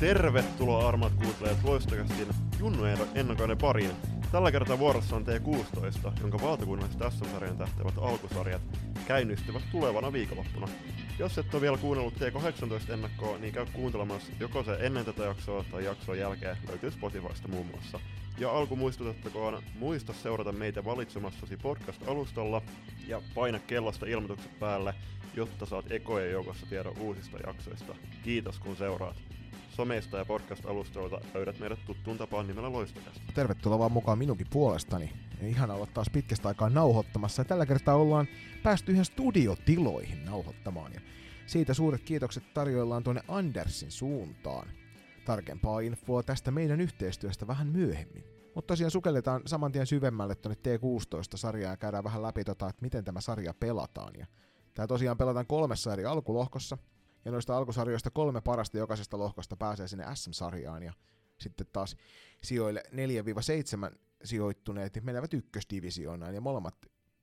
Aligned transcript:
Tervetuloa 0.00 0.88
armat 0.88 1.12
kuuntelijat 1.12 1.64
Loistokästin 1.64 2.28
Junnu 2.58 2.84
ennakoinen 3.14 3.58
pariin. 3.58 3.90
Tällä 4.32 4.52
kertaa 4.52 4.78
vuorossa 4.78 5.16
on 5.16 5.24
T16, 5.26 6.20
jonka 6.20 6.38
valtakunnalliset 6.42 7.00
SM-sarjan 7.12 7.58
tähtävät 7.58 7.98
alkusarjat 7.98 8.62
käynnistyvät 9.06 9.62
tulevana 9.72 10.12
viikonloppuna. 10.12 10.68
Jos 11.18 11.38
et 11.38 11.54
ole 11.54 11.62
vielä 11.62 11.76
kuunnellut 11.76 12.14
T18 12.14 12.92
ennakkoa, 12.92 13.38
niin 13.38 13.54
käy 13.54 13.66
kuuntelemassa 13.72 14.32
joko 14.40 14.62
se 14.62 14.76
ennen 14.80 15.04
tätä 15.04 15.22
jaksoa 15.22 15.64
tai 15.70 15.84
jakson 15.84 16.18
jälkeen 16.18 16.56
löytyy 16.68 16.90
Spotifysta 16.90 17.48
muun 17.48 17.66
muassa. 17.66 18.00
Ja 18.38 18.50
alku 18.50 18.76
muistutettakoon, 18.76 19.62
muista 19.78 20.12
seurata 20.12 20.52
meitä 20.52 20.84
valitsemassasi 20.84 21.56
podcast-alustalla 21.56 22.62
ja 23.06 23.22
paina 23.34 23.58
kellosta 23.58 24.06
ilmoitukset 24.06 24.58
päälle, 24.58 24.94
jotta 25.36 25.66
saat 25.66 25.92
ekojen 25.92 26.32
joukossa 26.32 26.66
tiedon 26.66 26.98
uusista 26.98 27.38
jaksoista. 27.46 27.94
Kiitos 28.22 28.58
kun 28.58 28.76
seuraat. 28.76 29.37
Someista 29.78 30.16
ja 30.18 30.24
podcast-alustoilta 30.24 31.20
löydät 31.34 31.58
meidät 31.58 31.78
tuttuun 31.86 32.18
tapaan 32.18 32.46
nimellä 32.46 32.72
Loistokästä. 32.72 33.20
Tervetuloa 33.34 33.78
vaan 33.78 33.92
mukaan 33.92 34.18
minunkin 34.18 34.46
puolestani. 34.50 35.12
Ihan 35.42 35.70
olla 35.70 35.86
taas 35.86 36.10
pitkästä 36.10 36.48
aikaa 36.48 36.70
nauhoittamassa. 36.70 37.40
Ja 37.40 37.44
tällä 37.44 37.66
kertaa 37.66 37.94
ollaan 37.94 38.26
päästy 38.62 38.92
ihan 38.92 39.04
studiotiloihin 39.04 40.24
nauhoittamaan. 40.24 40.92
Ja 40.92 41.00
siitä 41.46 41.74
suuret 41.74 42.02
kiitokset 42.02 42.54
tarjoillaan 42.54 43.04
tuonne 43.04 43.22
Andersin 43.28 43.90
suuntaan. 43.90 44.68
Tarkempaa 45.24 45.80
infoa 45.80 46.22
tästä 46.22 46.50
meidän 46.50 46.80
yhteistyöstä 46.80 47.46
vähän 47.46 47.66
myöhemmin. 47.66 48.24
Mutta 48.54 48.72
tosiaan 48.72 48.90
sukelletaan 48.90 49.42
saman 49.46 49.72
tien 49.72 49.86
syvemmälle 49.86 50.34
tuonne 50.34 50.58
T16-sarjaan 50.62 51.72
ja 51.72 51.76
käydään 51.76 52.04
vähän 52.04 52.22
läpi 52.22 52.44
tota, 52.44 52.68
että 52.68 52.82
miten 52.82 53.04
tämä 53.04 53.20
sarja 53.20 53.54
pelataan. 53.54 54.12
Ja 54.18 54.26
Tää 54.74 54.86
tosiaan 54.86 55.18
pelataan 55.18 55.46
kolmessa 55.46 55.92
eri 55.92 56.04
alkulohkossa, 56.04 56.78
ja 57.28 57.32
noista 57.32 57.56
alkusarjoista 57.56 58.10
kolme 58.10 58.40
parasta 58.40 58.78
jokaisesta 58.78 59.18
lohkosta 59.18 59.56
pääsee 59.56 59.88
sinne 59.88 60.04
SM-sarjaan, 60.14 60.82
ja 60.82 60.92
sitten 61.38 61.66
taas 61.72 61.96
sijoille 62.42 62.82
4-7 63.92 63.96
sijoittuneet 64.24 64.98
menevät 65.02 65.34
ykkösdivisioonaan, 65.34 66.34
ja 66.34 66.40
molemmat 66.40 66.74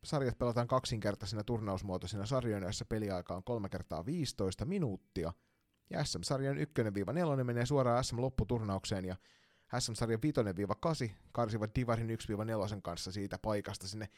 sarjat 0.03 0.37
pelataan 0.37 0.67
kaksinkertaisina 0.67 1.43
turnausmuotoisina 1.43 2.25
sarjoina, 2.25 2.65
joissa 2.65 2.85
peliaika 2.85 3.35
on 3.35 3.43
3 3.43 3.69
kertaa 3.69 4.05
15 4.05 4.65
minuuttia, 4.65 5.33
ja 5.89 6.03
SM-sarjan 6.03 6.57
1-4 6.57 7.43
menee 7.43 7.65
suoraan 7.65 8.03
SM-lopputurnaukseen, 8.03 9.05
ja 9.05 9.15
SM-sarjan 9.79 10.19
5-8 11.07 11.11
karsivat 11.31 11.75
Divarin 11.75 12.09
1-4 12.09 12.81
kanssa 12.81 13.11
siitä 13.11 13.37
paikasta 13.41 13.87
sinne 13.87 14.09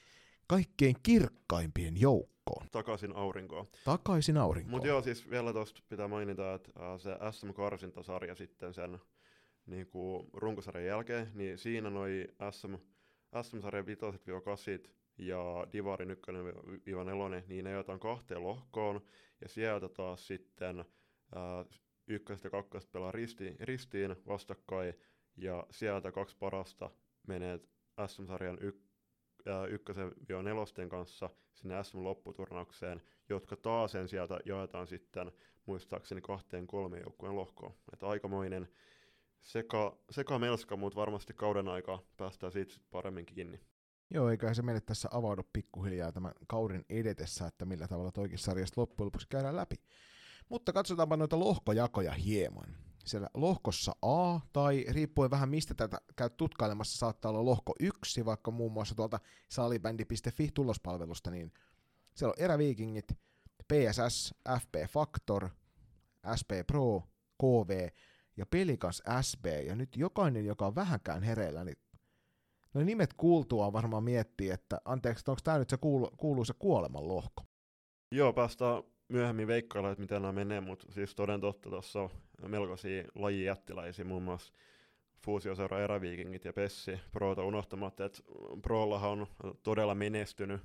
kaikkein 0.47 0.95
kirkkaimpien 1.03 2.01
joukkoon. 2.01 2.67
Takaisin 2.71 3.15
aurinkoon. 3.15 3.67
Takaisin 3.85 4.37
aurinkoon. 4.37 4.71
Mutta 4.71 4.87
joo, 4.87 5.01
siis 5.01 5.29
vielä 5.29 5.53
tuosta 5.53 5.81
pitää 5.89 6.07
mainita, 6.07 6.53
että 6.53 6.71
se 6.97 7.09
SM-karsintasarja 7.31 8.35
sitten 8.35 8.73
sen 8.73 8.99
niin 9.65 9.87
kuin 9.87 10.27
runkosarjan 10.33 10.85
jälkeen, 10.85 11.31
niin 11.33 11.57
siinä 11.57 11.89
noi 11.89 12.27
SM, 12.51 12.73
SM-sarjan 13.41 13.85
5-8 13.85 13.89
ja 15.17 15.67
Divarin 15.73 16.11
1-4, 16.11 16.15
niin 17.47 17.65
ne 17.65 17.71
jaetaan 17.71 17.99
kahteen 17.99 18.43
lohkoon, 18.43 19.01
ja 19.41 19.49
sieltä 19.49 19.89
taas 19.89 20.27
sitten 20.27 20.85
ää, 21.35 21.65
ykköstä 22.07 22.45
ja 22.45 22.51
kakkosta 22.51 22.91
pelaa 22.91 23.11
ristiin, 23.11 23.55
ristiin 23.59 24.15
vastakkain, 24.27 24.93
ja 25.37 25.67
sieltä 25.71 26.11
kaksi 26.11 26.35
parasta 26.39 26.89
menee 27.27 27.59
SM-sarjan 28.07 28.57
y- 28.61 28.86
ykkösen 29.69 30.11
ja 30.29 30.43
nelosten 30.43 30.89
kanssa 30.89 31.29
sinne 31.53 31.83
SM-lopputurnaukseen, 31.83 33.01
jotka 33.29 33.55
taas 33.55 33.91
sen 33.91 34.07
sieltä 34.07 34.39
jaetaan 34.45 34.87
sitten 34.87 35.31
muistaakseni 35.65 36.21
kahteen 36.21 36.67
kolmeen 36.67 37.03
joukkueen 37.03 37.35
lohkoon. 37.35 37.73
Että 37.93 38.07
aikamoinen 38.07 38.67
seka, 39.41 39.97
seka 40.09 40.39
melska, 40.39 40.77
mutta 40.77 40.99
varmasti 40.99 41.33
kauden 41.33 41.67
aikaa 41.67 42.01
päästään 42.17 42.51
siitä 42.51 42.75
paremmin 42.91 43.25
kiinni. 43.25 43.59
Joo, 44.09 44.29
eiköhän 44.29 44.55
se 44.55 44.61
meille 44.61 44.81
tässä 44.81 45.09
avaudu 45.11 45.41
pikkuhiljaa 45.53 46.11
tämän 46.11 46.31
kauden 46.47 46.85
edetessä, 46.89 47.47
että 47.47 47.65
millä 47.65 47.87
tavalla 47.87 48.11
toikin 48.11 48.39
sarjasta 48.39 48.81
loppujen 48.81 49.05
lopuksi 49.05 49.27
käydään 49.29 49.55
läpi. 49.55 49.75
Mutta 50.49 50.73
katsotaanpa 50.73 51.17
noita 51.17 51.39
lohkojakoja 51.39 52.11
hieman 52.11 52.86
siellä 53.07 53.29
lohkossa 53.33 53.91
A, 54.01 54.39
tai 54.53 54.85
riippuen 54.89 55.31
vähän 55.31 55.49
mistä 55.49 55.73
tätä 55.73 55.97
käyt 56.15 56.37
tutkailemassa, 56.37 56.97
saattaa 56.97 57.31
olla 57.31 57.45
lohko 57.45 57.73
1, 57.79 58.25
vaikka 58.25 58.51
muun 58.51 58.71
muassa 58.71 58.95
tuolta 58.95 59.19
salibändi.fi 59.49 60.49
tulospalvelusta, 60.53 61.31
niin 61.31 61.51
siellä 62.15 62.33
on 62.37 62.43
eräviikingit, 62.43 63.07
PSS, 63.67 64.33
FP 64.59 64.75
Factor, 64.89 65.49
SP 66.39 66.51
Pro, 66.67 67.03
KV 67.41 67.89
ja 68.37 68.45
Pelikas 68.45 69.03
SB, 69.21 69.45
ja 69.65 69.75
nyt 69.75 69.97
jokainen, 69.97 70.45
joka 70.45 70.67
on 70.67 70.75
vähänkään 70.75 71.23
hereillä, 71.23 71.63
niin 71.63 71.77
no 72.73 72.81
nimet 72.83 73.13
kuultuaan 73.13 73.73
varmaan 73.73 74.03
miettii, 74.03 74.49
että 74.49 74.81
anteeksi, 74.85 75.23
onko 75.27 75.41
tämä 75.43 75.57
nyt 75.57 75.69
se 75.69 75.77
kuulu, 75.77 76.11
kuuluisa 76.17 76.53
kuoleman 76.59 77.07
lohko? 77.07 77.43
Joo, 78.11 78.33
päästään 78.33 78.83
myöhemmin 79.09 79.47
veikkailla, 79.47 79.91
että 79.91 80.01
miten 80.01 80.21
nämä 80.21 80.31
menee, 80.31 80.61
mutta 80.61 80.91
siis 80.91 81.15
toden 81.15 81.41
totta 81.41 81.69
tuossa 81.69 82.09
melkoisia 82.47 83.03
lajijättiläisiä, 83.15 84.05
muun 84.05 84.23
muassa 84.23 84.53
fuusioseura 85.25 85.79
Eräviikingit 85.79 86.45
ja 86.45 86.53
Pessi 86.53 86.99
Proota 87.11 87.43
unohtamatta, 87.43 88.05
että 88.05 88.19
Prollahan 88.61 89.09
on 89.11 89.27
todella 89.63 89.95
menestynyt 89.95 90.61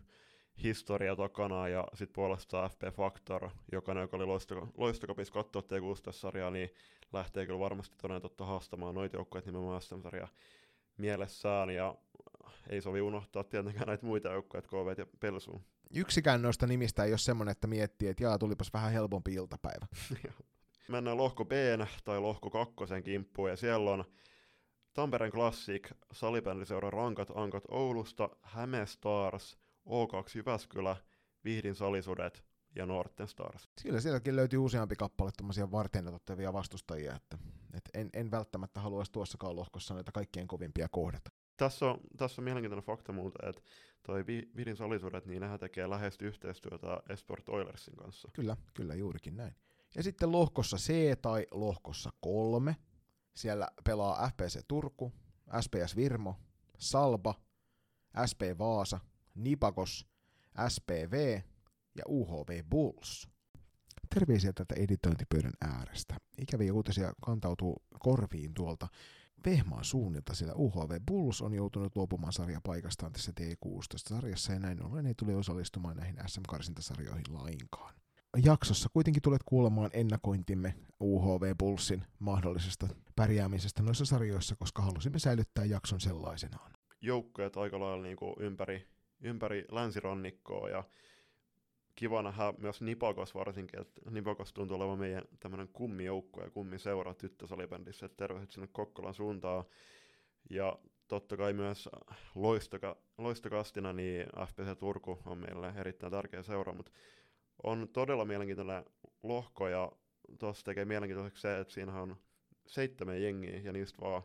historia 0.62 1.16
takana 1.16 1.68
ja 1.68 1.88
sitten 1.94 2.14
puolestaan 2.14 2.70
FP 2.70 2.82
Factor, 2.96 3.50
joka 3.72 3.92
joka 3.92 4.16
oli 4.16 4.26
loistokopis 4.76 5.30
katsoa 5.30 5.62
T16-sarjaa, 5.62 6.50
niin 6.50 6.70
lähtee 7.12 7.46
kyllä 7.46 7.58
varmasti 7.58 7.96
toden 8.02 8.22
totta 8.22 8.46
haastamaan 8.46 8.94
noita 8.94 9.16
joukkoja 9.16 9.42
nimenomaan 9.46 9.82
SM-sarjaa 9.82 10.28
mielessään 10.98 11.70
ja 11.70 11.94
ei 12.70 12.80
sovi 12.80 13.00
unohtaa 13.00 13.44
tietenkään 13.44 13.86
näitä 13.86 14.06
muita 14.06 14.28
joukkoja, 14.28 14.62
KV 14.62 14.98
ja 14.98 15.06
Pelsuun. 15.20 15.64
Yksikään 15.94 16.42
noista 16.42 16.66
nimistä 16.66 17.04
ei 17.04 17.12
ole 17.12 17.18
semmoinen, 17.18 17.52
että 17.52 17.66
miettii, 17.66 18.08
että 18.08 18.24
jaa, 18.24 18.38
tulipas 18.38 18.72
vähän 18.72 18.92
helpompi 18.92 19.34
iltapäivä. 19.34 19.86
Mennään 20.88 21.16
lohko 21.16 21.44
B 21.44 21.52
tai 22.04 22.20
lohko 22.20 22.50
kakkosen 22.50 23.02
kimppuun, 23.02 23.50
ja 23.50 23.56
siellä 23.56 23.90
on 23.90 24.04
Tampereen 24.94 25.32
Classic, 25.32 25.90
salibändiseura 26.12 26.90
Rankat 26.90 27.28
Ankot 27.34 27.64
Oulusta, 27.68 28.30
Häme 28.42 28.86
Stars, 28.86 29.58
O2 29.88 30.32
Jyväskylä, 30.34 30.96
Vihdin 31.44 31.74
Salisudet 31.74 32.44
ja 32.76 32.86
Norten 32.86 33.28
Stars. 33.28 33.68
Siellä 33.80 34.00
sielläkin 34.00 34.36
löytyy 34.36 34.58
useampi 34.58 34.96
kappale 34.96 35.30
tämmöisiä 35.36 35.70
varten 35.70 36.08
otettavia 36.08 36.52
vastustajia, 36.52 37.14
että, 37.14 37.38
että 37.74 37.90
en, 37.94 38.10
en 38.12 38.30
välttämättä 38.30 38.80
haluaisi 38.80 39.12
tuossakaan 39.12 39.56
lohkossa 39.56 39.94
näitä 39.94 40.12
kaikkein 40.12 40.48
kovimpia 40.48 40.88
kohdata. 40.88 41.30
Tässä 41.56 41.86
on, 41.86 42.00
tässä 42.16 42.40
on 42.42 42.44
mielenkiintoinen 42.44 42.86
fakta 42.86 43.12
muuta, 43.12 43.48
että 43.48 43.62
toi 44.02 44.26
Vidin 44.26 44.76
salisuudet, 44.76 45.26
niin 45.26 45.40
nehän 45.40 45.58
tekee 45.58 45.90
läheisesti 45.90 46.24
yhteistyötä 46.24 47.02
Esport 47.08 47.48
Oilersin 47.48 47.96
kanssa. 47.96 48.28
Kyllä, 48.32 48.56
kyllä 48.74 48.94
juurikin 48.94 49.36
näin. 49.36 49.54
Ja 49.96 50.02
sitten 50.02 50.32
lohkossa 50.32 50.76
C 50.76 50.92
tai 51.22 51.46
lohkossa 51.50 52.10
3, 52.20 52.76
siellä 53.34 53.68
pelaa 53.84 54.28
FPC 54.28 54.60
Turku, 54.68 55.12
SPS 55.60 55.96
Virmo, 55.96 56.36
Salba, 56.78 57.34
SP 58.30 58.40
Vaasa, 58.58 59.00
Nipakos, 59.34 60.06
SPV 60.68 61.40
ja 61.94 62.04
UHV 62.08 62.64
Bulls. 62.70 63.28
Terveisiä 64.14 64.52
tätä 64.52 64.74
editointipöydän 64.78 65.52
äärestä. 65.60 66.16
Ikäviä 66.38 66.72
uutisia 66.72 67.12
kantautuu 67.24 67.82
korviin 67.98 68.54
tuolta 68.54 68.88
Vehmaan 69.46 69.84
suunnilta, 69.84 70.34
sillä 70.34 70.54
UHV 70.54 71.00
Bulls 71.06 71.42
on 71.42 71.54
joutunut 71.54 71.96
luopumaan 71.96 72.32
sarjapaikastaan 72.32 73.12
tässä 73.12 73.32
T16-sarjassa 73.40 74.52
ja 74.52 74.58
näin 74.58 74.84
ollen 74.84 75.06
ei 75.06 75.14
tule 75.14 75.36
osallistumaan 75.36 75.96
näihin 75.96 76.16
SM-karsintasarjoihin 76.26 77.24
lainkaan. 77.34 77.94
Jaksossa 78.44 78.88
kuitenkin 78.92 79.22
tulet 79.22 79.42
kuulemaan 79.46 79.90
ennakointimme 79.92 80.74
UHV 81.00 81.54
Bullsin 81.58 82.04
mahdollisesta 82.18 82.88
pärjäämisestä 83.16 83.82
noissa 83.82 84.04
sarjoissa, 84.04 84.56
koska 84.56 84.82
halusimme 84.82 85.18
säilyttää 85.18 85.64
jakson 85.64 86.00
sellaisenaan. 86.00 86.72
Joukkueet 87.00 87.56
aika 87.56 87.80
lailla 87.80 88.02
niin 88.02 88.16
ympäri, 88.38 88.86
ympäri 89.20 89.64
länsirannikkoa 89.70 90.68
ja 90.68 90.84
kiva 91.94 92.22
nähdä 92.22 92.54
myös 92.58 92.80
Nipakos 92.80 93.34
varsinkin, 93.34 93.80
että 93.80 94.10
Nipakos 94.10 94.52
tuntuu 94.52 94.76
olevan 94.76 94.98
meidän 94.98 95.24
tämmöinen 95.40 95.68
kummijoukko 95.72 96.42
ja 96.42 96.50
kummiseura 96.50 97.14
tyttösalibändissä, 97.14 98.06
että 98.06 98.16
tervehdit 98.16 98.50
sinne 98.50 98.68
Kokkolan 98.72 99.14
suuntaan. 99.14 99.64
Ja 100.50 100.78
totta 101.08 101.36
kai 101.36 101.52
myös 101.52 101.88
loistoka, 102.34 102.96
loistokastina, 103.18 103.92
niin 103.92 104.26
FPC 104.46 104.78
Turku 104.78 105.18
on 105.26 105.38
meille 105.38 105.72
erittäin 105.76 106.12
tärkeä 106.12 106.42
seura, 106.42 106.72
mutta 106.74 106.92
on 107.64 107.88
todella 107.92 108.24
mielenkiintoinen 108.24 108.84
lohko 109.22 109.68
ja 109.68 109.92
tuossa 110.38 110.64
tekee 110.64 110.84
mielenkiintoiseksi 110.84 111.42
se, 111.42 111.58
että 111.58 111.74
siinä 111.74 112.00
on 112.00 112.16
seitsemän 112.66 113.22
jengiä 113.22 113.60
ja 113.64 113.72
niistä 113.72 113.98
vaan 114.00 114.22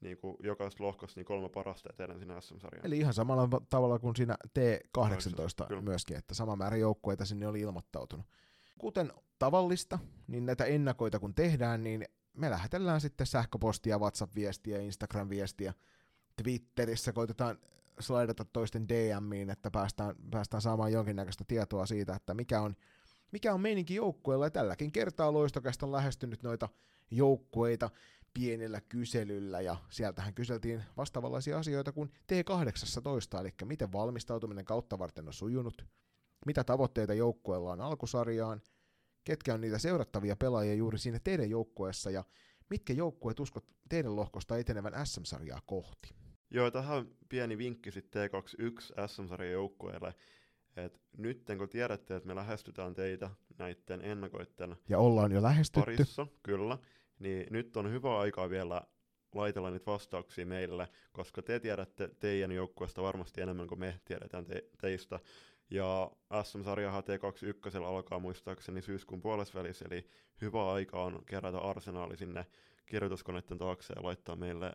niin 0.00 0.18
kuin 0.18 0.36
jokaisesta 0.42 0.84
lohkosta 0.84 1.20
niin 1.20 1.26
kolme 1.26 1.48
parasta 1.48 1.90
eteen 1.92 2.18
siinä 2.18 2.40
SM-sarjaan. 2.40 2.86
Eli 2.86 2.98
ihan 2.98 3.14
samalla 3.14 3.48
tavalla 3.70 3.98
kuin 3.98 4.16
siinä 4.16 4.36
T18 4.58 5.66
Kyllä. 5.68 5.82
myöskin, 5.82 6.16
että 6.16 6.34
sama 6.34 6.56
määrä 6.56 6.76
joukkueita 6.76 7.24
sinne 7.24 7.48
oli 7.48 7.60
ilmoittautunut. 7.60 8.26
Kuten 8.78 9.12
tavallista, 9.38 9.98
niin 10.26 10.46
näitä 10.46 10.64
ennakoita 10.64 11.18
kun 11.18 11.34
tehdään, 11.34 11.84
niin 11.84 12.04
me 12.32 12.50
lähetellään 12.50 13.00
sitten 13.00 13.26
sähköpostia, 13.26 13.98
WhatsApp-viestiä, 13.98 14.78
Instagram-viestiä, 14.78 15.74
Twitterissä 16.42 17.12
koitetaan 17.12 17.58
slaidata 18.00 18.44
toisten 18.44 18.88
DMiin, 18.88 19.50
että 19.50 19.70
päästään, 19.70 20.14
päästään 20.30 20.62
saamaan 20.62 20.92
jonkinnäköistä 20.92 21.44
tietoa 21.44 21.86
siitä, 21.86 22.14
että 22.14 22.34
mikä 22.34 22.60
on, 22.60 22.76
mikä 23.32 23.54
on 23.54 23.60
meininki 23.60 23.94
joukkueella, 23.94 24.46
ja 24.46 24.50
tälläkin 24.50 24.92
kertaa 24.92 25.32
Loistokästä 25.32 25.86
on 25.86 25.92
lähestynyt 25.92 26.42
noita 26.42 26.68
joukkueita 27.10 27.90
pienellä 28.34 28.80
kyselyllä, 28.80 29.60
ja 29.60 29.76
sieltähän 29.90 30.34
kyseltiin 30.34 30.84
vastaavanlaisia 30.96 31.58
asioita 31.58 31.92
kuin 31.92 32.10
T18, 32.32 33.40
eli 33.40 33.54
miten 33.64 33.92
valmistautuminen 33.92 34.64
kautta 34.64 34.98
varten 34.98 35.26
on 35.26 35.32
sujunut, 35.32 35.84
mitä 36.46 36.64
tavoitteita 36.64 37.14
joukkueella 37.14 37.72
on 37.72 37.80
alkusarjaan, 37.80 38.62
ketkä 39.24 39.54
on 39.54 39.60
niitä 39.60 39.78
seurattavia 39.78 40.36
pelaajia 40.36 40.74
juuri 40.74 40.98
siinä 40.98 41.20
teidän 41.24 41.50
joukkueessa, 41.50 42.10
ja 42.10 42.24
mitkä 42.70 42.92
joukkueet 42.92 43.40
uskot 43.40 43.64
teidän 43.88 44.16
lohkosta 44.16 44.56
etenevän 44.56 45.06
SM-sarjaa 45.06 45.60
kohti. 45.66 46.14
Joo, 46.50 46.70
tähän 46.70 47.06
pieni 47.28 47.58
vinkki 47.58 47.90
sitten 47.90 48.30
T21 48.30 49.06
SM-sarjan 49.08 49.52
joukkueelle, 49.52 50.14
että 50.76 50.98
nyt 51.16 51.42
kun 51.58 51.68
tiedätte, 51.68 52.16
että 52.16 52.26
me 52.26 52.34
lähestytään 52.34 52.94
teitä 52.94 53.30
näiden 53.58 54.00
ennakoitten 54.02 54.76
ja 54.88 54.98
ollaan 54.98 55.32
jo 55.32 55.42
lähestytty. 55.42 55.80
parissa, 55.80 56.26
kyllä, 56.42 56.78
niin 57.18 57.46
nyt 57.50 57.76
on 57.76 57.90
hyvä 57.92 58.18
aika 58.18 58.50
vielä 58.50 58.82
laitella 59.34 59.70
niitä 59.70 59.90
vastauksia 59.90 60.46
meille, 60.46 60.88
koska 61.12 61.42
te 61.42 61.60
tiedätte 61.60 62.08
teidän 62.20 62.52
joukkueesta 62.52 63.02
varmasti 63.02 63.40
enemmän 63.40 63.66
kuin 63.66 63.80
me 63.80 64.00
tiedetään 64.04 64.44
te- 64.44 64.68
teistä. 64.80 65.20
Ja 65.70 66.10
SM-sarjahan 66.42 67.02
T21 67.02 67.84
alkaa 67.84 68.18
muistaakseni 68.18 68.82
syyskuun 68.82 69.20
puolesvälissä, 69.20 69.84
eli 69.90 70.06
hyvä 70.40 70.72
aika 70.72 71.02
on 71.02 71.22
kerätä 71.26 71.58
arsenaali 71.58 72.16
sinne 72.16 72.46
kirjoituskoneiden 72.86 73.58
taakse 73.58 73.94
ja 73.96 74.02
laittaa 74.02 74.36
meille 74.36 74.72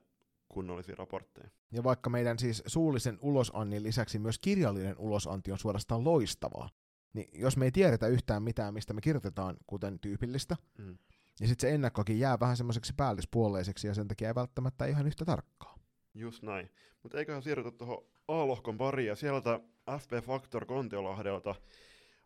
kunnollisia 0.54 0.96
raportteja. 0.98 1.50
Ja 1.72 1.84
vaikka 1.84 2.10
meidän 2.10 2.40
siis 2.40 2.64
suullisen 2.66 3.18
ulosannin 3.22 3.84
lisäksi 3.84 4.20
myös 4.20 4.40
kirjallinen 4.40 4.96
ulosanti 4.98 5.52
on 5.52 5.58
suorastaan 5.58 6.04
loistavaa, 6.04 6.70
niin 7.14 7.30
jos 7.34 7.58
me 7.58 7.66
ei 7.66 7.72
tiedetä 7.72 8.08
yhtään 8.08 8.44
mitään, 8.44 8.74
mistä 8.74 8.94
me 8.94 9.02
kirjoitetaan, 9.02 9.58
kuten 9.68 10.00
tyypillistä, 10.00 10.56
Mm. 10.78 10.98
niin 11.40 11.48
sitten 11.48 11.70
se 11.70 11.76
ennakkokin 11.76 12.20
jää 12.20 12.40
vähän 12.40 12.58
semmoiseksi 12.58 12.94
päällyspuoleiseksi 12.98 13.88
ja 13.88 13.94
sen 13.94 14.08
takia 14.08 14.28
ei 14.28 14.36
välttämättä 14.36 14.86
ihan 14.86 15.08
yhtä 15.08 15.26
tarkkaa. 15.26 15.76
Just 16.14 16.44
näin. 16.44 16.70
Mutta 17.04 17.18
eiköhän 17.20 17.44
siirrytä 17.44 17.72
tuohon 17.72 18.06
A-lohkon 18.28 18.78
pariin, 18.78 19.08
ja 19.08 19.16
sieltä 19.16 19.60
FP 20.00 20.26
Factor 20.26 20.66
Kontiolahdelta 20.66 21.56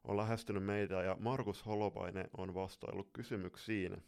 on 0.03 0.17
lähestynyt 0.17 0.63
meitä, 0.63 0.93
ja 0.95 1.17
Markus 1.19 1.65
Holopainen 1.65 2.29
on 2.37 2.53
vastaillut 2.53 3.09
kysymyksiin. 3.13 4.03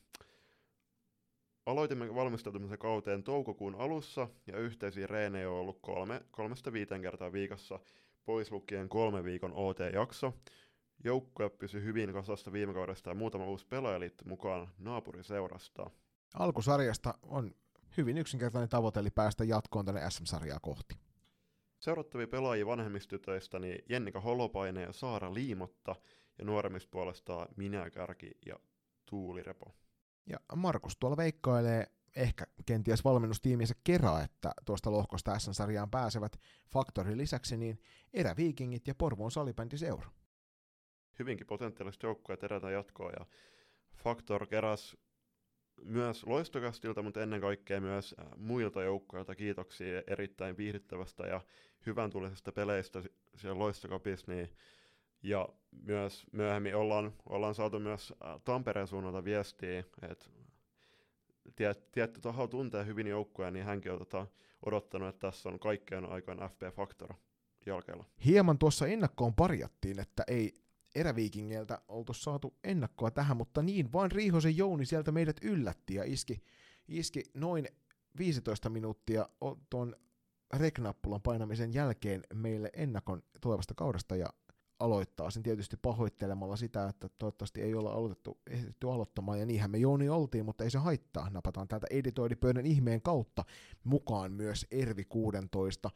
Aloitimme 1.70 2.16
valmistautumisen 2.16 2.78
kauteen 2.78 3.24
toukokuun 3.24 3.76
alussa, 3.76 4.28
ja 4.48 4.58
yhteisiä 4.58 5.08
reenejä 5.08 5.50
on 5.50 5.56
ollut 5.58 5.80
kolme, 5.82 6.22
kolmesta 6.32 6.74
viiteen 6.74 7.02
kertaa 7.02 7.32
viikossa, 7.32 7.80
pois 8.26 8.52
lukien 8.52 8.90
kolme 8.90 9.24
viikon 9.24 9.54
OT-jakso. 9.54 10.34
Joukkue 11.04 11.50
pysyi 11.50 11.84
hyvin 11.84 12.14
kasassa 12.14 12.54
viime 12.54 12.74
kaudesta 12.74 13.10
ja 13.10 13.16
muutama 13.16 13.46
uusi 13.46 13.68
pelaaja 13.68 14.00
liittyi 14.00 14.28
mukaan 14.28 14.68
naapuriseurasta. 14.80 15.90
Alkusarjasta 16.34 17.14
on 17.22 17.56
hyvin 17.98 18.18
yksinkertainen 18.18 18.70
tavoite, 18.70 19.00
eli 19.00 19.10
päästä 19.10 19.44
jatkoon 19.44 19.86
tänne 19.86 20.10
SM-sarjaa 20.10 20.60
kohti. 20.62 20.96
Seurattavia 21.80 22.28
pelaajia 22.28 22.66
vanhemmistytöistä 22.66 23.60
niin 23.60 23.86
Jennika 23.90 24.20
Holopainen 24.20 24.84
ja 24.84 24.94
Saara 24.94 25.34
Liimotta 25.34 25.96
ja 26.40 26.46
nuoremmista 26.46 26.90
puolestaan 26.92 27.48
Minä 27.56 27.90
Kärki 27.90 28.32
ja 28.46 28.56
Tuuli 29.10 29.44
Repo. 29.44 29.76
Ja 30.26 30.38
Markus 30.56 30.98
tuolla 30.98 31.18
veikkailee 31.18 31.88
ehkä 32.16 32.46
kenties 32.66 33.04
valmennustiiminsä 33.04 33.76
kerää, 33.84 34.24
että 34.24 34.52
tuosta 34.66 34.92
lohkosta 34.92 35.40
SM-sarjaan 35.40 35.90
pääsevät 35.90 36.40
Faktorin 36.72 37.18
lisäksi 37.18 37.58
niin 37.58 37.82
eräviikingit 38.14 38.88
ja 38.88 38.96
Porvoon 38.96 39.32
salibändiseura. 39.32 40.12
Hyvinkin 41.20 41.48
potentiaaliset 41.48 42.04
joukkueet 42.04 42.44
erätä 42.44 42.72
jatkoa 42.72 43.12
ja 43.20 43.26
Factor 43.96 44.48
keräs 44.48 44.98
myös 45.84 46.26
loistokastilta, 46.26 47.02
mutta 47.02 47.22
ennen 47.22 47.42
kaikkea 47.42 47.82
myös 47.82 48.16
äh, 48.20 48.28
muilta 48.38 48.84
joukkueilta 48.84 49.36
kiitoksia 49.36 50.02
erittäin 50.08 50.58
viihdyttävästä 50.58 51.28
ja 51.28 51.42
hyvän 51.86 52.10
tulisesta 52.10 52.52
peleistä 52.52 53.02
si- 53.02 53.14
siellä 53.36 53.60
loistokapissa, 53.60 54.32
niin 54.32 54.50
ja 55.24 55.50
myös 55.86 56.26
myöhemmin 56.32 56.76
ollaan, 56.76 57.14
ollaan 57.30 57.56
saatu 57.56 57.80
myös 57.80 58.14
Tampereen 58.46 58.88
suunnalta 58.88 59.24
viestiä, 59.24 59.80
että 59.80 60.26
tiet, 61.56 61.92
tietty 61.92 62.22
taho 62.22 62.48
tuntee 62.48 62.86
hyvin 62.86 63.08
joukkoja, 63.08 63.52
niin 63.52 63.66
hänkin 63.66 63.92
on 63.92 64.00
tota, 64.00 64.28
odottanut, 64.66 65.10
että 65.10 65.28
tässä 65.28 65.50
on 65.50 65.60
kaikkeen 65.60 66.06
aikaan 66.06 66.50
FP 66.50 66.76
Factor 66.76 67.14
jalkeilla. 67.66 68.06
Hieman 68.26 68.58
tuossa 68.58 68.88
ennakkoon 68.88 69.34
parjattiin, 69.34 70.00
että 70.00 70.24
ei 70.28 70.54
eräviikingeiltä 70.96 71.82
oltu 71.88 72.14
saatu 72.14 72.54
ennakkoa 72.64 73.12
tähän, 73.12 73.38
mutta 73.38 73.62
niin 73.62 73.94
vaan 73.94 74.12
Riihosen 74.12 74.58
Jouni 74.58 74.86
sieltä 74.86 75.12
meidät 75.12 75.38
yllätti 75.42 75.96
ja 75.96 76.04
iski, 76.04 76.42
iski 76.88 77.24
noin 77.34 77.68
15 78.18 78.70
minuuttia 78.70 79.30
tuon 79.70 79.96
reknappulan 80.54 81.22
painamisen 81.22 81.74
jälkeen 81.74 82.24
meille 82.34 82.70
ennakon 82.74 83.24
tulevasta 83.42 83.74
kaudesta 83.74 84.16
ja 84.16 84.28
aloittaa 84.80 85.32
sen 85.32 85.44
tietysti 85.44 85.78
pahoittelemalla 85.82 86.56
sitä, 86.56 86.88
että 86.88 87.10
toivottavasti 87.18 87.62
ei 87.62 87.76
olla 87.76 87.92
aloitettu, 87.92 88.38
ehditty 88.50 88.90
aloittamaan, 88.90 89.40
ja 89.40 89.46
niinhän 89.46 89.72
me 89.72 89.78
Jouni 89.78 90.10
oltiin, 90.10 90.46
mutta 90.46 90.64
ei 90.64 90.70
se 90.70 90.78
haittaa. 90.78 91.30
Napataan 91.30 91.68
täältä 91.68 91.88
editoidipöydän 91.90 92.66
ihmeen 92.66 93.02
kautta 93.02 93.46
mukaan 93.84 94.32
myös 94.32 94.68
Ervi 94.72 95.06
16 95.06 95.90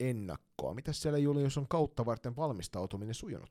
ennakkoa. 0.00 0.74
Mitäs 0.74 1.02
siellä 1.02 1.18
Julius 1.18 1.58
on 1.58 1.68
kautta 1.68 2.06
varten 2.06 2.36
valmistautuminen 2.36 3.14
sujunut? 3.14 3.50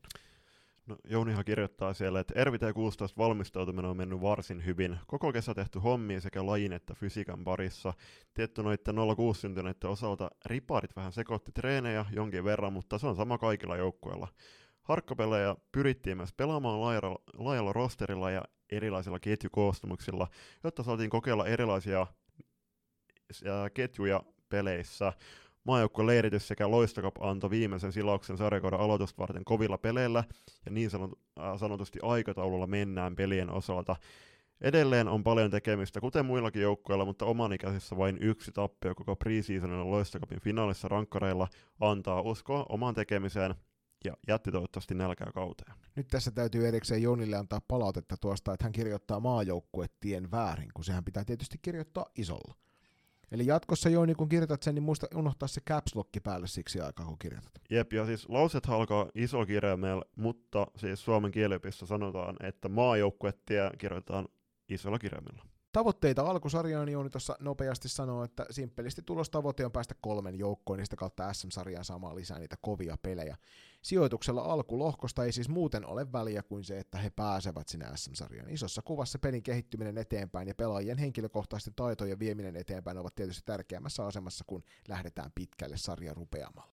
No, 0.88 0.96
Jounihan 1.04 1.44
kirjoittaa 1.44 1.94
siellä, 1.94 2.20
että 2.20 2.44
RVT 2.44 2.74
16 2.74 3.18
valmistautuminen 3.18 3.90
on 3.90 3.96
mennyt 3.96 4.20
varsin 4.20 4.64
hyvin. 4.64 4.98
Koko 5.06 5.32
kesä 5.32 5.54
tehty 5.54 5.78
hommia 5.78 6.20
sekä 6.20 6.46
lajin 6.46 6.72
että 6.72 6.94
fysiikan 6.94 7.44
parissa. 7.44 7.92
Tietty 8.34 8.62
noiden 8.62 9.16
06 9.16 9.40
syntyneiden 9.40 9.90
osalta 9.90 10.30
riparit 10.46 10.96
vähän 10.96 11.12
sekoitti 11.12 11.52
treenejä 11.52 12.06
jonkin 12.12 12.44
verran, 12.44 12.72
mutta 12.72 12.98
se 12.98 13.06
on 13.06 13.16
sama 13.16 13.38
kaikilla 13.38 13.76
joukkueilla. 13.76 14.28
Harkkapelejä 14.88 15.56
pyrittiin 15.72 16.16
myös 16.16 16.32
pelaamaan 16.32 16.80
laajalla, 16.80 17.18
laajalla 17.34 17.72
rosterilla 17.72 18.30
ja 18.30 18.44
erilaisilla 18.72 19.18
ketjukoostumuksilla, 19.18 20.28
jotta 20.64 20.82
saatiin 20.82 21.10
kokeilla 21.10 21.46
erilaisia 21.46 22.06
ketjuja 23.74 24.22
peleissä. 24.48 25.12
Maajoukkueen 25.64 26.06
leiritys 26.06 26.48
sekä 26.48 26.70
Loistokap 26.70 27.14
antoi 27.20 27.50
viimeisen 27.50 27.92
silauksen 27.92 28.36
sarjakauden 28.36 28.80
aloitusta 28.80 29.18
varten 29.18 29.44
kovilla 29.44 29.78
peleillä, 29.78 30.24
ja 30.66 30.72
niin 30.72 30.90
sanot, 30.90 31.10
sanotusti 31.56 31.98
aikataululla 32.02 32.66
mennään 32.66 33.16
pelien 33.16 33.50
osalta. 33.50 33.96
Edelleen 34.60 35.08
on 35.08 35.24
paljon 35.24 35.50
tekemistä, 35.50 36.00
kuten 36.00 36.26
muillakin 36.26 36.62
joukkueilla, 36.62 37.04
mutta 37.04 37.24
omanikäisissä 37.24 37.96
vain 37.96 38.18
yksi 38.20 38.52
tappio 38.52 38.94
koko 38.94 39.16
preseasonilla 39.16 39.90
Loistokapin 39.90 40.40
finaalissa 40.40 40.88
rankkareilla 40.88 41.48
antaa 41.80 42.20
uskoa 42.20 42.66
omaan 42.68 42.94
tekemiseen 42.94 43.54
ja 44.04 44.16
jätti 44.28 44.52
toivottavasti 44.52 44.94
nälkää 44.94 45.30
kauteen. 45.34 45.74
Nyt 45.96 46.08
tässä 46.08 46.30
täytyy 46.30 46.68
erikseen 46.68 47.02
Jonille 47.02 47.36
antaa 47.36 47.60
palautetta 47.68 48.16
tuosta, 48.16 48.52
että 48.52 48.64
hän 48.64 48.72
kirjoittaa 48.72 49.20
maajoukkuetien 49.20 50.30
väärin, 50.30 50.70
kun 50.74 50.84
sehän 50.84 51.04
pitää 51.04 51.24
tietysti 51.24 51.58
kirjoittaa 51.62 52.06
isolla. 52.16 52.54
Eli 53.30 53.46
jatkossa 53.46 53.88
Jouni, 53.88 54.14
kun 54.14 54.28
kirjoitat 54.28 54.62
sen, 54.62 54.74
niin 54.74 54.82
muista 54.82 55.06
unohtaa 55.14 55.48
se 55.48 55.60
caps 55.60 55.94
lock 55.94 56.10
päälle 56.22 56.46
siksi 56.46 56.80
aikaa, 56.80 57.06
kun 57.06 57.18
kirjoitat. 57.18 57.52
Jep, 57.70 57.92
ja 57.92 58.06
siis 58.06 58.28
lauset 58.28 58.66
alkaa 58.68 59.08
iso 59.14 59.46
kirjaimella, 59.46 60.04
mutta 60.16 60.66
siis 60.76 61.04
suomen 61.04 61.30
kieliopissa 61.30 61.86
sanotaan, 61.86 62.36
että 62.42 62.68
maajoukkuetie 62.68 63.70
kirjoitetaan 63.78 64.28
isolla 64.68 64.98
kirjaimella. 64.98 65.44
Tavoitteita 65.72 66.22
alkusarjaan 66.22 66.88
Jouni 66.88 67.10
tuossa 67.10 67.36
nopeasti 67.40 67.88
sanoo, 67.88 68.24
että 68.24 68.46
simppelisti 68.50 69.02
tulostavoite 69.02 69.64
on 69.64 69.72
päästä 69.72 69.94
kolmen 70.00 70.38
joukkoon, 70.38 70.78
niistä 70.78 70.96
kautta 70.96 71.32
SM-sarjaan 71.32 71.84
saamaan 71.84 72.16
lisää 72.16 72.38
niitä 72.38 72.56
kovia 72.60 72.96
pelejä. 73.02 73.36
Sijoituksella 73.82 74.42
alkulohkosta 74.42 75.24
ei 75.24 75.32
siis 75.32 75.48
muuten 75.48 75.86
ole 75.86 76.12
väliä 76.12 76.42
kuin 76.42 76.64
se, 76.64 76.78
että 76.78 76.98
he 76.98 77.10
pääsevät 77.10 77.68
sinne 77.68 77.86
SM-sarjaan. 77.94 78.50
Isossa 78.50 78.82
kuvassa 78.82 79.18
pelin 79.18 79.42
kehittyminen 79.42 79.98
eteenpäin 79.98 80.48
ja 80.48 80.54
pelaajien 80.54 80.98
henkilökohtaisten 80.98 81.74
taitojen 81.74 82.18
vieminen 82.18 82.56
eteenpäin 82.56 82.98
ovat 82.98 83.14
tietysti 83.14 83.42
tärkeämmässä 83.44 84.06
asemassa, 84.06 84.44
kun 84.46 84.62
lähdetään 84.88 85.32
pitkälle 85.34 85.76
sarjan 85.76 86.16
rupeamalla. 86.16 86.72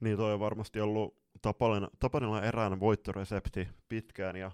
Niin 0.00 0.16
toi 0.16 0.34
on 0.34 0.40
varmasti 0.40 0.80
ollut 0.80 1.16
Tapanilla, 1.42 1.90
Tapanilla 1.98 2.42
erään 2.42 2.80
voittoresepti 2.80 3.68
pitkään, 3.88 4.36
ja 4.36 4.50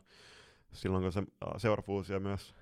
silloin 0.72 1.02
kun 1.02 1.12
se 1.12 1.20
äh, 1.20 1.52
seurafuusio 1.56 2.20
myös 2.20 2.54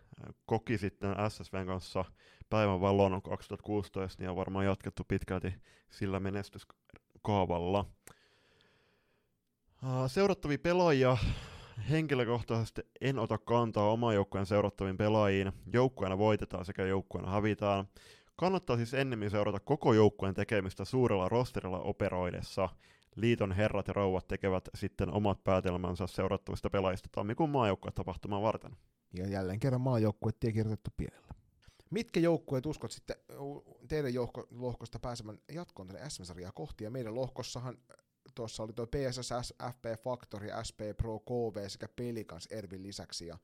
koki 0.46 0.78
sitten 0.78 1.14
SSVn 1.28 1.66
kanssa 1.66 2.04
päivän 2.50 2.80
valon 2.80 3.22
2016, 3.22 4.22
niin 4.22 4.30
on 4.30 4.36
varmaan 4.36 4.64
jatkettu 4.64 5.04
pitkälti 5.08 5.54
sillä 5.90 6.20
menestyskaavalla. 6.20 7.84
Seurattavia 10.06 10.58
pelaajia, 10.58 11.16
henkilökohtaisesti 11.90 12.82
en 13.00 13.18
ota 13.18 13.38
kantaa 13.38 13.90
oman 13.90 14.14
joukkueen 14.14 14.46
seurattaviin 14.46 14.96
pelaajiin. 14.96 15.52
Joukkueena 15.72 16.18
voitetaan 16.18 16.64
sekä 16.64 16.86
joukkueena 16.86 17.30
hävitään. 17.30 17.84
Kannattaa 18.36 18.76
siis 18.76 18.94
ennemmin 18.94 19.30
seurata 19.30 19.60
koko 19.60 19.92
joukkueen 19.92 20.34
tekemistä 20.34 20.84
suurella 20.84 21.28
rosterilla 21.28 21.80
operoidessa. 21.80 22.68
Liiton 23.16 23.52
herrat 23.52 23.88
ja 23.88 23.92
rouvat 23.92 24.28
tekevät 24.28 24.68
sitten 24.74 25.12
omat 25.12 25.44
päätelmänsä 25.44 26.06
seurattavista 26.06 26.70
pelaajista 26.70 27.08
tammikuun 27.12 27.50
maajoukkuetapahtumaa 27.50 28.42
varten. 28.42 28.76
Ja 29.12 29.28
jälleen 29.28 29.60
kerran 29.60 29.80
maajoukkuet 29.80 30.40
tie 30.40 30.52
kirjoitettu 30.52 30.90
pienellä. 30.96 31.28
Mitkä 31.90 32.20
joukkueet 32.20 32.66
uskot 32.66 32.90
sitten 32.92 33.16
teidän 33.88 34.14
jouko, 34.14 34.46
lohkosta 34.50 34.98
pääsemään 34.98 35.38
jatkoon 35.52 35.88
tänne 35.88 36.10
SM-sarjaa 36.10 36.52
kohti? 36.52 36.84
Ja 36.84 36.90
meidän 36.90 37.14
lohkossahan 37.14 37.78
tuossa 38.34 38.62
oli 38.62 38.72
tuo 38.72 38.86
PSS, 38.86 39.54
FP 39.72 40.02
Factory, 40.02 40.48
SP 40.68 40.80
Pro, 40.96 41.18
KV 41.18 41.68
sekä 41.68 41.88
Pelikans 41.96 42.46
Ervin 42.46 42.82
lisäksi. 42.82 43.26
Ja 43.26 43.38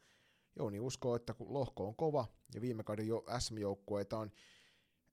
Jouni 0.57 0.81
uskoo, 0.81 1.17
että 1.17 1.35
kun 1.35 1.53
lohko 1.55 1.87
on 1.87 1.97
kova 1.97 2.27
ja 2.55 2.61
viime 2.61 2.85
kauden 2.85 3.07
jo 3.07 3.25
SM-joukkueita 3.39 4.19
on 4.19 4.31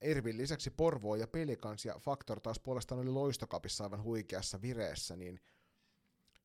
Ervin 0.01 0.37
lisäksi 0.37 0.69
Porvoo 0.69 1.15
ja 1.15 1.27
Pelikans 1.27 1.85
ja 1.85 1.99
Factor 1.99 2.39
taas 2.39 2.59
puolestaan 2.59 3.01
oli 3.01 3.09
loistokapissa 3.09 3.83
aivan 3.83 4.03
huikeassa 4.03 4.61
vireessä, 4.61 5.15
niin 5.15 5.39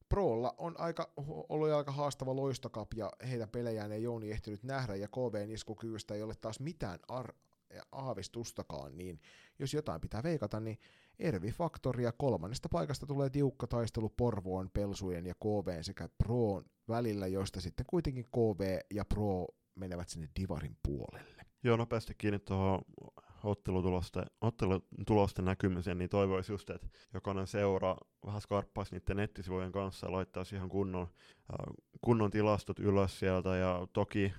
Proolla 0.09 0.55
on 0.59 0.81
aika, 0.81 1.11
ollut 1.49 1.71
aika 1.71 1.93
haastava 1.93 2.37
loistokap 2.37 2.89
ja 2.95 3.13
heidän 3.31 3.49
pelejään 3.49 3.93
ei 3.93 4.03
Jouni 4.03 4.31
ehtinyt 4.31 4.63
nähdä 4.63 4.97
ja 4.97 5.09
KVn 5.09 5.51
iskukyvystä 5.51 6.15
ei 6.15 6.23
ole 6.23 6.35
taas 6.35 6.61
mitään 6.61 6.99
ar- 7.09 7.35
aavistustakaan, 7.93 8.97
niin 8.97 9.21
jos 9.59 9.75
jotain 9.75 10.01
pitää 10.01 10.23
veikata, 10.23 10.61
niin 10.61 10.79
Ervi 11.19 11.51
Faktoria 11.51 12.13
kolmannesta 12.13 12.69
paikasta 12.69 13.07
tulee 13.07 13.31
tiukka 13.31 13.67
taistelu 13.67 14.09
Porvoon, 14.09 14.71
Pelsujen 14.71 15.27
ja 15.27 15.35
KV 15.35 15.83
sekä 15.83 16.09
Proon 16.25 16.65
välillä, 16.89 17.27
joista 17.27 17.61
sitten 17.61 17.87
kuitenkin 17.89 18.25
KV 18.25 18.79
ja 18.95 19.05
Pro 19.05 19.47
menevät 19.75 20.09
sinne 20.09 20.29
Divarin 20.41 20.77
puolelle. 20.83 21.43
Joo, 21.63 21.77
nopeasti 21.77 22.15
kiinni 22.15 22.39
tuohon 22.39 22.83
ottelutulosten, 23.45 24.27
ottelutulosten 24.41 25.45
näkymiseen, 25.45 25.99
niin 25.99 26.11
toivoisi 26.11 26.53
just, 26.53 26.71
että 26.71 26.89
jokainen 27.15 27.47
seura 27.47 27.97
vähän 28.27 28.41
skarppaisi 28.41 28.95
niiden 28.95 29.17
nettisivujen 29.17 29.73
kanssa 29.73 30.07
ja 30.07 30.13
laittaisi 30.13 30.57
ihan 30.57 30.69
kunnon, 30.69 31.07
kunnon 32.01 32.31
tilastot 32.31 32.79
ylös 32.79 33.19
sieltä, 33.19 33.57
ja 33.57 33.87
toki 33.93 34.33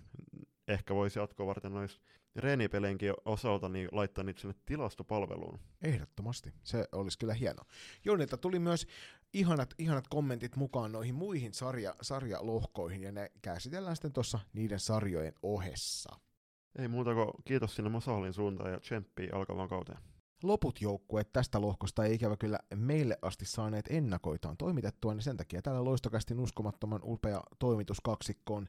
ehkä 0.67 0.95
voisi 0.95 1.19
jatkoa 1.19 1.47
varten 1.47 1.73
noissa 1.73 2.01
reenipeleinkin 2.35 3.13
osalta 3.25 3.69
niin 3.69 3.89
laittaa 3.91 4.23
niitä 4.23 4.41
sinne 4.41 4.55
tilastopalveluun. 4.65 5.59
Ehdottomasti, 5.81 6.53
se 6.63 6.87
olisi 6.91 7.17
kyllä 7.17 7.33
hieno. 7.33 7.63
Jonilta 8.05 8.37
tuli 8.37 8.59
myös 8.59 8.87
ihanat, 9.33 9.73
ihanat 9.77 10.07
kommentit 10.07 10.55
mukaan 10.55 10.91
noihin 10.91 11.15
muihin 11.15 11.53
sarja, 11.53 11.95
sarjalohkoihin, 12.01 13.03
ja 13.03 13.11
ne 13.11 13.31
käsitellään 13.41 13.95
sitten 13.95 14.13
tuossa 14.13 14.39
niiden 14.53 14.79
sarjojen 14.79 15.33
ohessa. 15.43 16.19
Ei 16.79 16.87
muuta 16.87 17.13
kuin 17.13 17.31
kiitos 17.45 17.75
sinne 17.75 17.89
Masahallin 17.89 18.33
suuntaan 18.33 18.71
ja 18.71 18.79
tsemppiä 18.79 19.29
alkavaan 19.33 19.69
kauteen. 19.69 19.97
Loput 20.43 20.81
joukkueet 20.81 21.33
tästä 21.33 21.61
lohkosta 21.61 22.05
ei 22.05 22.13
ikävä 22.15 22.37
kyllä 22.37 22.59
meille 22.75 23.17
asti 23.21 23.45
saaneet 23.45 23.85
ennakoitaan 23.89 24.57
toimitettua, 24.57 25.13
niin 25.13 25.23
sen 25.23 25.37
takia 25.37 25.61
täällä 25.61 25.83
loistokästin 25.83 26.39
uskomattoman 26.39 26.99
upea 27.03 27.41
toimituskaksikko 27.59 28.55
on 28.55 28.67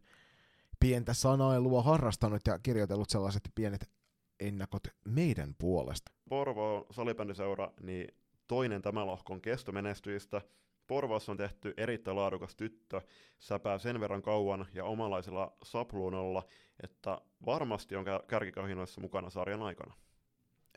pientä 0.81 1.14
sanailua 1.14 1.83
harrastanut 1.83 2.40
ja 2.47 2.59
kirjoitellut 2.59 3.11
sellaiset 3.11 3.43
pienet 3.55 3.90
ennakot 4.40 4.83
meidän 5.05 5.55
puolesta. 5.59 6.12
Porvo 6.29 6.87
salibändiseura, 6.90 7.73
niin 7.83 8.09
toinen 8.47 8.83
tämä 8.83 9.07
lohkon 9.07 9.40
kestomenestyjistä. 9.40 10.43
Porvassa 10.91 11.33
on 11.33 11.39
tehty 11.39 11.75
erittäin 11.77 12.17
laadukas 12.17 12.55
tyttö, 12.55 13.01
säpää 13.39 13.79
sen 13.79 14.01
verran 14.01 14.23
kauan 14.23 14.67
ja 14.75 14.85
omalaisella 14.85 15.57
sapluunolla, 15.63 16.43
että 16.83 17.21
varmasti 17.47 17.97
on 17.97 18.05
kärkikahinoissa 18.29 19.01
mukana 19.01 19.31
sarjan 19.31 19.63
aikana. 19.63 19.95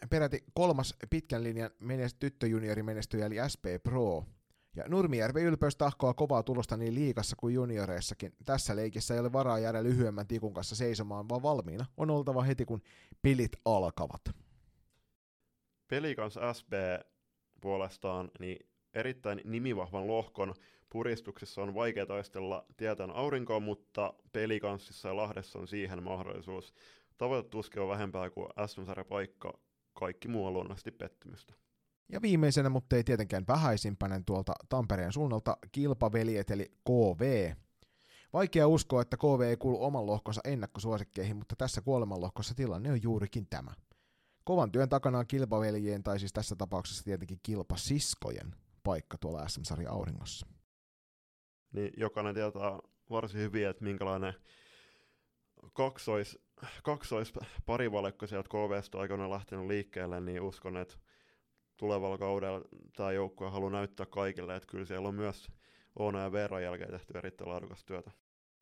Peräti 0.09 0.43
kolmas 0.53 0.95
pitkän 1.09 1.43
linjan 1.43 1.69
menest- 1.69 2.17
tyttöjuniori 2.19 2.83
menestyjä 2.83 3.25
eli 3.25 3.35
SP 3.53 3.65
Pro 3.83 4.25
ja 4.75 4.83
Nurmijärvi 4.87 5.41
ylpeys 5.41 5.75
tahkoa 5.75 6.13
kovaa 6.13 6.43
tulosta 6.43 6.77
niin 6.77 6.95
liikassa 6.95 7.35
kuin 7.35 7.55
junioreissakin. 7.55 8.33
Tässä 8.45 8.75
leikissä 8.75 9.13
ei 9.13 9.19
ole 9.19 9.33
varaa 9.33 9.59
jäädä 9.59 9.83
lyhyemmän 9.83 10.27
tikun 10.27 10.53
kanssa 10.53 10.75
seisomaan, 10.75 11.29
vaan 11.29 11.43
valmiina 11.43 11.85
on 11.97 12.09
oltava 12.09 12.43
heti 12.43 12.65
kun 12.65 12.81
pelit 13.21 13.51
alkavat. 13.65 14.21
Pelikans 15.87 16.39
SB 16.53 16.73
puolestaan 17.61 18.31
niin 18.39 18.72
erittäin 18.93 19.41
nimivahvan 19.45 20.07
lohkon 20.07 20.53
puristuksessa 20.89 21.61
on 21.61 21.75
vaikea 21.75 22.05
taistella 22.05 22.65
tietän 22.77 23.11
aurinkoon, 23.11 23.63
mutta 23.63 24.13
pelikanssissa 24.33 25.07
ja 25.07 25.15
Lahdessa 25.15 25.59
on 25.59 25.67
siihen 25.67 26.03
mahdollisuus. 26.03 26.73
Tavoite 27.17 27.49
tuskin 27.49 27.81
on 27.81 27.89
vähempää 27.89 28.29
kuin 28.29 28.49
sm 28.67 28.81
paikka, 29.09 29.59
kaikki 29.93 30.27
muu 30.27 30.45
on 30.45 30.53
luonnollisesti 30.53 30.91
pettymystä. 30.91 31.53
Ja 32.09 32.21
viimeisenä, 32.21 32.69
mutta 32.69 32.95
ei 32.95 33.03
tietenkään 33.03 33.43
vähäisimpänä 33.47 34.21
tuolta 34.25 34.53
Tampereen 34.69 35.13
suunnalta, 35.13 35.57
kilpaveljet 35.71 36.51
eli 36.51 36.71
KV. 36.83 37.53
Vaikea 38.33 38.67
uskoa, 38.67 39.01
että 39.01 39.17
KV 39.17 39.41
ei 39.41 39.57
kuulu 39.57 39.83
oman 39.83 40.05
lohkonsa 40.05 40.41
ennakkosuosikkeihin, 40.43 41.35
mutta 41.35 41.55
tässä 41.55 41.81
kuolemanlohkossa 41.81 42.55
tilanne 42.55 42.91
on 42.91 43.03
juurikin 43.03 43.47
tämä. 43.49 43.71
Kovan 44.43 44.71
työn 44.71 44.89
takana 44.89 45.19
on 45.19 45.27
kilpaveljien, 45.27 46.03
tai 46.03 46.19
siis 46.19 46.33
tässä 46.33 46.55
tapauksessa 46.55 47.03
tietenkin 47.03 47.39
kilpasiskojen, 47.43 48.55
paikka 48.83 49.17
tuolla 49.17 49.47
SM-sarja 49.47 49.91
auringossa. 49.91 50.47
Niin 51.71 51.93
jokainen 51.97 52.35
tietää 52.35 52.79
varsin 53.09 53.41
hyvin, 53.41 53.67
että 53.67 53.83
minkälainen 53.83 54.33
kaksois, 55.73 56.39
kaksois 56.83 57.33
parivalekko 57.65 58.27
sieltä 58.27 58.49
KVstä 58.49 58.97
aikoinaan 58.97 59.29
lähtenyt 59.29 59.67
liikkeelle, 59.67 60.21
niin 60.21 60.41
uskon, 60.41 60.77
että 60.77 60.95
tulevalla 61.77 62.17
kaudella 62.17 62.61
tämä 62.95 63.11
joukkue 63.11 63.49
haluaa 63.49 63.71
näyttää 63.71 64.05
kaikille, 64.05 64.55
että 64.55 64.67
kyllä 64.67 64.85
siellä 64.85 65.07
on 65.07 65.15
myös 65.15 65.51
Oona 65.99 66.21
ja 66.21 66.31
Veeran 66.31 66.63
jälkeen 66.63 66.91
tehty 66.91 67.17
erittäin 67.17 67.49
laadukasta 67.49 67.85
työtä. 67.85 68.11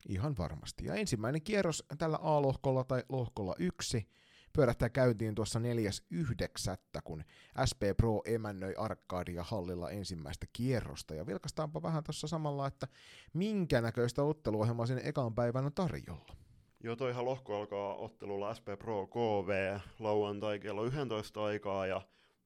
Ihan 0.08 0.34
varmasti. 0.38 0.84
Ja 0.84 0.94
ensimmäinen 0.94 1.42
kierros 1.42 1.84
tällä 1.98 2.18
A-lohkolla 2.22 2.84
tai 2.84 3.02
lohkolla 3.08 3.54
yksi 3.58 4.08
pyörähtää 4.52 4.88
käyntiin 4.88 5.34
tuossa 5.34 5.58
4.9., 5.58 7.00
kun 7.04 7.24
SP 7.70 7.82
Pro 7.96 8.22
emännöi 8.24 8.74
Arkadia 8.78 9.42
hallilla 9.42 9.90
ensimmäistä 9.90 10.46
kierrosta. 10.52 11.14
Ja 11.14 11.26
vilkastaanpa 11.26 11.82
vähän 11.82 12.04
tuossa 12.04 12.26
samalla, 12.26 12.66
että 12.66 12.88
minkä 13.34 13.80
näköistä 13.80 14.22
otteluohjelmaa 14.22 14.86
sinne 14.86 15.02
ekan 15.04 15.34
päivän 15.34 15.66
on 15.66 15.72
tarjolla. 15.72 16.36
Joo, 16.84 16.96
toihan 16.96 17.24
lohko 17.24 17.60
alkaa 17.60 17.94
ottelulla 17.94 18.54
SP 18.58 18.68
Pro 18.78 19.06
KV 19.06 19.78
lauantai 19.98 20.58
kello 20.58 20.84
11 20.84 21.44
aikaa 21.44 21.86
ja 21.86 22.02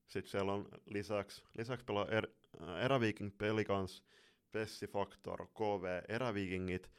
sitten 0.06 0.30
siellä 0.30 0.52
on 0.52 0.68
lisäksi, 0.86 1.44
lisäksi 1.58 1.84
pelaa 1.84 2.06
er, 2.08 2.26
Eräviking 2.84 3.38
Pelikans, 3.38 4.04
Pessi 4.52 4.86
Factor, 4.86 5.46
KV 5.46 6.02
Erävikingit, 6.08 6.90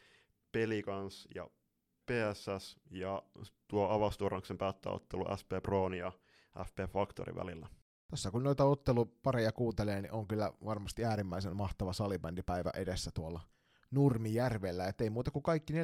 Pelikans 0.52 1.28
ja 1.36 1.50
PSS 2.08 2.78
ja 2.92 3.24
tuo 3.68 3.90
avausturnauksen 3.90 4.58
päättäottelu 4.58 5.26
SP 5.42 5.52
Proon 5.64 5.94
ja 5.94 6.12
FP 6.66 6.92
Factorin 6.94 7.36
välillä. 7.36 7.68
Tässä 8.08 8.32
kun 8.32 8.44
noita 8.44 8.66
ottelupareja 8.66 9.52
kuuntelee, 9.52 10.02
niin 10.02 10.12
on 10.12 10.28
kyllä 10.28 10.54
varmasti 10.66 11.06
äärimmäisen 11.06 11.56
mahtava 11.56 11.94
salibändipäivä 11.94 12.72
edessä 12.76 13.12
tuolla 13.14 13.42
Nurmijärvellä. 13.92 14.88
Et 14.88 15.02
ei 15.02 15.10
muuta 15.10 15.32
kuin 15.32 15.44
kaikki 15.44 15.74
4.9. 15.74 15.78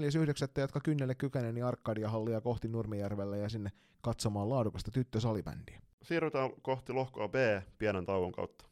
jotka 0.62 0.80
kynnelle 0.80 1.16
kykenee, 1.16 1.52
niin 1.52 1.66
Arkadia 1.66 2.10
hallia 2.10 2.42
kohti 2.42 2.68
Nurmijärvellä 2.68 3.38
ja 3.38 3.50
sinne 3.50 3.72
katsomaan 4.02 4.50
laadukasta 4.50 4.92
tyttösalibändiä. 4.92 5.82
Siirrytään 6.04 6.52
kohti 6.62 6.94
lohkoa 6.94 7.28
B 7.28 7.36
pienen 7.78 8.06
tauon 8.06 8.32
kautta. 8.32 8.66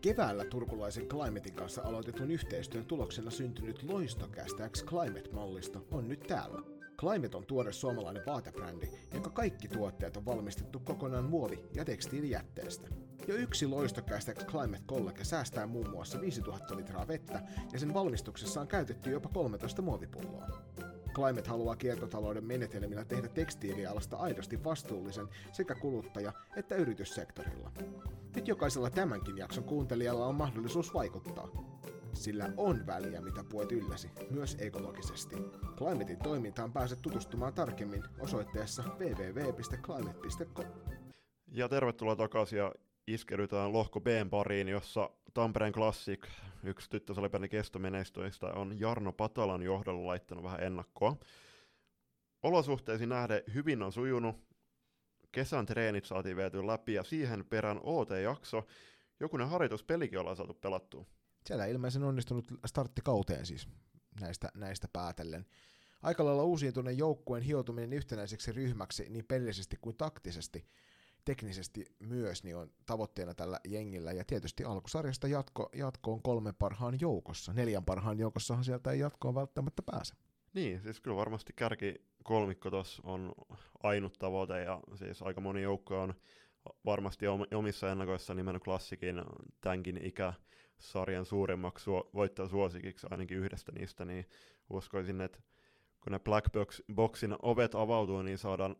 Keväällä 0.00 0.44
turkulaisen 0.44 1.08
Climatein 1.08 1.54
kanssa 1.54 1.82
aloitetun 1.82 2.30
yhteistyön 2.30 2.86
tuloksena 2.86 3.30
syntynyt 3.30 3.82
loistokästä 3.82 4.68
X 4.68 4.84
Climate-mallisto 4.84 5.86
on 5.90 6.08
nyt 6.08 6.20
täällä. 6.20 6.75
Climate 7.00 7.36
on 7.36 7.46
tuore 7.46 7.72
suomalainen 7.72 8.22
vaatebrändi, 8.26 8.88
jonka 9.12 9.30
kaikki 9.30 9.68
tuotteet 9.68 10.16
on 10.16 10.26
valmistettu 10.26 10.80
kokonaan 10.80 11.24
muovi- 11.24 11.64
ja 11.74 11.84
tekstiilijätteestä. 11.84 12.88
Jo 13.28 13.34
yksi 13.34 13.66
loistokästä 13.66 14.34
Climate 14.34 14.84
College 14.88 15.24
säästää 15.24 15.66
muun 15.66 15.90
muassa 15.90 16.20
5000 16.20 16.76
litraa 16.76 17.08
vettä 17.08 17.42
ja 17.72 17.78
sen 17.78 17.94
valmistuksessa 17.94 18.60
on 18.60 18.68
käytetty 18.68 19.10
jopa 19.10 19.28
13 19.28 19.82
muovipulloa. 19.82 20.46
Climate 21.14 21.48
haluaa 21.48 21.76
kiertotalouden 21.76 22.44
menetelmillä 22.44 23.04
tehdä 23.04 23.28
tekstiilialasta 23.28 24.16
aidosti 24.16 24.64
vastuullisen 24.64 25.28
sekä 25.52 25.74
kuluttaja- 25.74 26.32
että 26.56 26.74
yrityssektorilla. 26.74 27.72
Nyt 28.36 28.48
jokaisella 28.48 28.90
tämänkin 28.90 29.36
jakson 29.36 29.64
kuuntelijalla 29.64 30.26
on 30.26 30.34
mahdollisuus 30.34 30.94
vaikuttaa. 30.94 31.48
Sillä 32.16 32.52
on 32.56 32.86
väliä, 32.86 33.20
mitä 33.20 33.44
puet 33.44 33.72
ylläsi, 33.72 34.10
myös 34.30 34.56
ekologisesti. 34.60 35.36
Climatein 35.76 36.18
toimintaan 36.18 36.72
pääset 36.72 37.02
tutustumaan 37.02 37.54
tarkemmin 37.54 38.04
osoitteessa 38.20 38.82
www.climate.com. 38.98 40.66
Ja 41.52 41.68
tervetuloa 41.68 42.16
takaisin 42.16 42.58
ja 42.58 42.74
iskerytään 43.06 43.72
lohko 43.72 44.00
B 44.00 44.06
pariin, 44.30 44.68
jossa 44.68 45.10
Tampereen 45.34 45.72
Classic, 45.72 46.26
yksi 46.62 46.90
tyttösalipelin 46.90 47.50
kestomenestyistä, 47.50 48.46
on 48.46 48.80
Jarno 48.80 49.12
Patalan 49.12 49.62
johdolla 49.62 50.06
laittanut 50.06 50.44
vähän 50.44 50.62
ennakkoa. 50.62 51.16
Olosuhteisiin 52.42 53.08
nähden 53.08 53.42
hyvin 53.54 53.82
on 53.82 53.92
sujunut, 53.92 54.36
kesän 55.32 55.66
treenit 55.66 56.04
saatiin 56.04 56.36
viety 56.36 56.66
läpi 56.66 56.94
ja 56.94 57.04
siihen 57.04 57.44
perään 57.44 57.80
OT-jakso, 57.82 58.66
jokunen 59.20 59.48
harjoituspelikin 59.48 60.18
ollaan 60.18 60.36
saatu 60.36 60.54
pelattua. 60.54 61.06
Siellä 61.46 61.66
ilmeisen 61.66 62.04
onnistunut 62.04 62.52
starttikauteen 62.66 63.46
siis 63.46 63.68
näistä, 64.20 64.48
näistä 64.54 64.88
päätellen. 64.92 65.46
Aika 66.02 66.24
lailla 66.24 66.42
uusiintuneen 66.42 66.98
joukkueen 66.98 67.42
hioutuminen 67.42 67.92
yhtenäiseksi 67.92 68.52
ryhmäksi 68.52 69.06
niin 69.08 69.24
pelillisesti 69.28 69.76
kuin 69.80 69.96
taktisesti, 69.96 70.66
teknisesti 71.24 71.84
myös, 72.00 72.44
niin 72.44 72.56
on 72.56 72.70
tavoitteena 72.86 73.34
tällä 73.34 73.60
jengillä. 73.68 74.12
Ja 74.12 74.24
tietysti 74.24 74.64
alkusarjasta 74.64 75.28
jatko, 75.28 75.68
jatkoon 75.74 76.22
kolmen 76.22 76.54
parhaan 76.54 77.00
joukossa. 77.00 77.52
Neljän 77.52 77.84
parhaan 77.84 78.18
joukossahan 78.18 78.64
sieltä 78.64 78.90
ei 78.90 78.98
jatkoon 78.98 79.34
välttämättä 79.34 79.82
pääse. 79.82 80.14
Niin, 80.54 80.80
siis 80.80 81.00
kyllä 81.00 81.16
varmasti 81.16 81.52
kärki 81.56 81.94
kolmikko 82.24 82.70
tuossa 82.70 83.02
on 83.04 83.32
ainut 83.82 84.18
tavoite 84.18 84.62
ja 84.62 84.80
siis 84.94 85.22
aika 85.22 85.40
moni 85.40 85.62
joukko 85.62 86.02
on 86.02 86.14
varmasti 86.84 87.26
omissa 87.54 87.90
ennakoissa 87.90 88.34
nimennyt 88.34 88.64
klassikin 88.64 89.22
tämänkin 89.60 89.98
ikäsarjan 90.78 91.26
suurimmaksi 91.26 91.90
su- 91.90 92.10
voittajasuosikiksi 92.14 93.06
ainakin 93.10 93.38
yhdestä 93.38 93.72
niistä, 93.72 94.04
niin 94.04 94.26
uskoisin, 94.70 95.20
että 95.20 95.38
kun 96.00 96.12
ne 96.12 96.18
Black 96.18 96.52
Box, 96.52 96.80
Boxin 96.94 97.36
ovet 97.42 97.74
avautuu, 97.74 98.22
niin 98.22 98.38
saadaan, 98.38 98.76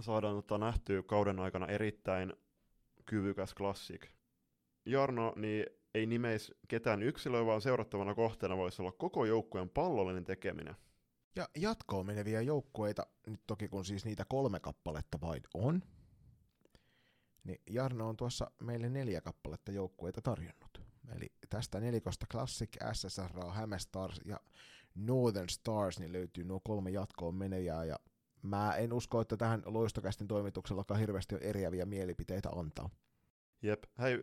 saadaan 0.00 0.36
ottaa 0.36 0.58
nähtyä 0.58 1.02
kauden 1.02 1.40
aikana 1.40 1.66
erittäin 1.66 2.32
kyvykäs 3.06 3.54
klassik. 3.54 4.06
Jarno 4.86 5.32
niin 5.36 5.66
ei 5.94 6.06
nimeis 6.06 6.54
ketään 6.68 7.02
yksilöä, 7.02 7.46
vaan 7.46 7.60
seurattavana 7.60 8.14
kohteena 8.14 8.56
voisi 8.56 8.82
olla 8.82 8.92
koko 8.92 9.24
joukkueen 9.24 9.68
pallollinen 9.68 10.24
tekeminen. 10.24 10.76
Ja 11.36 11.48
jatkoon 11.56 12.06
meneviä 12.06 12.40
joukkueita, 12.40 13.06
nyt 13.26 13.40
toki 13.46 13.68
kun 13.68 13.84
siis 13.84 14.04
niitä 14.04 14.24
kolme 14.28 14.60
kappaletta 14.60 15.18
vain 15.20 15.42
on, 15.54 15.82
niin 17.44 17.60
Jarno 17.70 18.08
on 18.08 18.16
tuossa 18.16 18.50
meille 18.62 18.88
neljä 18.88 19.20
kappaletta 19.20 19.72
joukkueita 19.72 20.22
tarjonnut. 20.22 20.77
Eli 21.16 21.32
tästä 21.48 21.80
nelikosta 21.80 22.26
Classic, 22.32 22.70
SSR, 22.92 23.50
Häme 23.52 23.78
Stars 23.78 24.20
ja 24.24 24.40
Northern 24.94 25.48
Stars, 25.48 25.98
niin 25.98 26.12
löytyy 26.12 26.44
nuo 26.44 26.60
kolme 26.60 26.90
jatkoon 26.90 27.34
menevää, 27.34 27.84
ja 27.84 27.96
mä 28.42 28.74
en 28.74 28.92
usko, 28.92 29.20
että 29.20 29.36
tähän 29.36 29.62
loistokästin 29.66 30.28
toimituksellakaan 30.28 31.00
hirveästi 31.00 31.34
on 31.34 31.42
eriäviä 31.42 31.86
mielipiteitä 31.86 32.48
antaa. 32.48 32.90
Jep, 33.62 33.84
hei, 33.98 34.22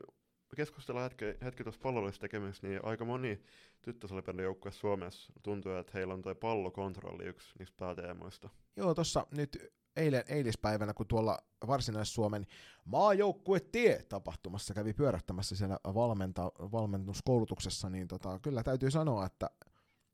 keskustellaan 0.56 1.04
hetki, 1.04 1.26
hetki 1.46 1.64
tuossa 1.64 1.82
pallollisesta 1.84 2.22
tekemisestä, 2.22 2.68
niin 2.68 2.86
aika 2.86 3.06
moni 3.06 3.42
tyttösalipelin 3.82 4.44
joukkue 4.44 4.72
Suomessa 4.72 5.34
tuntuu, 5.44 5.72
että 5.72 5.92
heillä 5.94 6.14
on 6.14 6.22
toi 6.22 6.36
pallokontrolli 6.36 7.24
yksi 7.24 7.56
niistä 7.60 7.76
pääteemoista. 7.78 8.50
Joo, 8.76 8.96
tuossa 8.96 9.28
nyt 9.32 9.74
eilen, 9.96 10.24
eilispäivänä, 10.28 10.94
kun 10.94 11.08
tuolla 11.08 11.40
Varsinais-Suomen 11.68 12.46
maajoukkuetie 12.86 14.04
tapahtumassa 14.10 14.74
kävi 14.74 14.94
pyörähtämässä 14.94 15.56
siellä 15.56 15.80
valmenta, 15.86 16.52
valmennuskoulutuksessa, 16.60 17.90
niin 17.90 18.08
tota, 18.08 18.40
kyllä 18.40 18.64
täytyy 18.64 18.92
sanoa, 18.92 19.26
että 19.26 19.50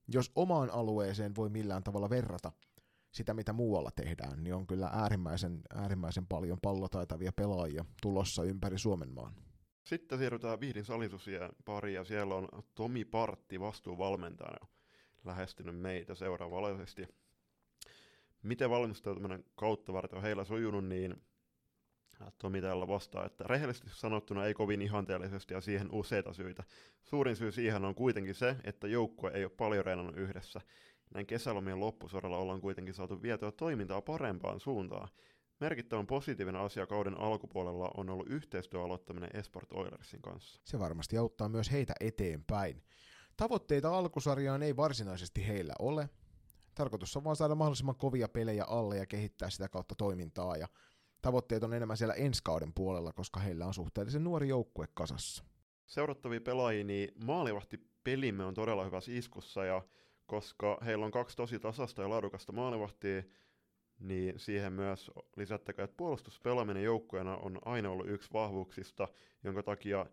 jos 0.08 0.32
omaan 0.36 0.70
alueeseen 0.70 1.36
voi 1.36 1.50
millään 1.50 1.84
tavalla 1.84 2.10
verrata 2.10 2.52
sitä, 3.12 3.34
mitä 3.34 3.54
muualla 3.54 3.92
tehdään, 3.92 4.44
niin 4.44 4.56
on 4.56 4.68
kyllä 4.68 4.90
äärimmäisen, 4.94 5.62
äärimmäisen 5.76 6.28
paljon 6.28 6.58
pallotaitavia 6.62 7.32
pelaajia 7.32 7.86
tulossa 8.02 8.44
ympäri 8.44 8.78
Suomen 8.78 9.10
maan. 9.14 9.36
Sitten 9.84 10.18
siirrytään 10.18 10.60
Vihdin 10.60 10.86
salitusien 10.86 11.50
pariin 11.66 11.96
ja 11.96 12.04
siellä 12.04 12.36
on 12.36 12.48
Tomi 12.76 13.06
Partti 13.06 13.60
vastuuvalmentajana 13.60 14.68
lähestynyt 15.26 15.80
meitä 15.80 16.16
seuraavallisesti. 16.16 17.08
Miten 18.44 18.70
valmistautuminen 18.70 19.46
kautta 19.56 19.94
varten 19.94 20.18
on 20.18 20.24
heillä 20.24 20.44
sujunut, 20.44 20.86
niin 20.86 21.22
Tomi 22.38 22.62
täällä 22.62 22.88
vastaa, 22.88 23.26
että 23.26 23.44
rehellisesti 23.48 23.90
sanottuna 23.94 24.46
ei 24.46 24.54
kovin 24.54 24.82
ihanteellisesti 24.82 25.54
ja 25.54 25.62
siihen 25.62 25.92
useita 25.92 26.34
syitä. 26.34 26.64
Suurin 27.04 27.36
syy 27.36 27.52
siihen 27.52 27.86
on 27.86 27.96
kuitenkin 27.96 28.36
se, 28.36 28.56
että 28.64 28.88
joukkue 28.88 29.32
ei 29.34 29.44
ole 29.44 29.52
paljon 29.58 29.86
reenannut 29.86 30.18
yhdessä. 30.18 30.62
Näin 31.14 31.26
kesälomien 31.26 31.80
loppusoralla 31.80 32.38
ollaan 32.38 32.62
kuitenkin 32.62 32.94
saatu 32.94 33.22
vietyä 33.22 33.52
toimintaa 33.52 34.02
parempaan 34.02 34.60
suuntaan. 34.60 35.10
Merkittävän 35.60 36.08
positiivinen 36.08 36.62
asia 36.62 36.88
kauden 36.88 37.18
alkupuolella 37.20 37.92
on 37.98 38.10
ollut 38.10 38.30
yhteistyö 38.30 38.84
aloittaminen 38.84 39.30
Esport 39.34 39.74
Oilersin 39.74 40.22
kanssa. 40.22 40.62
Se 40.64 40.80
varmasti 40.80 41.18
auttaa 41.18 41.50
myös 41.50 41.72
heitä 41.72 41.94
eteenpäin. 42.00 42.84
Tavoitteita 43.38 43.98
alkusarjaan 43.98 44.64
ei 44.64 44.76
varsinaisesti 44.76 45.48
heillä 45.48 45.74
ole. 45.80 46.10
Tarkoitus 46.76 47.18
on 47.18 47.24
vaan 47.24 47.36
saada 47.36 47.56
mahdollisimman 47.56 47.96
kovia 47.96 48.30
pelejä 48.30 48.66
alle 48.66 48.98
ja 48.98 49.06
kehittää 49.06 49.50
sitä 49.50 49.70
kautta 49.70 49.96
toimintaa. 49.96 50.58
Ja 50.58 50.68
tavoitteet 51.22 51.64
on 51.64 51.74
enemmän 51.74 51.98
siellä 51.98 52.14
ensi 52.14 52.42
kauden 52.44 52.74
puolella, 52.74 53.14
koska 53.14 53.40
heillä 53.40 53.66
on 53.66 53.74
suhteellisen 53.74 54.24
nuori 54.24 54.48
joukkue 54.48 54.88
kasassa. 54.94 55.44
Seurattavia 55.86 56.42
pelaajia, 56.42 56.84
niin 56.84 57.12
maalivahti 57.26 57.80
pelimme 58.04 58.46
on 58.46 58.54
todella 58.54 58.84
hyvässä 58.86 59.12
iskussa 59.12 59.66
ja 59.66 59.82
koska 60.26 60.78
heillä 60.86 61.06
on 61.06 61.12
kaksi 61.12 61.38
tosi 61.38 61.60
tasasta 61.60 62.02
ja 62.02 62.10
laadukasta 62.10 62.52
maalivahtia, 62.52 63.24
niin 64.00 64.40
siihen 64.40 64.74
myös 64.74 65.12
lisättäkö, 65.36 65.84
että 65.84 65.98
puolustuspelaaminen 65.98 66.84
joukkueena 66.84 67.38
on 67.38 67.60
aina 67.66 67.90
ollut 67.90 68.10
yksi 68.10 68.34
vahvuuksista, 68.34 69.08
jonka 69.44 69.64
takia 69.64 70.06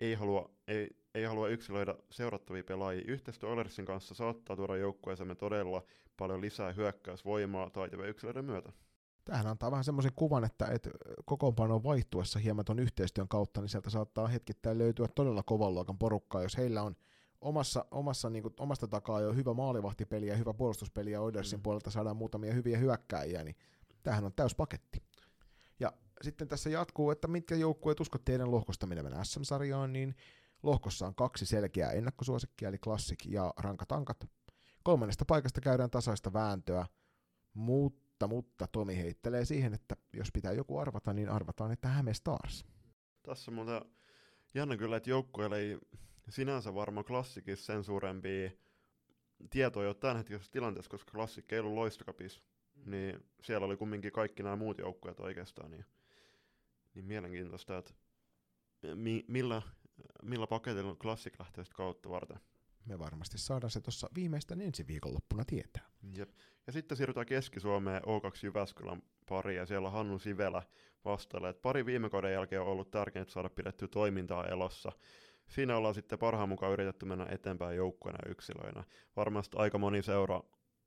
ei 0.00 0.14
halua, 0.14 0.50
ei, 0.68 0.96
ei 1.18 1.24
halua 1.24 1.48
yksilöidä 1.48 1.94
seurattavia 2.10 2.64
pelaajia. 2.64 3.04
Yhteistyö 3.06 3.48
Oilersin 3.48 3.84
kanssa 3.84 4.14
saattaa 4.14 4.56
tuoda 4.56 4.76
joukkueeseemme 4.76 5.34
todella 5.34 5.82
paljon 6.16 6.40
lisää 6.40 6.72
hyökkäysvoimaa 6.72 7.70
taitavien 7.70 8.08
yksilöiden 8.08 8.44
myötä. 8.44 8.72
Tähän 9.24 9.46
antaa 9.46 9.70
vähän 9.70 9.84
semmoisen 9.84 10.12
kuvan, 10.16 10.44
että, 10.44 10.66
että 10.66 10.90
kokoonpanon 11.24 11.84
vaihtuessa 11.84 12.38
hieman 12.38 12.64
ton 12.64 12.78
yhteistyön 12.78 13.28
kautta, 13.28 13.60
niin 13.60 13.68
sieltä 13.68 13.90
saattaa 13.90 14.28
hetkittäin 14.28 14.78
löytyä 14.78 15.08
todella 15.14 15.42
kovan 15.42 15.74
luokan 15.74 15.98
porukkaa, 15.98 16.42
jos 16.42 16.56
heillä 16.56 16.82
on 16.82 16.96
omassa, 17.40 17.84
omassa 17.90 18.30
niin 18.30 18.42
kuin, 18.42 18.54
omasta 18.60 18.88
takaa 18.88 19.20
jo 19.20 19.32
hyvä 19.32 19.54
maalivahtipeli 19.54 20.26
ja 20.26 20.36
hyvä 20.36 20.54
puolustuspeli 20.54 21.10
ja 21.10 21.20
Oilersin 21.20 21.58
mm. 21.58 21.62
puolelta 21.62 21.90
saadaan 21.90 22.16
muutamia 22.16 22.54
hyviä 22.54 22.78
hyökkääjiä, 22.78 23.44
niin 23.44 23.56
tämähän 24.02 24.24
on 24.24 24.32
täys 24.36 24.54
paketti. 24.54 25.02
Ja 25.80 25.92
sitten 26.22 26.48
tässä 26.48 26.70
jatkuu, 26.70 27.10
että 27.10 27.28
mitkä 27.28 27.54
joukkueet 27.54 28.00
uskot 28.00 28.24
teidän 28.24 28.50
lohkosta 28.50 28.86
menevän 28.86 29.24
SM-sarjaan, 29.26 29.92
niin 29.92 30.14
lohkossa 30.62 31.06
on 31.06 31.14
kaksi 31.14 31.46
selkeää 31.46 31.92
ennakkosuosikkia, 31.92 32.68
eli 32.68 32.78
Classic 32.78 33.24
ja 33.26 33.54
Rankatankat. 33.56 34.30
Kolmannesta 34.82 35.24
paikasta 35.24 35.60
käydään 35.60 35.90
tasaista 35.90 36.32
vääntöä, 36.32 36.86
mutta, 37.54 38.28
mutta 38.28 38.66
Tomi 38.66 38.96
heittelee 38.96 39.44
siihen, 39.44 39.74
että 39.74 39.96
jos 40.12 40.28
pitää 40.32 40.52
joku 40.52 40.78
arvata, 40.78 41.12
niin 41.12 41.28
arvataan, 41.28 41.72
että 41.72 41.88
Häme 41.88 42.14
Stars. 42.14 42.66
Tässä 43.22 43.50
muuten 43.50 43.82
jännä 44.54 44.76
kyllä, 44.76 44.96
että 44.96 45.10
joukkueelle 45.10 45.58
ei 45.58 45.78
sinänsä 46.28 46.74
varmaan 46.74 47.04
klassikissa 47.04 47.66
sen 47.66 47.84
suurempia 47.84 48.50
tietoja 49.50 49.88
jo 49.88 49.94
tämänhetkisessä 49.94 50.52
tilanteessa, 50.52 50.90
koska 50.90 51.12
klassikki 51.12 51.54
ei 51.54 51.60
ollut 51.60 51.74
loistokapis, 51.74 52.42
mm. 52.74 52.90
niin 52.90 53.26
siellä 53.42 53.66
oli 53.66 53.76
kumminkin 53.76 54.12
kaikki 54.12 54.42
nämä 54.42 54.56
muut 54.56 54.78
joukkueet 54.78 55.20
oikeastaan, 55.20 55.70
niin, 55.70 55.84
niin 56.94 57.04
mielenkiintoista, 57.04 57.78
että 57.78 57.94
mi, 58.94 59.24
millä, 59.28 59.62
millä 60.22 60.46
paketilla 60.46 60.94
klassik 60.94 61.34
lähtee 61.38 61.64
kautta 61.74 62.10
varten. 62.10 62.40
Me 62.86 62.98
varmasti 62.98 63.38
saadaan 63.38 63.70
se 63.70 63.80
tuossa 63.80 64.08
viimeistään 64.14 64.60
ensi 64.60 64.86
viikonloppuna 64.86 65.44
tietää. 65.44 65.88
Jep. 66.16 66.30
Ja 66.66 66.72
sitten 66.72 66.96
siirrytään 66.96 67.26
Keski-Suomeen 67.26 68.02
O2 68.02 68.40
Jyväskylän 68.42 69.02
pari 69.28 69.56
ja 69.56 69.66
siellä 69.66 69.90
Hannu 69.90 70.18
Sivelä 70.18 70.62
vastailee, 71.04 71.50
että 71.50 71.62
pari 71.62 71.86
viime 71.86 72.10
kauden 72.10 72.32
jälkeen 72.32 72.62
on 72.62 72.68
ollut 72.68 72.90
tärkeintä 72.90 73.32
saada 73.32 73.50
pidettyä 73.50 73.88
toimintaa 73.88 74.46
elossa 74.46 74.92
siinä 75.48 75.76
ollaan 75.76 75.94
sitten 75.94 76.18
parhaan 76.18 76.48
mukaan 76.48 76.72
yritetty 76.72 77.06
mennä 77.06 77.26
eteenpäin 77.30 77.76
joukkueena 77.76 78.18
yksilöinä. 78.30 78.84
Varmasti 79.16 79.56
aika 79.60 79.78
moni 79.78 80.02
seura, 80.02 80.42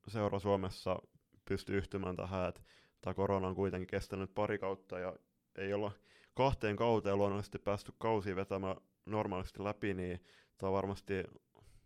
seura 0.08 0.40
Suomessa 0.40 1.00
pystyy 1.46 1.78
yhtymään 1.78 2.16
tähän, 2.16 2.50
että 2.50 2.62
tämä 3.02 3.14
korona 3.14 3.48
on 3.48 3.56
kuitenkin 3.56 3.88
kestänyt 3.88 4.34
pari 4.36 4.58
kautta 4.58 5.00
ja 5.00 5.16
ei 5.56 5.74
olla 5.74 5.92
kahteen 6.34 6.76
kauteen 6.76 7.18
luonnollisesti 7.18 7.60
päästy 7.60 7.92
kausiin 7.98 8.36
vetämään 8.36 8.76
normaalisti 9.12 9.64
läpi, 9.64 9.94
niin 9.94 10.20
tämä 10.58 10.68
on 10.68 10.76
varmasti 10.76 11.14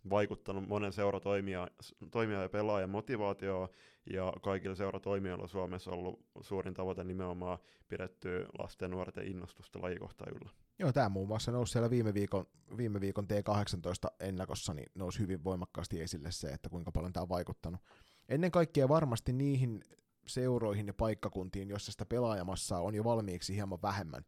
vaikuttanut 0.09 0.67
monen 0.67 0.93
seuratoimija 0.93 1.67
toimija 2.11 2.41
ja 2.41 2.49
pelaajan 2.49 2.89
motivaatioon, 2.89 3.69
ja 4.13 4.33
kaikilla 4.41 4.75
seuratoimijoilla 4.75 5.47
Suomessa 5.47 5.91
on 5.91 5.97
ollut 5.97 6.25
suurin 6.41 6.73
tavoite 6.73 7.03
nimenomaan 7.03 7.57
pidettyä 7.87 8.45
lasten 8.59 8.85
ja 8.85 8.95
nuorten 8.95 9.27
innostusta 9.27 9.81
lajikohtaa 9.81 10.27
yllä. 10.35 10.51
Joo, 10.79 10.91
tämä 10.91 11.09
muun 11.09 11.27
muassa 11.27 11.51
nousi 11.51 11.71
siellä 11.71 11.89
viime 11.89 12.13
viikon, 12.13 12.45
viime 12.77 13.01
viikon 13.01 13.25
T18 13.25 14.15
ennakossa, 14.19 14.73
niin 14.73 14.91
nousi 14.95 15.19
hyvin 15.19 15.43
voimakkaasti 15.43 16.01
esille 16.01 16.31
se, 16.31 16.47
että 16.47 16.69
kuinka 16.69 16.91
paljon 16.91 17.13
tämä 17.13 17.21
on 17.21 17.29
vaikuttanut. 17.29 17.81
Ennen 18.29 18.51
kaikkea 18.51 18.89
varmasti 18.89 19.33
niihin 19.33 19.83
seuroihin 20.27 20.87
ja 20.87 20.93
paikkakuntiin, 20.93 21.69
joissa 21.69 21.91
sitä 21.91 22.05
pelaajamassaa 22.05 22.81
on 22.81 22.95
jo 22.95 23.03
valmiiksi 23.03 23.55
hieman 23.55 23.81
vähemmän, 23.81 24.25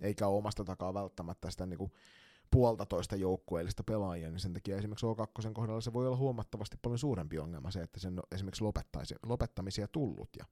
eikä 0.00 0.26
ole 0.26 0.38
omasta 0.38 0.64
takaa 0.64 0.94
välttämättä 0.94 1.50
sitä 1.50 1.66
niin 1.66 1.78
kuin 1.78 1.92
puolitoista 2.50 3.16
joukkueellista 3.16 3.82
pelaajia, 3.84 4.30
niin 4.30 4.40
sen 4.40 4.52
takia 4.52 4.76
esimerkiksi 4.76 5.06
O2 5.06 5.52
kohdalla 5.52 5.80
se 5.80 5.92
voi 5.92 6.06
olla 6.06 6.16
huomattavasti 6.16 6.76
paljon 6.82 6.98
suurempi 6.98 7.38
ongelma 7.38 7.70
se, 7.70 7.80
että 7.80 8.00
sen 8.00 8.18
on 8.18 8.22
esimerkiksi 8.32 8.64
lopettaisi, 8.64 9.14
lopettamisia 9.26 9.88
tullut. 9.88 10.28
Ja 10.38 10.44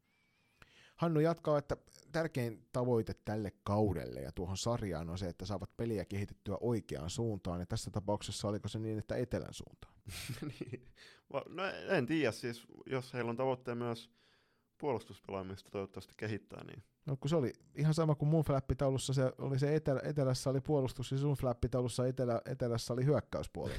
Hannu 0.96 1.20
jatkaa, 1.20 1.58
että 1.58 1.76
tärkein 2.12 2.68
tavoite 2.72 3.14
tälle 3.24 3.52
kaudelle 3.64 4.20
ja 4.20 4.32
tuohon 4.32 4.56
sarjaan 4.56 5.10
on 5.10 5.18
se, 5.18 5.28
että 5.28 5.46
saavat 5.46 5.76
peliä 5.76 6.04
kehitettyä 6.04 6.56
oikeaan 6.60 7.10
suuntaan, 7.10 7.60
ja 7.60 7.66
tässä 7.66 7.90
tapauksessa 7.90 8.48
oliko 8.48 8.68
se 8.68 8.78
niin, 8.78 8.98
että 8.98 9.16
etelän 9.16 9.54
suuntaan? 9.54 9.94
niin. 10.60 10.88
No 11.48 11.62
en 11.88 12.06
tiedä, 12.06 12.32
siis 12.32 12.66
jos 12.86 13.14
heillä 13.14 13.30
on 13.30 13.36
tavoitteen 13.36 13.78
myös 13.78 14.10
puolustuspelaamista 14.78 15.70
toivottavasti 15.70 16.14
kehittää, 16.16 16.64
niin 16.64 16.82
No 17.06 17.16
kun 17.16 17.30
se 17.30 17.36
oli 17.36 17.52
ihan 17.74 17.94
sama 17.94 18.14
kuin 18.14 18.28
mun 18.28 18.44
flappitaulussa, 18.44 19.12
se 19.12 19.32
oli 19.38 19.58
se 19.58 19.76
etelä, 19.76 20.00
etelässä 20.04 20.50
oli 20.50 20.60
puolustus 20.60 21.12
ja 21.12 21.18
sun 21.18 21.36
flappitaulussa 21.36 22.06
etelä, 22.06 22.40
etelässä 22.44 22.92
oli 22.92 23.04
hyökkäyspuoli. 23.04 23.72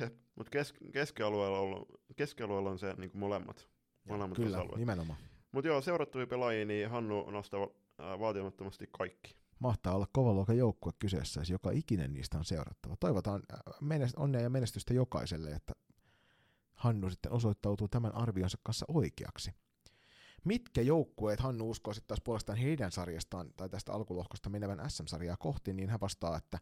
Jep, 0.00 0.14
mutta 0.34 0.50
kes, 0.50 0.74
keskialueella, 0.92 1.58
on, 1.58 1.86
keskialueella 2.16 2.70
on 2.70 2.78
se 2.78 2.94
niin 2.98 3.10
kuin 3.10 3.20
molemmat, 3.20 3.68
molemmat 4.08 4.36
Kyllä, 4.36 4.62
osa 4.62 4.76
nimenomaan. 4.76 5.18
Mutta 5.52 5.68
joo, 5.68 5.80
seurattuja 5.80 6.26
pelaajia, 6.26 6.64
niin 6.64 6.90
Hannu 6.90 7.30
nostaa 7.30 7.62
äh, 7.62 8.18
vaatimattomasti 8.18 8.88
kaikki. 8.98 9.36
Mahtaa 9.58 9.94
olla 9.94 10.06
kova 10.12 10.32
luokan 10.32 10.56
joukkue 10.56 10.92
kyseessä, 10.98 11.40
jos 11.40 11.50
joka 11.50 11.70
ikinen 11.70 12.12
niistä 12.12 12.38
on 12.38 12.44
seurattava. 12.44 12.96
Toivotaan 13.00 13.42
menest- 13.82 14.16
onnea 14.16 14.40
ja 14.40 14.50
menestystä 14.50 14.94
jokaiselle, 14.94 15.50
että 15.50 15.72
Hannu 16.74 17.10
sitten 17.10 17.32
osoittautuu 17.32 17.88
tämän 17.88 18.14
arvionsa 18.14 18.58
kanssa 18.62 18.86
oikeaksi. 18.88 19.50
Mitkä 20.44 20.82
joukkueet 20.82 21.40
Hannu 21.40 21.70
uskoo 21.70 21.94
sitten 21.94 22.08
taas 22.08 22.20
puolestaan 22.24 22.58
heidän 22.58 22.92
sarjastaan 22.92 23.52
tai 23.56 23.68
tästä 23.68 23.92
alkulohkosta 23.92 24.50
menevän 24.50 24.90
SM-sarjaa 24.90 25.36
kohti, 25.36 25.72
niin 25.72 25.90
hän 25.90 26.00
vastaa, 26.00 26.36
että 26.36 26.58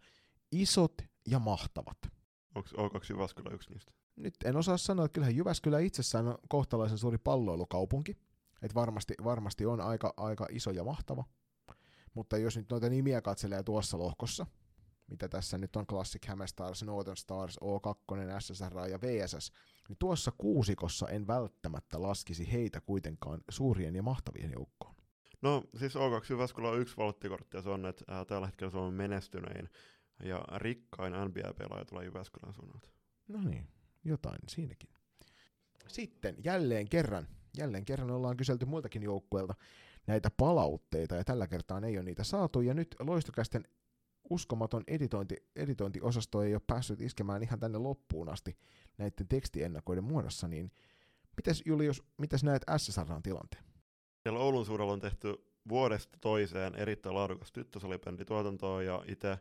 isot 0.53 0.95
ja 1.29 1.39
mahtavat. 1.39 1.99
Onko 2.55 2.69
O2 2.77 3.07
Jyväskylä 3.11 3.51
yksi 3.55 3.71
niistä? 3.71 3.93
Nyt 4.17 4.35
en 4.45 4.57
osaa 4.57 4.77
sanoa, 4.77 5.05
että 5.05 5.15
kyllähän 5.15 5.37
Jyväskylä 5.37 5.79
itsessään 5.79 6.29
on 6.29 6.39
kohtalaisen 6.49 6.99
suuri 6.99 7.19
palloilukaupunki. 7.19 8.17
Että 8.63 8.75
varmasti, 8.75 9.15
varmasti 9.25 9.67
on 9.67 9.81
aika, 9.81 10.15
aika 10.17 10.47
iso 10.51 10.71
ja 10.71 10.85
mahtava. 10.85 11.25
Mutta 12.15 12.39
jos 12.39 12.57
nyt 12.57 12.71
noita 12.71 12.89
nimiä 12.89 13.23
katselee 13.23 13.63
tuossa 13.63 13.99
lohkossa, 13.99 14.47
mitä 15.07 15.29
tässä 15.29 15.59
nyt 15.59 15.77
on 15.77 15.87
Classic 15.87 16.27
Stars, 16.47 16.83
Northern 16.83 17.17
Stars, 17.17 17.59
O2, 17.65 18.41
SSR 18.41 18.89
ja 18.91 19.01
VSS, 19.01 19.53
niin 19.89 19.97
tuossa 19.99 20.33
kuusikossa 20.39 21.09
en 21.09 21.27
välttämättä 21.27 22.03
laskisi 22.03 22.53
heitä 22.53 22.81
kuitenkaan 22.81 23.41
suurien 23.49 23.97
ja 23.97 24.03
mahtavien 24.03 24.53
joukkoon. 24.53 24.95
No 25.43 25.63
siis 25.79 25.95
O2 25.95 26.27
Jyväskylä 26.31 26.69
on 26.69 26.81
yksi 26.81 26.97
valttikortti 26.97 27.57
ja 27.57 27.63
se 27.63 27.69
on, 27.69 27.87
että 27.87 28.05
ää, 28.09 28.25
tällä 28.25 28.47
hetkellä 28.47 28.71
Suomen 28.71 28.95
menestynein 28.95 29.69
ja 30.25 30.45
rikkain 30.57 31.13
NBA-pelaaja 31.13 31.85
tulee 31.85 32.05
Jyväskylän 32.05 32.55
suunnalta. 32.55 32.89
No 33.29 33.43
niin, 33.43 33.69
jotain 34.05 34.39
siinäkin. 34.49 34.91
Sitten 35.89 36.37
jälleen 36.45 36.89
kerran, 36.89 37.29
jälleen 37.59 37.85
kerran 37.85 38.11
ollaan 38.11 38.37
kyselty 38.37 38.65
muiltakin 38.67 39.03
joukkueilta 39.03 39.55
näitä 40.07 40.31
palautteita 40.37 41.15
ja 41.15 41.25
tällä 41.25 41.47
kertaa 41.47 41.81
ei 41.87 41.97
ole 41.97 42.05
niitä 42.05 42.25
saatu 42.25 42.61
ja 42.61 42.75
nyt 42.75 42.97
loistokästen 43.01 43.65
uskomaton 44.31 44.83
editointi, 44.87 45.37
editointiosasto 45.57 46.43
ei 46.43 46.55
ole 46.55 46.63
päässyt 46.67 47.01
iskemään 47.01 47.43
ihan 47.43 47.61
tänne 47.61 47.79
loppuun 47.79 48.29
asti 48.29 48.57
näiden 48.99 49.29
tekstiennakoiden 49.29 50.05
muodossa, 50.05 50.49
niin 50.49 50.73
mites 51.37 51.63
Julius, 51.67 52.03
mitäs 52.19 52.45
näet 52.45 52.63
SSRn 52.77 53.23
tilanteen? 53.23 53.65
Siellä 54.23 54.39
Oulun 54.39 54.67
suurella 54.67 54.93
on 54.93 55.01
tehty 55.01 55.35
vuodesta 55.69 56.19
toiseen 56.21 56.75
erittäin 56.75 57.15
laadukas 57.15 57.53
tyttösalibändituotantoa 57.53 58.83
ja 58.83 59.05
itse 59.09 59.39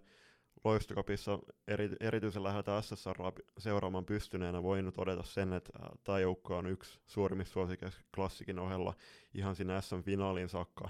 Loistokapissa 0.63 1.39
eri, 1.67 1.89
erityisen 1.99 2.43
läheltä 2.43 2.81
SSR 2.81 3.17
seuraamaan 3.57 4.05
pystyneenä 4.05 4.63
voinut 4.63 4.93
todeta 4.93 5.23
sen, 5.23 5.53
että 5.53 5.79
tämä 6.03 6.19
joukko 6.19 6.57
on 6.57 6.67
yksi 6.67 6.99
suurimmista 7.05 7.53
suosikeista 7.53 8.01
klassikin 8.15 8.59
ohella 8.59 8.93
ihan 9.33 9.55
sinne 9.55 9.81
SM-finaaliin 9.81 10.49
saakka 10.49 10.89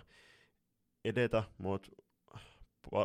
edetä, 1.06 1.43
mutta 1.58 1.91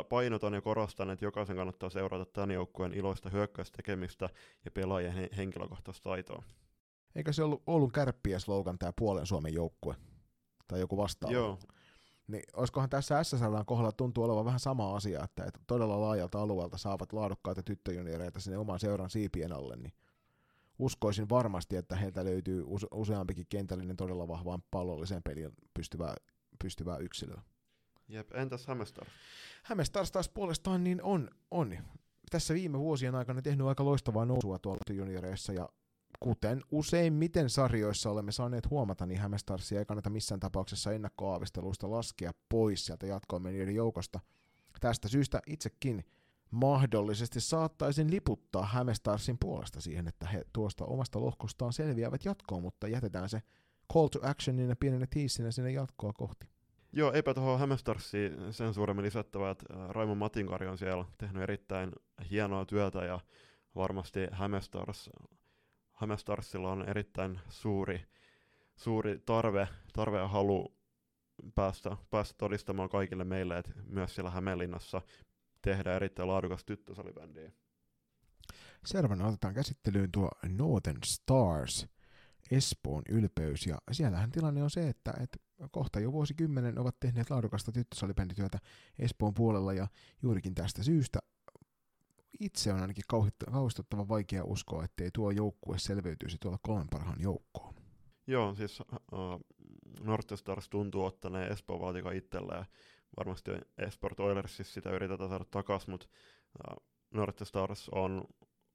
painotan 0.09 0.53
ja 0.53 0.61
korostan, 0.61 1.09
että 1.09 1.25
jokaisen 1.25 1.55
kannattaa 1.55 1.89
seurata 1.89 2.25
tämän 2.25 2.51
joukkueen 2.51 2.93
iloista 2.93 3.29
hyökkäystekemistä 3.29 4.29
ja 4.65 4.71
pelaajien 4.71 5.13
he- 5.13 5.29
henkilökohtaista 5.37 6.09
taitoa. 6.09 6.43
Eikö 7.15 7.33
se 7.33 7.43
ollut 7.43 7.63
Oulun 7.67 7.91
kärppiä 7.91 8.39
slogan 8.39 8.79
tämä 8.79 8.93
puolen 8.95 9.25
Suomen 9.25 9.53
joukkue? 9.53 9.95
Tai 10.67 10.79
joku 10.79 10.97
vastaava? 10.97 11.33
Joo. 11.33 11.59
Niin 12.27 12.43
olisikohan 12.53 12.89
tässä 12.89 13.23
SSLn 13.23 13.65
kohdalla 13.65 13.91
tuntuu 13.91 14.23
olevan 14.23 14.45
vähän 14.45 14.59
sama 14.59 14.95
asia, 14.95 15.23
että, 15.23 15.43
että 15.43 15.59
todella 15.67 16.01
laajalta 16.01 16.41
alueelta 16.41 16.77
saavat 16.77 17.13
laadukkaita 17.13 17.63
tyttöjunioreita 17.63 18.39
sinne 18.39 18.57
oman 18.57 18.79
seuran 18.79 19.09
siipien 19.09 19.51
alle, 19.51 19.75
niin 19.75 19.93
uskoisin 20.79 21.29
varmasti, 21.29 21.75
että 21.75 21.95
heiltä 21.95 22.25
löytyy 22.25 22.63
use- 22.63 22.87
useampikin 22.91 23.45
kentällinen 23.49 23.97
todella 23.97 24.27
vahvaan 24.27 24.63
pallolliseen 24.71 25.23
peliin 25.23 25.51
pystyvää, 25.73 26.15
pystyvää 26.63 26.97
yksilöä. 26.97 27.41
Jep, 28.09 28.31
entäs 28.33 28.67
Hämestars? 28.67 29.09
Hämestars 29.63 30.11
taas 30.11 30.29
puolestaan 30.29 30.83
niin 30.83 31.03
on, 31.03 31.29
on 31.51 31.77
tässä 32.31 32.53
viime 32.53 32.79
vuosien 32.79 33.15
aikana 33.15 33.41
tehnyt 33.41 33.67
aika 33.67 33.85
loistavaa 33.85 34.25
nousua 34.25 34.59
tuolla 34.59 34.79
junioreissa 34.89 35.53
ja 35.53 35.69
kuten 36.19 36.63
useimmiten 36.71 37.49
sarjoissa 37.49 38.09
olemme 38.09 38.31
saaneet 38.31 38.69
huomata, 38.69 39.05
niin 39.05 39.19
Hämestarsia 39.19 39.79
ei 39.79 39.85
kannata 39.85 40.09
missään 40.09 40.39
tapauksessa 40.39 40.91
ennakkoaavisteluista 40.91 41.91
laskea 41.91 42.31
pois 42.49 42.85
sieltä 42.85 43.07
jatkoon 43.07 43.73
joukosta. 43.73 44.19
Tästä 44.79 45.07
syystä 45.07 45.41
itsekin 45.47 46.05
mahdollisesti 46.51 47.41
saattaisin 47.41 48.11
liputtaa 48.11 48.65
Hämestarsin 48.65 49.37
puolesta 49.39 49.81
siihen, 49.81 50.07
että 50.07 50.27
he 50.27 50.43
tuosta 50.53 50.85
omasta 50.85 51.21
lohkostaan 51.21 51.73
selviävät 51.73 52.25
jatkoon, 52.25 52.61
mutta 52.61 52.87
jätetään 52.87 53.29
se 53.29 53.41
call 53.93 54.07
to 54.07 54.19
actionina 54.21 54.75
pienenä 54.75 55.07
tiissinä 55.09 55.51
sinne 55.51 55.71
jatkoa 55.71 56.13
kohti. 56.13 56.58
Joo, 56.93 57.13
eipä 57.13 57.33
tuohon 57.33 57.59
Hämestarsiin 57.59 58.53
sen 58.53 58.73
suuremmin 58.73 59.05
lisättävää, 59.05 59.51
että 59.51 59.65
Raimo 59.89 60.15
Matinkari 60.15 60.67
on 60.67 60.77
siellä 60.77 61.05
tehnyt 61.17 61.43
erittäin 61.43 61.91
hienoa 62.31 62.65
työtä 62.65 63.05
ja 63.05 63.19
varmasti 63.75 64.27
Hämestars, 64.31 65.09
Hämestarsilla 65.93 66.71
on 66.71 66.89
erittäin 66.89 67.39
suuri, 67.49 68.05
suuri 68.75 69.19
tarve, 69.25 69.67
tarve 69.93 70.17
ja 70.17 70.27
halu 70.27 70.75
päästä, 71.55 71.97
päästä 72.09 72.35
todistamaan 72.37 72.89
kaikille 72.89 73.23
meille, 73.23 73.57
että 73.57 73.71
myös 73.85 74.15
siellä 74.15 74.31
Hämeenlinnassa 74.31 75.01
tehdään 75.61 75.95
erittäin 75.95 76.29
laadukas 76.29 76.65
tyttösalibändiä. 76.65 77.51
Seuraavana 78.85 79.27
otetaan 79.27 79.53
käsittelyyn 79.53 80.11
tuo 80.11 80.29
Northern 80.57 80.99
Stars, 81.05 81.87
Espoon 82.51 83.03
ylpeys, 83.09 83.67
ja 83.67 83.77
siellähän 83.91 84.31
tilanne 84.31 84.63
on 84.63 84.69
se, 84.69 84.89
että, 84.89 85.13
että 85.19 85.37
kohta 85.71 85.99
jo 85.99 86.11
vuosikymmenen 86.11 86.79
ovat 86.79 86.99
tehneet 86.99 87.29
laadukasta 87.29 87.71
tyttösalibändityötä 87.71 88.59
Espoon 88.99 89.33
puolella, 89.33 89.73
ja 89.73 89.87
juurikin 90.21 90.55
tästä 90.55 90.83
syystä 90.83 91.19
itse 92.39 92.73
on 92.73 92.81
ainakin 92.81 93.03
kauhistuttavan 93.51 94.09
vaikea 94.09 94.43
uskoa, 94.43 94.83
ettei 94.83 95.09
tuo 95.13 95.31
joukkue 95.31 95.79
selviytyisi 95.79 96.37
tuolla 96.41 96.59
kolmen 96.61 96.87
parhaan 96.89 97.21
joukkoon. 97.21 97.73
Joo, 98.27 98.55
siis 98.55 98.79
uh, 98.79 99.39
North 100.03 100.33
Stars 100.35 100.69
tuntuu 100.69 101.05
ottaneen 101.05 101.51
Espoon 101.51 101.81
valtika 101.81 102.11
itselleen. 102.11 102.65
Varmasti 103.17 103.51
Esport 103.77 104.19
Oilersissa 104.19 104.73
sitä 104.73 104.89
yritetään 104.91 105.29
saada 105.29 105.45
takaisin, 105.51 105.91
mutta 105.91 106.07
uh, 106.69 106.83
North 107.11 107.43
Stars 107.43 107.89
on, 107.89 108.23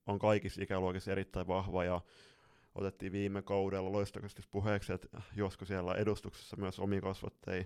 on 0.06 0.18
kaikissa 0.18 0.62
ikäluokissa 0.62 1.12
erittäin 1.12 1.46
vahva 1.46 1.84
ja 1.84 2.00
otettiin 2.74 3.12
viime 3.12 3.42
kaudella 3.42 3.92
loistakasti 3.92 4.42
puheeksi, 4.50 4.92
että 4.92 5.22
joskus 5.36 5.68
siellä 5.68 5.94
edustuksessa 5.94 6.56
myös 6.56 6.80
omikasvatteja 6.80 7.64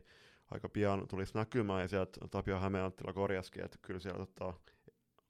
aika 0.50 0.68
pian 0.68 1.08
tulisi 1.08 1.34
näkymään, 1.34 1.82
ja 1.82 1.88
sieltä 1.88 2.28
Tapio 2.30 2.58
Hämeenanttila 2.58 3.12
korjaskin, 3.12 3.64
että 3.64 3.78
kyllä 3.82 4.00
siellä 4.00 4.26
tota, 4.26 4.54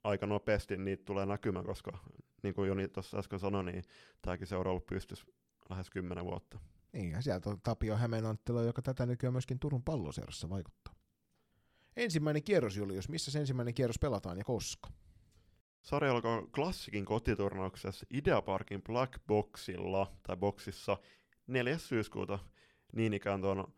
aika 0.04 0.26
nopeasti 0.26 0.76
niitä 0.76 1.04
tulee 1.04 1.26
näkymään, 1.26 1.66
koska 1.66 1.98
niin 2.42 2.54
kuin 2.54 2.68
Joni 2.68 2.88
tuossa 2.88 3.18
äsken 3.18 3.38
sanoi, 3.38 3.64
niin 3.64 3.84
tämäkin 4.22 4.46
seura 4.46 4.70
on 4.70 4.72
ollut 4.72 4.86
pystys 4.86 5.26
lähes 5.70 5.90
kymmenen 5.90 6.24
vuotta. 6.24 6.58
Niin, 6.92 7.10
ja 7.10 7.22
sieltä 7.22 7.50
on 7.50 7.60
Tapio 7.62 7.96
Hämeenanttila, 7.96 8.62
joka 8.62 8.82
tätä 8.82 9.06
nykyään 9.06 9.34
myöskin 9.34 9.58
Turun 9.58 9.82
palloseurassa 9.82 10.48
vaikuttaa. 10.48 10.94
Ensimmäinen 11.96 12.42
kierros, 12.42 12.76
Julius. 12.76 13.08
Missä 13.08 13.38
ensimmäinen 13.38 13.74
kierros 13.74 13.98
pelataan 13.98 14.38
ja 14.38 14.44
koska? 14.44 14.90
Sarja 15.82 16.12
alkaa 16.12 16.42
klassikin 16.54 17.04
kotiturnauksessa 17.04 18.06
Ideaparkin 18.10 18.82
Black 18.82 19.12
Boxilla, 19.26 20.12
tai 20.22 20.36
boxissa 20.36 20.96
4. 21.46 21.78
syyskuuta, 21.78 22.38
niin 22.92 23.14
ikään 23.14 23.40
tuon 23.40 23.72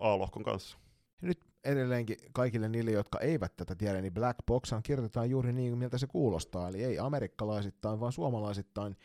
A-lohkon 0.00 0.44
kanssa. 0.44 0.78
Nyt 1.20 1.40
edelleenkin 1.64 2.16
kaikille 2.32 2.68
niille, 2.68 2.90
jotka 2.90 3.20
eivät 3.20 3.56
tätä 3.56 3.74
tiedä, 3.74 4.00
niin 4.00 4.14
Black 4.14 4.38
Boxan 4.46 4.82
kirjoitetaan 4.82 5.30
juuri 5.30 5.52
niin, 5.52 5.78
miltä 5.78 5.98
se 5.98 6.06
kuulostaa, 6.06 6.68
eli 6.68 6.84
ei 6.84 6.98
amerikkalaisittain, 6.98 8.00
vaan 8.00 8.12
suomalaisittain 8.12 8.96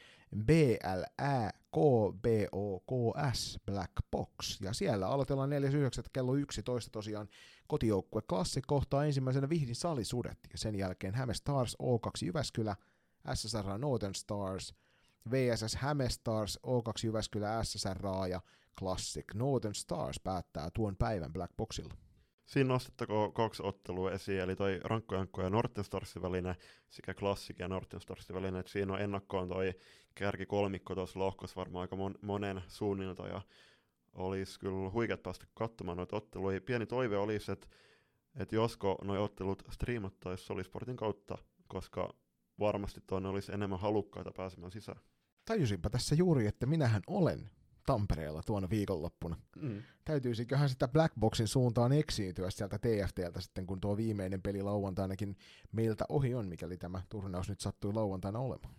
B-L-Ä-K 0.46 1.68
KBOKS 1.78 3.60
Black 3.66 3.92
Box. 4.12 4.62
Ja 4.62 4.74
siellä 4.74 5.08
aloitellaan 5.08 5.50
4.9. 5.50 5.56
kello 6.14 6.36
11 6.36 6.92
tosiaan 6.92 7.30
kotijoukkue 7.68 8.22
Klassi 8.22 8.62
kohtaa 8.68 9.06
ensimmäisenä 9.06 9.50
Vihdin 9.50 9.76
salisudet 9.76 10.40
ja 10.52 10.58
sen 10.58 10.76
jälkeen 10.76 11.16
Häme 11.16 11.34
Stars 11.34 11.78
O2 11.84 12.26
Jyväskylä, 12.26 12.76
SSR 13.34 13.78
Northern 13.78 14.16
Stars, 14.16 14.74
VSS 15.32 15.76
Häme 15.76 16.10
Stars 16.10 16.60
O2 16.68 17.06
Jyväskylä 17.06 17.64
SSR 17.64 18.00
ja 18.30 18.42
Classic 18.80 19.26
Northern 19.34 19.76
Stars 19.76 20.20
päättää 20.20 20.70
tuon 20.74 20.96
päivän 20.96 21.34
Black 21.34 21.58
Boxilla. 21.58 21.94
Siinä 22.46 22.68
nostettakoon 22.68 23.34
kaksi 23.34 23.64
ottelua 23.66 24.12
esiin, 24.12 24.40
eli 24.40 24.56
toi 24.56 24.80
Rankkojankko 24.84 25.42
ja 25.42 25.50
Norten 25.50 25.84
Starsin 25.84 26.22
välinen 26.22 26.56
sekä 26.90 27.14
Classic 27.14 27.60
ja 27.60 27.68
Norten 27.68 28.02
Starsin 28.02 28.36
välinen, 28.36 28.60
että 28.60 28.72
siinä 28.72 28.94
on 28.94 29.02
ennakkoon 29.02 29.50
toi 29.50 29.74
kärki 30.16 30.46
kolmikko 30.46 30.96
tuossa 30.96 31.20
lohkossa 31.20 31.56
varmaan 31.56 31.82
aika 31.82 31.96
mon- 31.96 32.20
monen 32.22 32.62
suunnilta, 32.68 33.28
ja 33.28 33.42
olisi 34.18 34.60
kyllä 34.60 34.90
huikeat 34.90 35.24
päästä 35.24 35.46
katsomaan 35.54 35.98
noita 35.98 36.16
otteluja. 36.16 36.62
Pieni 36.62 36.86
toive 36.86 37.18
olisi, 37.18 37.52
että, 37.52 37.68
että 38.36 38.56
josko 38.56 38.98
nuo 39.04 39.24
ottelut 39.24 39.64
striimattaisiin 39.72 40.48
Solisportin 40.48 40.98
kautta, 40.98 41.38
koska 41.68 42.14
varmasti 42.60 43.02
tuonne 43.08 43.30
olisi 43.30 43.52
enemmän 43.52 43.80
halukkaita 43.80 44.32
pääsemään 44.38 44.72
sisään. 44.72 45.00
Tajusinpa 45.46 45.90
tässä 45.90 46.16
juuri, 46.16 46.48
että 46.48 46.66
minähän 46.66 47.02
olen 47.08 47.50
Tampereella 47.86 48.42
tuona 48.46 48.70
viikonloppuna. 48.70 49.36
Mm. 49.62 49.84
Täytyisiköhän 50.06 50.70
sitä 50.70 50.88
Blackboxin 50.88 51.48
suuntaan 51.48 51.92
eksiintyä 51.92 52.50
sieltä 52.50 52.78
TFTltä 52.78 53.42
sitten, 53.42 53.68
kun 53.68 53.82
tuo 53.82 53.98
viimeinen 53.98 54.42
peli 54.42 54.62
lauantainakin 54.62 55.36
meiltä 55.72 56.06
ohi 56.10 56.34
on, 56.34 56.48
mikäli 56.48 56.78
tämä 56.78 57.02
turnaus 57.10 57.50
nyt 57.50 57.60
sattui 57.60 57.94
lauantaina 57.94 58.40
olemaan. 58.40 58.76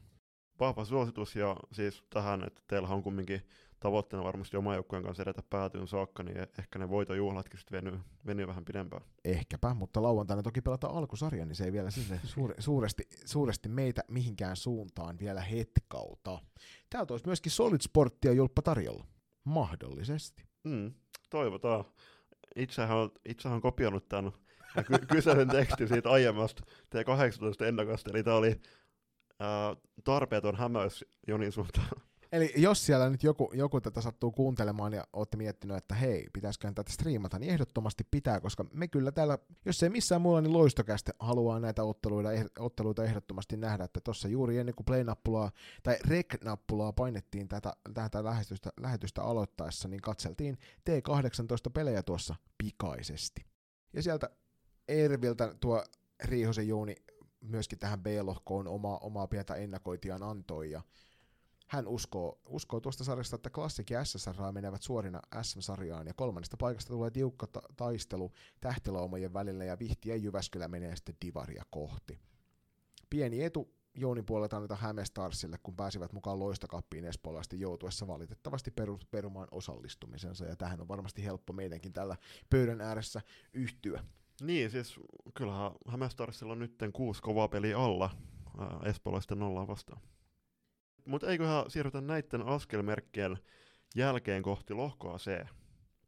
Vahva 0.60 0.84
suositus 0.84 1.36
ja 1.36 1.56
siis 1.72 2.02
tähän, 2.10 2.44
että 2.46 2.62
teillä 2.66 2.88
on 2.88 3.02
kumminkin 3.02 3.42
tavoitteena 3.80 4.24
varmasti 4.24 4.56
oma 4.56 4.74
joukkueen 4.74 5.04
kanssa 5.04 5.22
edetä 5.22 5.42
päätyyn 5.50 5.88
saakka, 5.88 6.22
niin 6.22 6.38
ehkä 6.38 6.78
ne 6.78 6.88
voitojuhlatkin 6.88 7.58
sitten 7.60 7.84
venyy, 7.84 8.00
venyy 8.26 8.46
vähän 8.46 8.64
pidempään. 8.64 9.02
Ehkäpä, 9.24 9.74
mutta 9.74 10.02
lauantaina 10.02 10.42
toki 10.42 10.60
pelataan 10.60 10.94
alkusarja, 10.94 11.46
niin 11.46 11.56
se 11.56 11.64
ei 11.64 11.72
vielä 11.72 11.90
sinne 11.90 12.20
suure, 12.34 12.54
suuresti, 12.58 13.08
suuresti 13.24 13.68
meitä 13.68 14.04
mihinkään 14.08 14.56
suuntaan 14.56 15.18
vielä 15.18 15.40
hetkauta. 15.40 16.38
Täältä 16.90 17.14
olisi 17.14 17.26
myöskin 17.26 17.52
Solid 17.52 17.80
Sporttia 17.80 18.32
Julppa 18.32 18.62
tarjolla. 18.62 19.06
Mahdollisesti. 19.44 20.44
Mm, 20.64 20.92
toivotaan. 21.30 21.84
Itsehän 22.56 22.96
on, 22.96 23.10
itsehän 23.24 23.56
on 23.56 23.62
kopioinut 23.62 24.08
tämän 24.08 24.32
ky- 24.86 25.06
kyseisen 25.12 25.48
tekstin 25.48 25.88
siitä 25.88 26.10
aiemmasta 26.10 26.62
T18 26.66 27.64
ennakosta, 27.64 28.10
eli 28.10 28.22
tämä 28.22 28.36
oli 28.36 28.60
ää, 29.40 29.76
tarpeeton 30.04 30.56
hämäys 30.56 31.04
Jonin 31.28 31.52
suuntaan. 31.52 32.07
Eli 32.32 32.52
jos 32.56 32.86
siellä 32.86 33.10
nyt 33.10 33.22
joku, 33.22 33.50
joku 33.54 33.80
tätä 33.80 34.00
sattuu 34.00 34.32
kuuntelemaan 34.32 34.92
ja 34.92 35.04
olette 35.12 35.36
miettinyt, 35.36 35.76
että 35.76 35.94
hei, 35.94 36.26
pitäisikö 36.32 36.72
tätä 36.74 36.92
striimata, 36.92 37.38
niin 37.38 37.52
ehdottomasti 37.52 38.04
pitää, 38.10 38.40
koska 38.40 38.64
me 38.72 38.88
kyllä 38.88 39.12
täällä, 39.12 39.38
jos 39.64 39.82
ei 39.82 39.90
missään 39.90 40.20
muulla, 40.20 40.40
niin 40.40 40.52
loistokästä 40.52 41.12
haluaa 41.18 41.60
näitä 41.60 41.84
otteluita, 41.84 42.28
otteluita 42.58 43.04
ehdottomasti 43.04 43.56
nähdä, 43.56 43.84
että 43.84 44.00
tuossa 44.00 44.28
juuri 44.28 44.58
ennen 44.58 44.74
kuin 44.74 44.84
play-nappulaa 44.84 45.50
tai 45.82 45.96
rec-nappulaa 46.08 46.92
painettiin 46.92 47.48
tätä, 47.48 47.72
tätä 47.94 48.24
lähetystä, 48.24 48.70
lähetystä 48.80 49.22
aloittaessa, 49.22 49.88
niin 49.88 50.02
katseltiin 50.02 50.58
T18 50.90 51.70
pelejä 51.74 52.02
tuossa 52.02 52.34
pikaisesti. 52.58 53.46
Ja 53.92 54.02
sieltä 54.02 54.30
Erviltä 54.88 55.54
tuo 55.60 55.84
Riihosen 56.24 56.68
Jouni 56.68 56.96
myöskin 57.40 57.78
tähän 57.78 58.02
B-lohkoon 58.02 58.68
omaa, 58.68 58.98
omaa 58.98 59.26
pientä 59.26 59.54
ennakoitiaan 59.54 60.22
antoi, 60.22 60.70
ja 60.70 60.82
hän 61.68 61.88
uskoo, 61.88 62.40
uskoo 62.46 62.80
tuosta 62.80 63.04
sarjasta, 63.04 63.36
että 63.36 63.50
Classic 63.50 63.90
ja 63.90 64.04
SSR 64.04 64.52
menevät 64.52 64.82
suorina 64.82 65.20
SM-sarjaan 65.42 66.06
ja 66.06 66.14
kolmannesta 66.14 66.56
paikasta 66.56 66.92
tulee 66.92 67.10
tiukka 67.10 67.46
ta- 67.46 67.62
taistelu 67.76 68.32
tähtilaumojen 68.60 69.32
välillä 69.32 69.64
ja 69.64 69.78
Vihti 69.78 70.08
ja 70.08 70.16
Jyväskylä 70.16 70.68
menee 70.68 70.96
sitten 70.96 71.16
Divaria 71.26 71.62
kohti. 71.70 72.18
Pieni 73.10 73.44
etu 73.44 73.74
Jounin 73.94 74.26
puolelta 74.26 74.56
annetaan 74.56 74.80
Hämestarsille, 74.80 75.58
kun 75.62 75.76
pääsivät 75.76 76.12
mukaan 76.12 76.38
loistokappiin 76.38 77.04
espoolaisten 77.04 77.60
joutuessa 77.60 78.06
valitettavasti 78.06 78.70
peru- 78.70 79.00
perumaan 79.10 79.48
osallistumisensa, 79.50 80.44
ja 80.44 80.56
tähän 80.56 80.80
on 80.80 80.88
varmasti 80.88 81.24
helppo 81.24 81.52
meidänkin 81.52 81.92
tällä 81.92 82.16
pöydän 82.50 82.80
ääressä 82.80 83.20
yhtyä. 83.52 84.04
Niin, 84.40 84.70
siis 84.70 85.00
kyllähän 85.34 85.72
Hämestarsilla 85.88 86.52
on 86.52 86.58
nyt 86.58 86.74
kuusi 86.92 87.22
kovaa 87.22 87.48
peliä 87.48 87.78
alla 87.78 88.10
espoolaisten 88.84 89.38
nollaa 89.38 89.66
vastaan. 89.66 90.00
Mutta 91.08 91.26
eiköhän 91.26 91.70
siirrytä 91.70 92.00
näiden 92.00 92.42
askelmerkkien 92.42 93.38
jälkeen 93.96 94.42
kohti 94.42 94.74
lohkoa 94.74 95.18
C. 95.18 95.46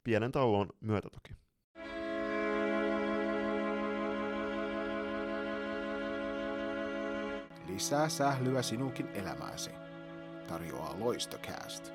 Pienen 0.05 0.33
tauon 0.33 0.69
myötä 0.81 1.09
toki. 1.11 1.35
Lisää 7.67 8.09
sählyä 8.09 8.63
sinunkin 8.63 9.07
elämääsi. 9.07 9.71
Tarjoaa 10.49 10.97
Loistocast. 10.99 11.93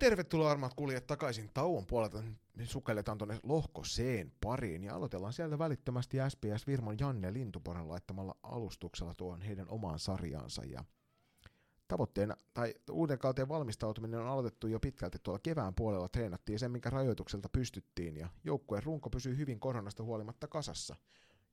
Tervetuloa 0.00 0.50
armat 0.50 0.74
kuulijat 0.74 1.06
takaisin 1.06 1.50
tauon 1.54 1.86
puolelta. 1.86 2.22
Me 2.56 2.66
sukelletaan 2.66 3.18
tuonne 3.18 3.40
lohko 3.42 3.82
C 3.82 4.26
pariin 4.40 4.84
ja 4.84 4.94
aloitellaan 4.94 5.32
sieltä 5.32 5.58
välittömästi 5.58 6.16
SPS 6.28 6.66
Virman 6.66 6.96
Janne 7.00 7.32
Lintuporen 7.32 7.88
laittamalla 7.88 8.36
alustuksella 8.42 9.14
tuon 9.14 9.42
heidän 9.42 9.68
omaan 9.68 9.98
sarjaansa. 9.98 10.64
Ja 10.64 10.84
tavoitteena, 11.88 12.36
tai 12.54 12.74
uuden 12.90 13.18
kauteen 13.18 13.48
valmistautuminen 13.48 14.20
on 14.20 14.26
aloitettu 14.26 14.66
jo 14.66 14.80
pitkälti 14.80 15.18
tuolla 15.22 15.40
kevään 15.42 15.74
puolella, 15.74 16.08
treenattiin 16.08 16.58
sen, 16.58 16.70
minkä 16.70 16.90
rajoitukselta 16.90 17.48
pystyttiin, 17.48 18.16
ja 18.16 18.28
joukkueen 18.44 18.82
runko 18.82 19.10
pysyy 19.10 19.36
hyvin 19.36 19.60
koronasta 19.60 20.02
huolimatta 20.02 20.48
kasassa 20.48 20.96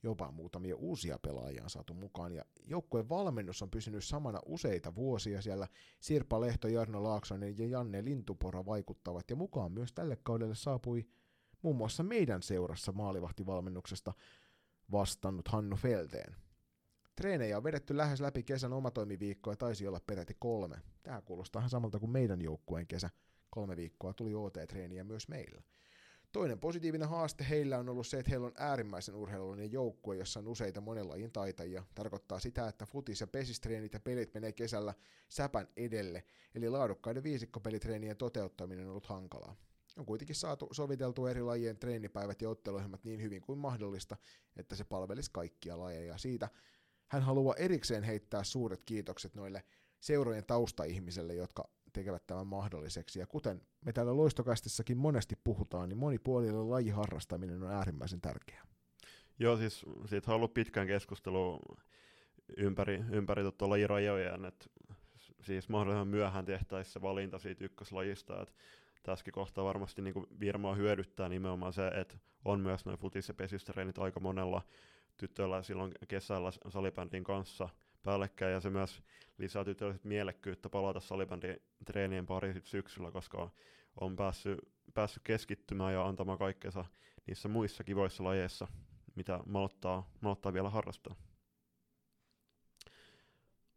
jopa 0.03 0.31
muutamia 0.31 0.75
uusia 0.75 1.19
pelaajia 1.19 1.63
on 1.63 1.69
saatu 1.69 1.93
mukaan, 1.93 2.31
ja 2.31 2.45
joukkueen 2.67 3.09
valmennus 3.09 3.61
on 3.61 3.71
pysynyt 3.71 4.03
samana 4.03 4.39
useita 4.45 4.95
vuosia 4.95 5.41
siellä. 5.41 5.67
Sirpa 5.99 6.41
Lehto, 6.41 6.67
Jarno 6.67 7.03
Laaksonen 7.03 7.57
ja 7.57 7.67
Janne 7.67 8.05
Lintupora 8.05 8.65
vaikuttavat, 8.65 9.29
ja 9.29 9.35
mukaan 9.35 9.71
myös 9.71 9.93
tälle 9.93 10.17
kaudelle 10.23 10.55
saapui 10.55 11.05
muun 11.61 11.75
muassa 11.75 12.03
meidän 12.03 12.43
seurassa 12.43 12.91
maalivahtivalmennuksesta 12.91 14.13
vastannut 14.91 15.47
Hannu 15.47 15.75
Felteen. 15.75 16.35
Treenejä 17.15 17.57
on 17.57 17.63
vedetty 17.63 17.97
lähes 17.97 18.21
läpi 18.21 18.43
kesän 18.43 18.73
omatoimiviikkoa 18.73 19.55
taisi 19.55 19.87
olla 19.87 19.99
peräti 20.07 20.35
kolme. 20.39 20.75
Tämä 21.03 21.21
kuulostaa 21.21 21.59
ihan 21.59 21.69
samalta 21.69 21.99
kuin 21.99 22.09
meidän 22.09 22.41
joukkueen 22.41 22.87
kesä. 22.87 23.09
Kolme 23.49 23.77
viikkoa 23.77 24.13
tuli 24.13 24.35
OT-treeniä 24.35 25.03
myös 25.03 25.27
meillä. 25.27 25.61
Toinen 26.31 26.59
positiivinen 26.59 27.09
haaste 27.09 27.45
heillä 27.49 27.77
on 27.77 27.89
ollut 27.89 28.07
se, 28.07 28.19
että 28.19 28.29
heillä 28.29 28.47
on 28.47 28.53
äärimmäisen 28.57 29.15
urheilullinen 29.15 29.71
joukkue, 29.71 30.15
jossa 30.15 30.39
on 30.39 30.47
useita 30.47 30.81
monenlajin 30.81 31.31
taitajia. 31.31 31.83
Tarkoittaa 31.95 32.39
sitä, 32.39 32.67
että 32.67 32.85
futis- 32.85 33.21
ja 33.21 33.27
pesistreenit 33.27 33.93
ja 33.93 33.99
pelit 33.99 34.33
menee 34.33 34.51
kesällä 34.51 34.93
säpän 35.29 35.67
edelle, 35.77 36.23
eli 36.55 36.69
laadukkaiden 36.69 37.23
viisikkopelitreenien 37.23 38.17
toteuttaminen 38.17 38.85
on 38.85 38.89
ollut 38.89 39.05
hankalaa. 39.05 39.55
On 39.97 40.05
kuitenkin 40.05 40.35
saatu 40.35 40.67
soviteltu 40.71 41.27
eri 41.27 41.41
lajien 41.41 41.77
treenipäivät 41.77 42.41
ja 42.41 42.49
otteluohjelmat 42.49 43.03
niin 43.03 43.21
hyvin 43.21 43.41
kuin 43.41 43.59
mahdollista, 43.59 44.17
että 44.55 44.75
se 44.75 44.83
palvelisi 44.83 45.31
kaikkia 45.33 45.79
lajeja. 45.79 46.17
Siitä 46.17 46.49
hän 47.07 47.21
haluaa 47.21 47.55
erikseen 47.55 48.03
heittää 48.03 48.43
suuret 48.43 48.83
kiitokset 48.83 49.35
noille 49.35 49.63
seurojen 49.99 50.45
taustaihmisille, 50.45 51.33
jotka 51.33 51.69
tekevät 51.97 52.27
tämän 52.27 52.47
mahdolliseksi. 52.47 53.19
Ja 53.19 53.27
kuten 53.27 53.61
me 53.85 53.93
täällä 53.93 54.17
loistokastissakin 54.17 54.97
monesti 54.97 55.35
puhutaan, 55.43 55.89
niin 55.89 55.97
monipuolinen 55.97 56.69
lajiharrastaminen 56.69 57.63
on 57.63 57.71
äärimmäisen 57.71 58.21
tärkeää. 58.21 58.67
Joo, 59.39 59.57
siis 59.57 59.85
siitä 60.05 60.31
on 60.31 60.35
ollut 60.35 60.53
pitkään 60.53 60.87
keskustelu 60.87 61.59
ympäri, 62.57 63.03
ympäri 63.11 63.43
tota 63.43 63.69
lajirajojen, 63.69 64.45
että 64.45 64.65
siis 65.41 65.69
mahdollisimman 65.69 66.07
myöhään 66.07 66.45
tehtäisiin 66.45 67.01
valinta 67.01 67.39
siitä 67.39 67.65
ykköslajista, 67.65 68.41
että 68.41 68.53
tässäkin 69.03 69.33
kohtaa 69.33 69.65
varmasti 69.65 70.01
niin 70.01 70.27
Virmaa 70.39 70.75
hyödyttää 70.75 71.29
nimenomaan 71.29 71.73
se, 71.73 71.87
että 71.87 72.17
on 72.45 72.59
myös 72.59 72.85
noin 72.85 72.99
futis- 72.99 73.27
ja 73.27 73.33
pesistreenit 73.33 73.97
aika 73.97 74.19
monella 74.19 74.61
tytöllä 75.17 75.63
silloin 75.63 75.91
kesällä 76.07 76.51
salibändin 76.69 77.23
kanssa– 77.23 77.69
päällekkäin 78.03 78.53
ja 78.53 78.59
se 78.59 78.69
myös 78.69 79.03
lisää 79.37 79.65
tytölle 79.65 79.99
mielekkyyttä 80.03 80.69
palata 80.69 80.99
salibändin 80.99 81.61
treenien 81.85 82.25
pariin 82.25 82.61
syksyllä, 82.63 83.11
koska 83.11 83.49
on 84.01 84.15
päässyt, 84.15 84.59
päässyt 84.93 85.23
keskittymään 85.23 85.93
ja 85.93 86.05
antamaan 86.05 86.37
kaikkensa 86.37 86.85
niissä 87.27 87.47
muissa 87.47 87.83
kivoissa 87.83 88.23
lajeissa, 88.23 88.67
mitä 89.15 89.39
malottaa, 89.45 90.09
malottaa 90.21 90.53
vielä 90.53 90.69
harrastaa. 90.69 91.15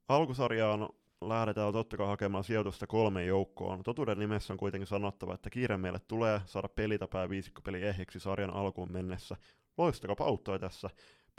Alkusarjaan 0.09 0.89
lähdetään 1.21 1.73
totta 1.73 1.97
kai 1.97 2.07
hakemaan 2.07 2.45
sijoitusta 2.45 2.87
kolmeen 2.87 3.27
joukkoon. 3.27 3.83
Totuuden 3.83 4.19
nimessä 4.19 4.53
on 4.53 4.57
kuitenkin 4.57 4.87
sanottava, 4.87 5.35
että 5.35 5.51
kiire 5.51 5.77
meille 5.77 5.99
tulee 6.09 6.41
saada 6.47 6.69
pelitapää 6.69 7.29
viisikkopeli 7.29 7.83
ehjiksi 7.83 8.21
sarjan 8.21 8.55
alkuun 8.55 8.93
mennessä. 8.93 9.37
Loistako 9.79 10.25
auttoi 10.25 10.59
tässä. 10.59 10.91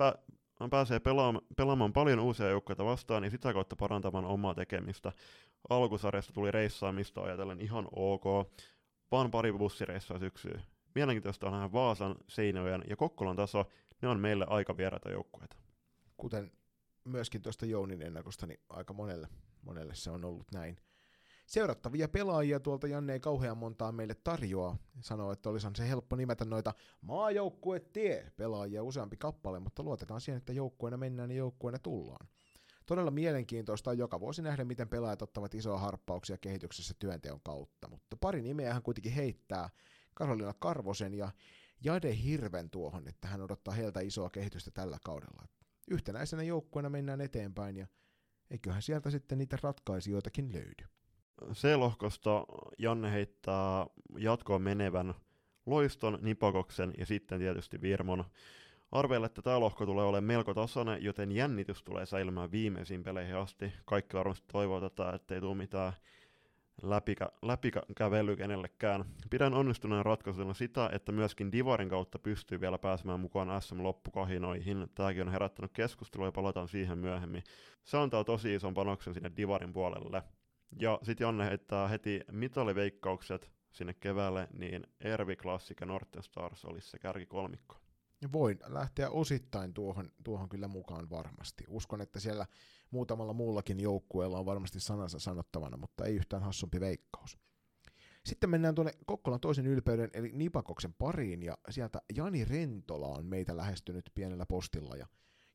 Pä- 0.02 0.34
pääsee 0.69 1.00
pelaamaan, 1.00 1.45
pelaamaan 1.58 1.93
paljon 1.93 2.19
uusia 2.19 2.50
joukkoja 2.50 2.86
vastaan 2.86 3.24
ja 3.24 3.30
sitä 3.30 3.54
kautta 3.54 3.76
parantamaan 3.76 4.26
omaa 4.26 4.54
tekemistä. 4.54 5.12
Alkusarjasta 5.69 6.34
tuli 6.34 6.52
reissaamista 6.52 7.21
ajatellen 7.21 7.62
ihan 7.62 7.88
ok, 7.91 8.24
vaan 9.12 9.32
pari 9.32 9.54
bussireissaa 9.54 10.19
syksyyn. 10.19 10.62
Mielenkiintoista 10.95 11.47
on 11.47 11.54
nähdä 11.54 11.71
Vaasan, 11.71 12.15
Seinäjoen 12.28 12.84
ja 12.89 12.95
Kokkolan 12.95 13.36
taso, 13.36 13.65
ne 14.02 14.08
on 14.08 14.19
meille 14.19 14.45
aika 14.50 14.78
vieraita 14.78 15.10
joukkueita. 15.10 15.58
Kuten 16.17 16.52
myöskin 17.04 17.41
tuosta 17.41 17.65
Jounin 17.65 18.02
ennakosta, 18.02 18.47
niin 18.47 18.60
aika 18.69 18.93
monelle, 18.93 19.28
monelle 19.62 19.95
se 19.95 20.12
on 20.12 20.26
ollut 20.26 20.52
näin. 20.54 20.78
Seurattavia 21.52 22.08
pelaajia 22.08 22.60
tuolta 22.60 22.88
Janne 22.88 23.14
ei 23.14 23.20
kauhean 23.20 23.58
montaa 23.58 23.92
meille 23.92 24.16
tarjoa. 24.16 24.76
Sanoo, 25.02 25.32
että 25.32 25.50
olisi 25.50 25.68
se 25.76 25.90
helppo 25.90 26.16
nimetä 26.16 26.46
noita 26.46 26.74
maajoukkuetie 27.02 28.32
pelaajia 28.38 28.84
useampi 28.84 29.18
kappale, 29.18 29.60
mutta 29.60 29.84
luotetaan 29.84 30.22
siihen, 30.22 30.38
että 30.38 30.54
joukkueena 30.54 30.98
mennään 30.98 31.32
ja 31.32 31.38
joukkueena 31.38 31.80
tullaan. 31.80 32.28
Todella 32.86 33.12
mielenkiintoista 33.12 33.90
on 33.92 33.98
joka 33.98 34.20
vuosi 34.20 34.42
nähdä, 34.42 34.66
miten 34.66 34.90
pelaajat 34.90 35.22
ottavat 35.22 35.54
isoa 35.56 35.78
harppauksia 35.78 36.38
kehityksessä 36.38 36.94
työnteon 37.00 37.40
kautta, 37.44 37.88
mutta 37.88 38.18
pari 38.18 38.42
nimeä 38.42 38.74
hän 38.74 38.84
kuitenkin 38.84 39.14
heittää 39.14 39.70
Karolina 40.14 40.54
Karvosen 40.60 41.14
ja 41.14 41.32
Jade 41.84 42.16
Hirven 42.24 42.70
tuohon, 42.70 43.08
että 43.08 43.28
hän 43.28 43.42
odottaa 43.42 43.74
heiltä 43.74 44.00
isoa 44.00 44.30
kehitystä 44.30 44.72
tällä 44.72 44.98
kaudella. 45.06 45.48
Yhtenäisenä 45.92 46.44
joukkueena 46.44 46.90
mennään 46.90 47.22
eteenpäin 47.22 47.78
ja 47.78 47.88
eiköhän 48.52 48.82
sieltä 48.82 49.10
sitten 49.10 49.38
niitä 49.38 49.58
ratkaisijoitakin 49.62 50.54
löydy. 50.54 51.01
C-lohkosta 51.54 52.46
Janne 52.78 53.12
heittää 53.12 53.88
jatkoon 54.18 54.62
menevän 54.62 55.14
Loiston, 55.66 56.20
Nipakoksen 56.22 56.94
ja 56.98 57.06
sitten 57.06 57.40
tietysti 57.40 57.82
Virmon. 57.82 58.24
Arvelen, 58.92 59.26
että 59.26 59.42
tämä 59.42 59.60
lohko 59.60 59.86
tulee 59.86 60.06
olemaan 60.06 60.24
melko 60.24 60.54
tasainen, 60.54 61.04
joten 61.04 61.32
jännitys 61.32 61.84
tulee 61.84 62.06
säilymään 62.06 62.52
viimeisiin 62.52 63.04
peleihin 63.04 63.36
asti. 63.36 63.74
Kaikki 63.86 64.18
varmasti 64.18 64.48
toivoo 64.52 64.82
tätä, 64.82 65.12
ettei 65.16 65.42
tule 65.42 65.56
mitään 65.56 65.94
läpikä, 67.42 67.82
kenellekään. 68.38 69.06
Pidän 69.30 69.54
onnistuneen 69.54 70.06
ratkaisuna 70.06 70.54
sitä, 70.54 70.90
että 70.94 71.12
myöskin 71.12 71.52
Divarin 71.52 71.90
kautta 71.90 72.20
pystyy 72.20 72.62
vielä 72.62 72.78
pääsemään 72.78 73.20
mukaan 73.20 73.62
SM-loppukahinoihin. 73.62 74.88
Tämäkin 74.96 75.22
on 75.22 75.32
herättänyt 75.32 75.72
keskustelua 75.74 76.28
ja 76.28 76.32
palataan 76.32 76.68
siihen 76.68 76.98
myöhemmin. 76.98 77.44
Se 77.84 77.98
antaa 77.98 78.24
tosi 78.24 78.56
ison 78.56 78.74
panoksen 78.74 79.14
sinne 79.14 79.32
Divarin 79.38 79.74
puolelle. 79.74 80.24
Ja 80.80 81.00
sitten 81.04 81.26
Janne 81.26 81.46
heittää 81.46 81.88
heti 81.88 82.22
mitaliveikkaukset 82.32 83.52
sinne 83.72 83.94
keväälle, 83.94 84.48
niin 84.54 84.88
Ervi 85.00 85.36
Classic 85.36 85.82
ja 85.82 85.86
Norten 85.86 86.24
Stars 86.24 86.66
olisi 86.66 86.90
se 86.90 87.00
kärkikolmikko. 87.00 87.78
Voin 88.32 88.60
lähteä 88.68 89.10
osittain 89.10 89.74
tuohon, 89.74 90.12
tuohon 90.24 90.50
kyllä 90.50 90.68
mukaan 90.68 91.10
varmasti. 91.10 91.64
Uskon, 91.68 92.02
että 92.02 92.20
siellä 92.20 92.46
muutamalla 92.92 93.34
muullakin 93.34 93.80
joukkueella 93.80 94.40
on 94.40 94.46
varmasti 94.46 94.80
sanansa 94.80 95.20
sanottavana, 95.20 95.78
mutta 95.78 96.06
ei 96.06 96.16
yhtään 96.16 96.44
hassumpi 96.44 96.80
veikkaus. 96.80 97.38
Sitten 98.26 98.50
mennään 98.50 98.76
tuonne 98.76 98.94
Kokkolan 99.06 99.40
toisen 99.40 99.68
ylpeyden 99.68 100.10
eli 100.14 100.32
Nipakoksen 100.34 100.94
pariin 100.94 101.44
ja 101.44 101.58
sieltä 101.70 102.02
Jani 102.16 102.46
Rentola 102.46 103.08
on 103.08 103.26
meitä 103.26 103.58
lähestynyt 103.58 104.12
pienellä 104.16 104.46
postilla 104.46 104.96
ja 104.96 105.08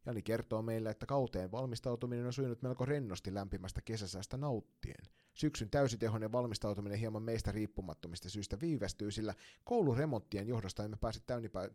Jani 0.07 0.23
kertoo 0.23 0.63
meille, 0.63 0.91
että 0.91 1.07
kauteen 1.07 1.53
valmistautuminen 1.53 2.27
on 2.27 2.33
sujunut 2.33 2.63
melko 2.63 2.85
rennosti 2.85 3.35
lämpimästä 3.35 3.81
kesäsäästä 3.81 4.37
nauttien. 4.37 5.05
Syksyn 5.35 5.71
täysitehoinen 5.71 6.33
valmistautuminen 6.33 6.99
hieman 6.99 7.23
meistä 7.23 7.53
riippumattomista 7.53 8.31
syistä 8.31 8.61
viivästyy, 8.61 9.11
sillä 9.11 9.35
kouluremonttien 9.65 10.49
johdosta 10.49 10.85
emme 10.85 10.97
pääse 11.01 11.21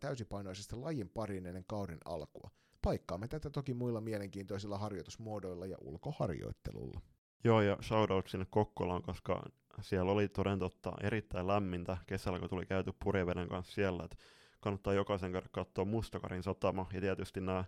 täysipainoisesti 0.00 0.76
lajin 0.76 1.08
pariin 1.08 1.46
ennen 1.46 1.64
kauden 1.66 1.98
alkua. 2.04 2.50
Paikkaamme 2.82 3.28
tätä 3.28 3.50
toki 3.50 3.74
muilla 3.74 4.00
mielenkiintoisilla 4.00 4.78
harjoitusmuodoilla 4.78 5.66
ja 5.66 5.76
ulkoharjoittelulla. 5.80 7.00
Joo, 7.44 7.60
ja 7.60 7.78
shoutout 7.82 8.28
sinne 8.28 8.46
Kokkolaan, 8.50 9.02
koska 9.02 9.42
siellä 9.80 10.12
oli 10.12 10.28
toden 10.28 10.58
totta 10.58 10.92
erittäin 11.02 11.46
lämmintä 11.46 11.96
kesällä, 12.06 12.38
kun 12.38 12.48
tuli 12.48 12.66
käyty 12.66 12.92
purjeveden 13.04 13.48
kanssa 13.48 13.72
siellä, 13.72 14.04
että 14.04 14.16
kannattaa 14.60 14.94
jokaisen 14.94 15.32
käydä 15.32 15.48
katsoa 15.52 15.84
Mustakarin 15.84 16.42
satama, 16.42 16.86
ja 16.92 17.00
tietysti 17.00 17.40
nämä 17.40 17.64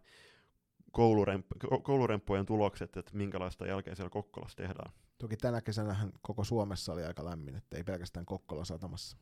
kouluremp- 0.98 1.82
kouluremppujen 1.82 2.46
tulokset, 2.46 2.96
että 2.96 3.16
minkälaista 3.16 3.66
jälkeä 3.66 3.94
siellä 3.94 4.10
Kokkolassa 4.10 4.56
tehdään. 4.56 4.92
Toki 5.18 5.36
tänä 5.36 5.60
kesänä 5.60 5.96
koko 6.22 6.44
Suomessa 6.44 6.92
oli 6.92 7.04
aika 7.04 7.24
lämmin, 7.24 7.56
että 7.56 7.76
ei 7.76 7.84
pelkästään 7.84 8.26
Kokkolan 8.26 8.66
satamassa. 8.66 9.16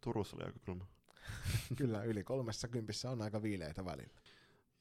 Turussa 0.00 0.36
oli 0.36 0.44
aika 0.44 0.58
kylmä. 0.58 0.84
Kyllä, 1.78 2.02
yli 2.02 2.24
kolmessa 2.24 2.68
kympissä 2.68 3.10
on 3.10 3.22
aika 3.22 3.42
viileitä 3.42 3.84
välillä. 3.84 4.20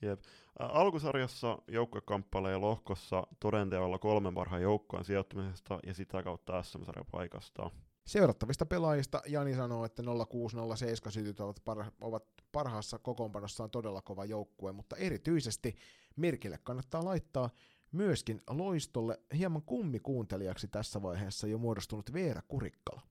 Jep. 0.01 0.19
Alkusarjassa 0.59 1.57
joukkue 1.67 2.01
kamppailee 2.01 2.57
lohkossa 2.57 3.27
todenteolla 3.39 3.99
kolmen 3.99 4.33
parhaan 4.33 4.61
joukkoon 4.61 5.05
sijoittumisesta 5.05 5.79
ja 5.85 5.93
sitä 5.93 6.23
kautta 6.23 6.63
SM-sarjan 6.63 7.05
paikasta. 7.11 7.71
Seurattavista 8.05 8.65
pelaajista 8.65 9.21
Jani 9.27 9.55
sanoo, 9.55 9.85
että 9.85 10.03
0607 10.29 11.11
sytyt 11.11 11.39
ovat, 11.39 11.61
ovat 12.01 12.23
parhaassa 12.51 12.99
kokoonpanossaan 12.99 13.71
todella 13.71 14.01
kova 14.01 14.25
joukkue, 14.25 14.71
mutta 14.71 14.95
erityisesti 14.95 15.75
merkille 16.15 16.59
kannattaa 16.63 17.05
laittaa 17.05 17.49
myöskin 17.91 18.41
loistolle 18.49 19.19
hieman 19.37 19.61
kummikuuntelijaksi 19.61 20.67
tässä 20.67 21.01
vaiheessa 21.01 21.47
jo 21.47 21.57
muodostunut 21.57 22.13
Veera 22.13 22.41
Kurikkala. 22.47 23.01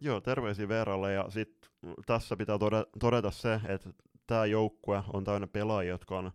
Joo, 0.00 0.20
terveisiä 0.20 0.68
Veeralle 0.68 1.12
ja 1.12 1.30
sitten 1.30 1.70
tässä 2.06 2.36
pitää 2.36 2.58
todeta 3.00 3.30
se, 3.30 3.60
että 3.68 3.90
tämä 4.26 4.46
joukkue 4.46 5.02
on 5.12 5.24
täynnä 5.24 5.46
pelaajia, 5.46 5.90
jotka 5.90 6.18
on 6.18 6.32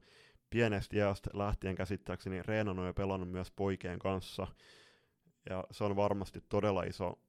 pienestä 0.49 0.97
jäästä 0.97 1.29
lähtien 1.33 1.75
käsittääkseni 1.75 2.43
reenannut 2.43 2.85
ja 2.85 2.93
pelannut 2.93 3.31
myös 3.31 3.51
poikien 3.51 3.99
kanssa. 3.99 4.47
Ja 5.49 5.63
se 5.71 5.83
on 5.83 5.95
varmasti 5.95 6.43
todella 6.49 6.83
iso 6.83 7.19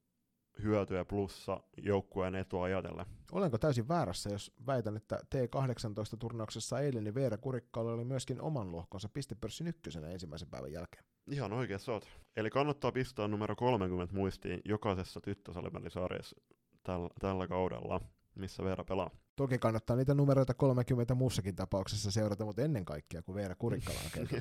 hyöty 0.63 0.95
ja 0.95 1.05
plussa 1.05 1.61
joukkueen 1.77 2.35
etua 2.35 2.65
ajatellen. 2.65 3.07
Olenko 3.33 3.59
täysin 3.59 3.89
väärässä, 3.89 4.31
jos 4.31 4.53
väitän, 4.67 4.97
että 4.97 5.19
T18-turnauksessa 5.35 6.81
eilen 6.81 7.05
niin 7.05 7.15
Veera 7.15 7.39
Kurikkala 7.39 7.93
oli 7.93 8.05
myöskin 8.05 8.41
oman 8.41 8.73
lohkonsa 8.73 9.09
pistepörssin 9.09 9.67
ykkösenä 9.67 10.09
ensimmäisen 10.09 10.49
päivän 10.51 10.73
jälkeen? 10.73 11.05
Ihan 11.31 11.53
oikein 11.53 11.81
sä 11.81 11.93
oot. 11.93 12.09
Eli 12.37 12.51
kannattaa 12.51 12.93
pistää 12.93 13.29
numero 13.29 13.57
30 13.57 14.15
muistiin 14.15 14.61
jokaisessa 14.65 15.21
tyttösalipelisarjassa 15.21 16.37
tällä, 16.83 17.09
tällä 17.21 17.49
kaudella, 17.49 18.01
missä 18.35 18.65
Veera 18.65 18.85
pelaa. 18.85 19.11
Toki 19.37 19.59
kannattaa 19.59 19.97
niitä 19.97 20.15
numeroita 20.15 20.55
30 20.55 21.15
muussakin 21.15 21.57
tapauksessa 21.57 22.11
seurata, 22.11 22.45
mutta 22.45 22.63
ennen 22.63 22.85
kaikkea, 22.85 23.23
kun 23.23 23.35
Veera 23.35 23.55
Kurikkala 23.55 23.99
on 24.05 24.27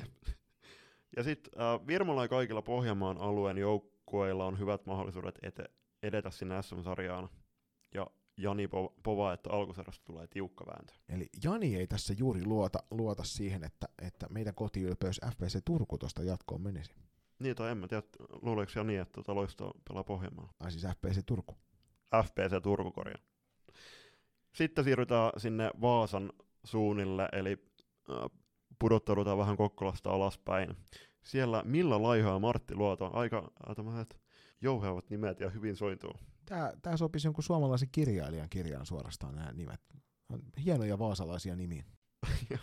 Ja 1.16 1.22
sitten 1.22 1.62
äh, 1.62 1.86
Virmola 1.86 2.24
ja 2.24 2.28
kaikilla 2.28 2.62
Pohjanmaan 2.62 3.18
alueen 3.18 3.58
joukkueilla 3.58 4.46
on 4.46 4.58
hyvät 4.58 4.86
mahdollisuudet 4.86 5.38
ete- 5.42 5.70
edetä 6.06 6.30
sinne 6.30 6.62
SM-sarjaan. 6.62 7.28
Ja 7.94 8.06
Jani 8.36 8.68
povaa, 9.02 9.32
että 9.32 9.50
alkusarjasta 9.50 10.04
tulee 10.04 10.26
tiukka 10.26 10.66
vääntö. 10.66 10.92
Eli 11.08 11.28
Jani 11.44 11.76
ei 11.76 11.86
tässä 11.86 12.14
juuri 12.18 12.44
luota, 12.44 12.78
luota 12.90 13.24
siihen, 13.24 13.64
että, 13.64 13.88
että 14.02 14.26
meidän 14.30 14.54
kotiylpeys 14.54 15.20
FPC 15.30 15.58
Turku 15.64 15.98
tuosta 15.98 16.22
jatkoon 16.22 16.60
menisi. 16.60 16.94
Niin, 17.38 17.56
tai 17.56 17.70
en 17.70 17.78
mä 17.78 17.88
tiedä, 17.88 18.02
luuleeko 18.42 18.72
Jani, 18.76 18.96
että 18.96 19.12
tuota 19.12 19.34
loistoa 19.34 19.70
pelaa 19.88 20.04
Pohjanmaalla? 20.04 20.52
Ai 20.60 20.70
siis 20.70 20.86
FPC 20.96 21.22
Turku. 21.26 21.56
FPC 22.24 22.62
Turku 22.62 22.92
korjaa. 22.92 23.18
Sitten 24.54 24.84
siirrytään 24.84 25.32
sinne 25.36 25.70
Vaasan 25.80 26.32
suunnille, 26.64 27.28
eli 27.32 27.58
äh, 28.10 28.16
pudottaudutaan 28.78 29.38
vähän 29.38 29.56
Kokkolasta 29.56 30.10
alaspäin. 30.10 30.76
Siellä 31.22 31.62
Milla 31.64 32.02
Laiho 32.02 32.30
ja 32.30 32.38
Martti 32.38 32.74
Luoto, 32.74 33.10
aika 33.12 33.52
äh, 33.68 33.76
tämmöiset 33.76 34.20
jouheavat 34.60 35.10
nimet 35.10 35.40
ja 35.40 35.50
hyvin 35.50 35.76
sointuu. 35.76 36.12
Tämä, 36.46 36.72
tämä 36.82 36.96
sopisi 36.96 37.26
jonkun 37.26 37.44
suomalaisen 37.44 37.88
kirjailijan 37.92 38.48
kirjaan 38.48 38.86
suorastaan 38.86 39.34
nämä 39.34 39.52
nimet. 39.52 39.80
Hienoja 40.64 40.98
vaasalaisia 40.98 41.56
nimiä. 41.56 41.84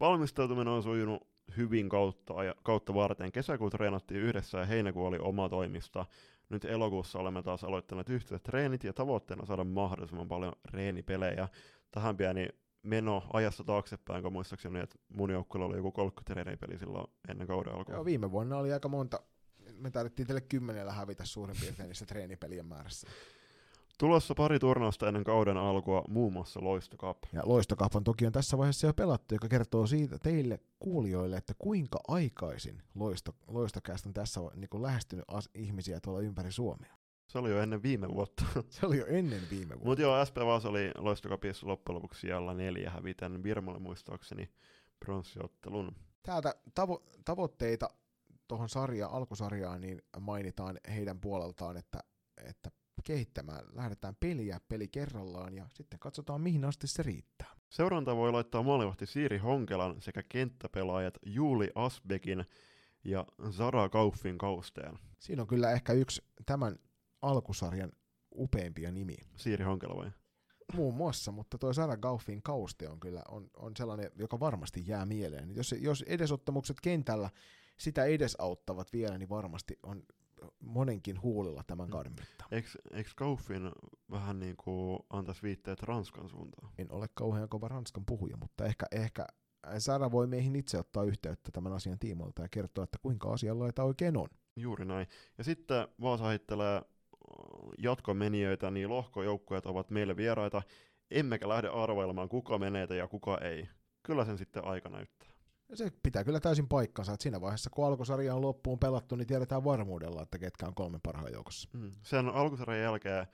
Valmistautuminen 0.00 0.72
on 0.72 0.82
sujunut 0.82 1.28
hyvin 1.56 1.88
kautta, 1.88 2.34
kautta 2.62 2.94
varten. 2.94 3.32
Kesäkuuta 3.32 3.76
treenattiin 3.76 4.20
yhdessä 4.20 4.58
ja 4.58 4.66
heinäkuu 4.66 5.06
oli 5.06 5.18
oma 5.18 5.48
toimista. 5.48 6.06
Nyt 6.48 6.64
elokuussa 6.64 7.18
olemme 7.18 7.42
taas 7.42 7.64
aloittaneet 7.64 8.08
yhteiset 8.08 8.42
treenit 8.42 8.84
ja 8.84 8.92
tavoitteena 8.92 9.46
saada 9.46 9.64
mahdollisimman 9.64 10.28
paljon 10.28 10.52
reenipelejä. 10.70 11.48
Tähän 11.90 12.16
pieni 12.16 12.48
meno 12.82 13.22
ajassa 13.32 13.64
taaksepäin, 13.64 14.22
kun 14.22 14.32
muistaakseni, 14.32 14.80
että 14.80 14.98
mun 15.08 15.30
joukkueella 15.30 15.66
oli 15.66 15.76
joku 15.76 15.92
30 15.92 16.32
treenipeli 16.32 16.78
silloin 16.78 17.06
ennen 17.28 17.46
kauden 17.46 17.74
alkua. 17.74 17.94
Joo, 17.94 18.04
viime 18.04 18.30
vuonna 18.30 18.56
oli 18.56 18.72
aika 18.72 18.88
monta 18.88 19.20
me 19.82 19.90
tarvittiin 19.90 20.26
tälle 20.26 20.40
kymmenellä 20.40 20.92
hävitä 20.92 21.24
suurin 21.24 21.56
piirtein 21.60 21.88
niissä 21.88 22.06
treenipelien 22.06 22.66
määrässä. 22.66 23.08
Tulossa 23.98 24.34
pari 24.34 24.58
turnausta 24.58 25.08
ennen 25.08 25.24
kauden 25.24 25.56
alkua, 25.56 26.04
muun 26.08 26.32
muassa 26.32 26.64
Loistokap. 26.64 27.18
Ja 27.32 27.42
Loistokap 27.44 27.96
on 27.96 28.04
toki 28.04 28.26
on 28.26 28.32
tässä 28.32 28.58
vaiheessa 28.58 28.86
jo 28.86 28.94
pelattu, 28.94 29.34
joka 29.34 29.48
kertoo 29.48 29.86
siitä 29.86 30.18
teille 30.18 30.60
kuulijoille, 30.78 31.36
että 31.36 31.54
kuinka 31.58 32.00
aikaisin 32.08 32.82
Loisto, 32.94 33.34
Loistokästä 33.46 34.08
on 34.08 34.12
tässä 34.12 34.40
niin 34.54 34.68
kuin 34.68 34.82
lähestynyt 34.82 35.24
as- 35.28 35.50
ihmisiä 35.54 36.00
tuolla 36.00 36.20
ympäri 36.20 36.52
Suomea. 36.52 36.96
Se 37.26 37.38
oli 37.38 37.50
jo 37.50 37.62
ennen 37.62 37.82
viime 37.82 38.08
vuotta. 38.08 38.44
Se 38.70 38.86
oli 38.86 38.98
jo 38.98 39.06
ennen 39.06 39.42
viime 39.50 39.74
vuotta. 39.74 39.86
Mutta 39.88 40.02
joo, 40.02 40.24
SP 40.28 40.36
Vaasa 40.36 40.68
oli 40.68 40.90
loistokapissa 40.98 41.66
loppujen 41.66 41.96
lopuksi 41.96 42.20
siellä 42.20 42.54
neljä 42.54 42.90
häviten 42.90 43.42
Virmalle 43.42 43.78
muistaakseni 43.80 44.50
pronssiottelun. 45.04 45.96
Täältä 46.22 46.54
tavo- 46.80 47.02
tavoitteita 47.24 47.88
tuohon 48.52 48.68
sarja, 48.68 49.08
alkusarjaan 49.08 49.80
niin 49.80 50.02
mainitaan 50.20 50.78
heidän 50.94 51.20
puoleltaan, 51.20 51.76
että, 51.76 52.00
että 52.44 52.70
kehittämään. 53.04 53.64
Lähdetään 53.72 54.16
peliä 54.20 54.60
peli 54.68 54.88
kerrallaan 54.88 55.54
ja 55.54 55.66
sitten 55.68 55.98
katsotaan 55.98 56.40
mihin 56.40 56.64
asti 56.64 56.86
se 56.86 57.02
riittää. 57.02 57.54
Seuranta 57.68 58.16
voi 58.16 58.32
laittaa 58.32 58.62
maalivahti 58.62 59.06
Siiri 59.06 59.38
Honkelan 59.38 60.02
sekä 60.02 60.22
kenttäpelaajat 60.28 61.14
Juuli 61.26 61.70
Asbekin 61.74 62.44
ja 63.04 63.26
Zara 63.50 63.88
Kauffin 63.88 64.38
kausteen. 64.38 64.98
Siinä 65.18 65.42
on 65.42 65.48
kyllä 65.48 65.70
ehkä 65.70 65.92
yksi 65.92 66.24
tämän 66.46 66.78
alkusarjan 67.22 67.92
upeimpia 68.34 68.92
nimiä. 68.92 69.24
Siiri 69.36 69.64
Honkela 69.64 69.96
vai? 69.96 70.10
Muun 70.74 70.94
muassa, 70.94 71.32
mutta 71.32 71.58
tuo 71.58 71.72
Sarah 71.72 71.98
Gauffin 71.98 72.42
kauste 72.42 72.88
on 72.88 73.00
kyllä 73.00 73.22
on, 73.28 73.50
on 73.56 73.72
sellainen, 73.76 74.10
joka 74.14 74.40
varmasti 74.40 74.82
jää 74.86 75.06
mieleen. 75.06 75.54
Jos, 75.54 75.74
jos 75.78 76.02
edesottamukset 76.02 76.76
kentällä 76.82 77.30
sitä 77.78 78.04
edesauttavat 78.04 78.92
vielä, 78.92 79.18
niin 79.18 79.28
varmasti 79.28 79.78
on 79.82 80.02
monenkin 80.60 81.22
huulilla 81.22 81.64
tämän 81.66 81.90
kauden 81.90 82.12
mittaan. 82.12 82.48
Eikö, 82.92 83.10
Kauffin 83.16 83.70
vähän 84.10 84.38
niin 84.38 84.56
kuin 84.56 84.98
antaisi 85.10 85.42
viitteet 85.42 85.82
Ranskan 85.82 86.28
suuntaan? 86.28 86.72
En 86.78 86.92
ole 86.92 87.06
kauhean 87.14 87.48
kova 87.48 87.68
Ranskan 87.68 88.04
puhuja, 88.06 88.36
mutta 88.36 88.64
ehkä, 88.64 88.86
ehkä 88.92 89.26
Sara 89.78 90.10
voi 90.10 90.26
meihin 90.26 90.56
itse 90.56 90.78
ottaa 90.78 91.04
yhteyttä 91.04 91.50
tämän 91.52 91.72
asian 91.72 91.98
tiimoilta 91.98 92.42
ja 92.42 92.48
kertoa, 92.48 92.84
että 92.84 92.98
kuinka 93.02 93.32
asianlaita 93.32 93.84
oikein 93.84 94.16
on. 94.16 94.28
Juuri 94.56 94.84
näin. 94.84 95.06
Ja 95.38 95.44
sitten 95.44 95.88
Vaasa 96.00 96.24
heittelee 96.24 96.82
jatkomenijöitä, 97.78 98.70
niin 98.70 98.88
lohkojoukkueet 98.88 99.66
ovat 99.66 99.90
meille 99.90 100.16
vieraita, 100.16 100.62
emmekä 101.10 101.48
lähde 101.48 101.68
arvailemaan 101.68 102.28
kuka 102.28 102.58
menee 102.58 102.86
ja 102.96 103.08
kuka 103.08 103.38
ei. 103.38 103.68
Kyllä 104.02 104.24
sen 104.24 104.38
sitten 104.38 104.64
aika 104.64 104.88
näyttää. 104.88 105.31
Se 105.74 105.92
pitää 106.02 106.24
kyllä 106.24 106.40
täysin 106.40 106.68
paikkansa, 106.68 107.12
että 107.12 107.22
siinä 107.22 107.40
vaiheessa 107.40 107.70
kun 107.70 107.86
alkusarja 107.86 108.34
on 108.34 108.42
loppuun 108.42 108.78
pelattu, 108.78 109.16
niin 109.16 109.26
tiedetään 109.26 109.64
varmuudella, 109.64 110.22
että 110.22 110.38
ketkä 110.38 110.66
on 110.66 110.74
kolmen 110.74 111.00
parhaan 111.00 111.32
joukossa. 111.32 111.68
Mm. 111.72 111.90
Sen 112.02 112.28
alkusarjan 112.28 112.80
jälkeen 112.80 113.26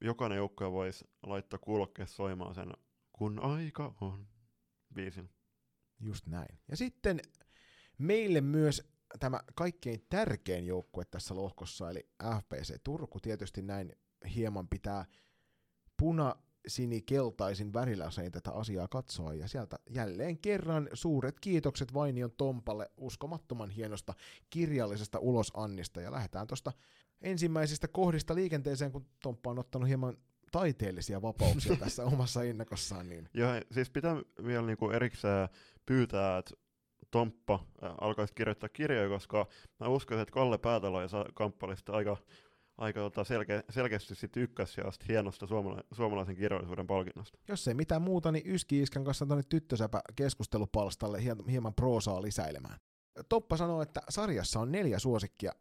jokainen 0.00 0.36
joukkue 0.36 0.72
voisi 0.72 1.04
laittaa 1.22 1.58
kuulokkeessa 1.58 2.16
soimaan 2.16 2.54
sen 2.54 2.72
kun 3.12 3.40
aika 3.40 3.94
on 4.00 4.26
biisin. 4.94 5.30
Just 6.00 6.26
näin. 6.26 6.58
Ja 6.68 6.76
sitten 6.76 7.20
meille 7.98 8.40
myös 8.40 8.92
tämä 9.20 9.40
kaikkein 9.54 10.06
tärkein 10.08 10.66
joukkue 10.66 11.04
tässä 11.04 11.36
lohkossa, 11.36 11.90
eli 11.90 12.10
FPC 12.40 12.76
Turku, 12.84 13.20
tietysti 13.20 13.62
näin 13.62 13.92
hieman 14.34 14.68
pitää 14.68 15.04
puna 15.96 16.36
sinikeltaisin 16.68 17.72
väriläsein 17.72 18.32
tätä 18.32 18.52
asiaa 18.52 18.88
katsoa, 18.88 19.34
ja 19.34 19.48
sieltä 19.48 19.78
jälleen 19.90 20.38
kerran 20.38 20.88
suuret 20.92 21.40
kiitokset 21.40 21.94
Vainion 21.94 22.32
Tompalle 22.36 22.90
uskomattoman 22.96 23.70
hienosta 23.70 24.14
kirjallisesta 24.50 25.18
ulosannista, 25.18 26.00
ja 26.00 26.12
lähdetään 26.12 26.46
tuosta 26.46 26.72
ensimmäisistä 27.20 27.88
kohdista 27.88 28.34
liikenteeseen, 28.34 28.92
kun 28.92 29.06
Tomppa 29.22 29.50
on 29.50 29.58
ottanut 29.58 29.88
hieman 29.88 30.16
taiteellisia 30.52 31.22
vapauksia 31.22 31.76
tässä 31.84 32.04
omassa 32.04 32.42
innokossaan. 32.42 33.08
Niin. 33.08 33.28
Joo, 33.34 33.50
siis 33.72 33.90
pitää 33.90 34.16
vielä 34.46 34.66
niinku 34.66 34.90
erikseen 34.90 35.48
pyytää, 35.86 36.38
että 36.38 36.54
Tomppa 37.10 37.64
alkaisi 38.00 38.34
kirjoittaa 38.34 38.68
kirjoja, 38.68 39.08
koska 39.08 39.46
mä 39.80 39.88
uskon, 39.88 40.18
että 40.18 40.32
Kalle 40.32 40.58
Päätalo 40.58 41.02
ja 41.02 41.08
kamppaili 41.34 41.74
aika, 41.88 42.16
aika 42.78 43.00
tota 43.00 43.24
selkeä, 43.24 43.62
selkeästi 43.70 44.14
sitten 44.14 44.42
ykkössijasta 44.42 45.04
hienosta 45.08 45.46
suomala- 45.46 45.84
suomalaisen 45.92 46.36
kirjallisuuden 46.36 46.86
palkinnosta. 46.86 47.38
Jos 47.48 47.68
ei 47.68 47.74
mitään 47.74 48.02
muuta, 48.02 48.32
niin 48.32 48.54
Yski 48.54 48.82
Iskän 48.82 49.04
kanssa 49.04 49.26
tuonne 49.26 49.44
tyttösäpä 49.48 50.00
keskustelupalstalle 50.16 51.22
hieman 51.50 51.74
proosaa 51.74 52.22
lisäilemään. 52.22 52.80
Toppa 53.28 53.56
sanoo, 53.56 53.82
että 53.82 54.00
sarjassa 54.08 54.60
on 54.60 54.72
neljä 54.72 54.98
suosikkia. 54.98 55.52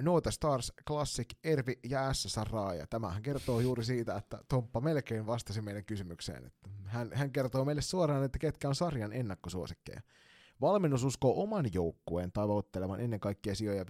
Noita 0.00 0.30
Stars, 0.30 0.72
Classic, 0.88 1.30
Ervi 1.44 1.78
ja 1.88 2.12
SSR 2.12 2.48
Ja 2.78 2.86
tämähän 2.86 3.22
kertoo 3.22 3.60
juuri 3.60 3.84
siitä, 3.84 4.16
että 4.16 4.38
Toppa 4.48 4.80
melkein 4.80 5.26
vastasi 5.26 5.62
meidän 5.62 5.84
kysymykseen. 5.84 6.46
Että 6.46 6.68
hän, 6.84 7.10
hän 7.14 7.32
kertoo 7.32 7.64
meille 7.64 7.82
suoraan, 7.82 8.24
että 8.24 8.38
ketkä 8.38 8.68
on 8.68 8.74
sarjan 8.74 9.12
ennakkosuosikkeja. 9.12 10.00
Valmennus 10.60 11.04
uskoo 11.04 11.42
oman 11.42 11.66
joukkueen 11.72 12.32
tavoittelevan 12.32 13.00
ennen 13.00 13.20
kaikkea 13.20 13.54
sijoja 13.54 13.84
5-8, 13.84 13.86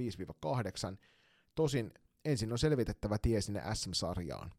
tosin 1.55 1.93
ensin 2.25 2.53
on 2.53 2.59
selvitettävä 2.59 3.17
tie 3.23 3.41
sinne 3.41 3.63
SM-sarjaan. 3.75 4.51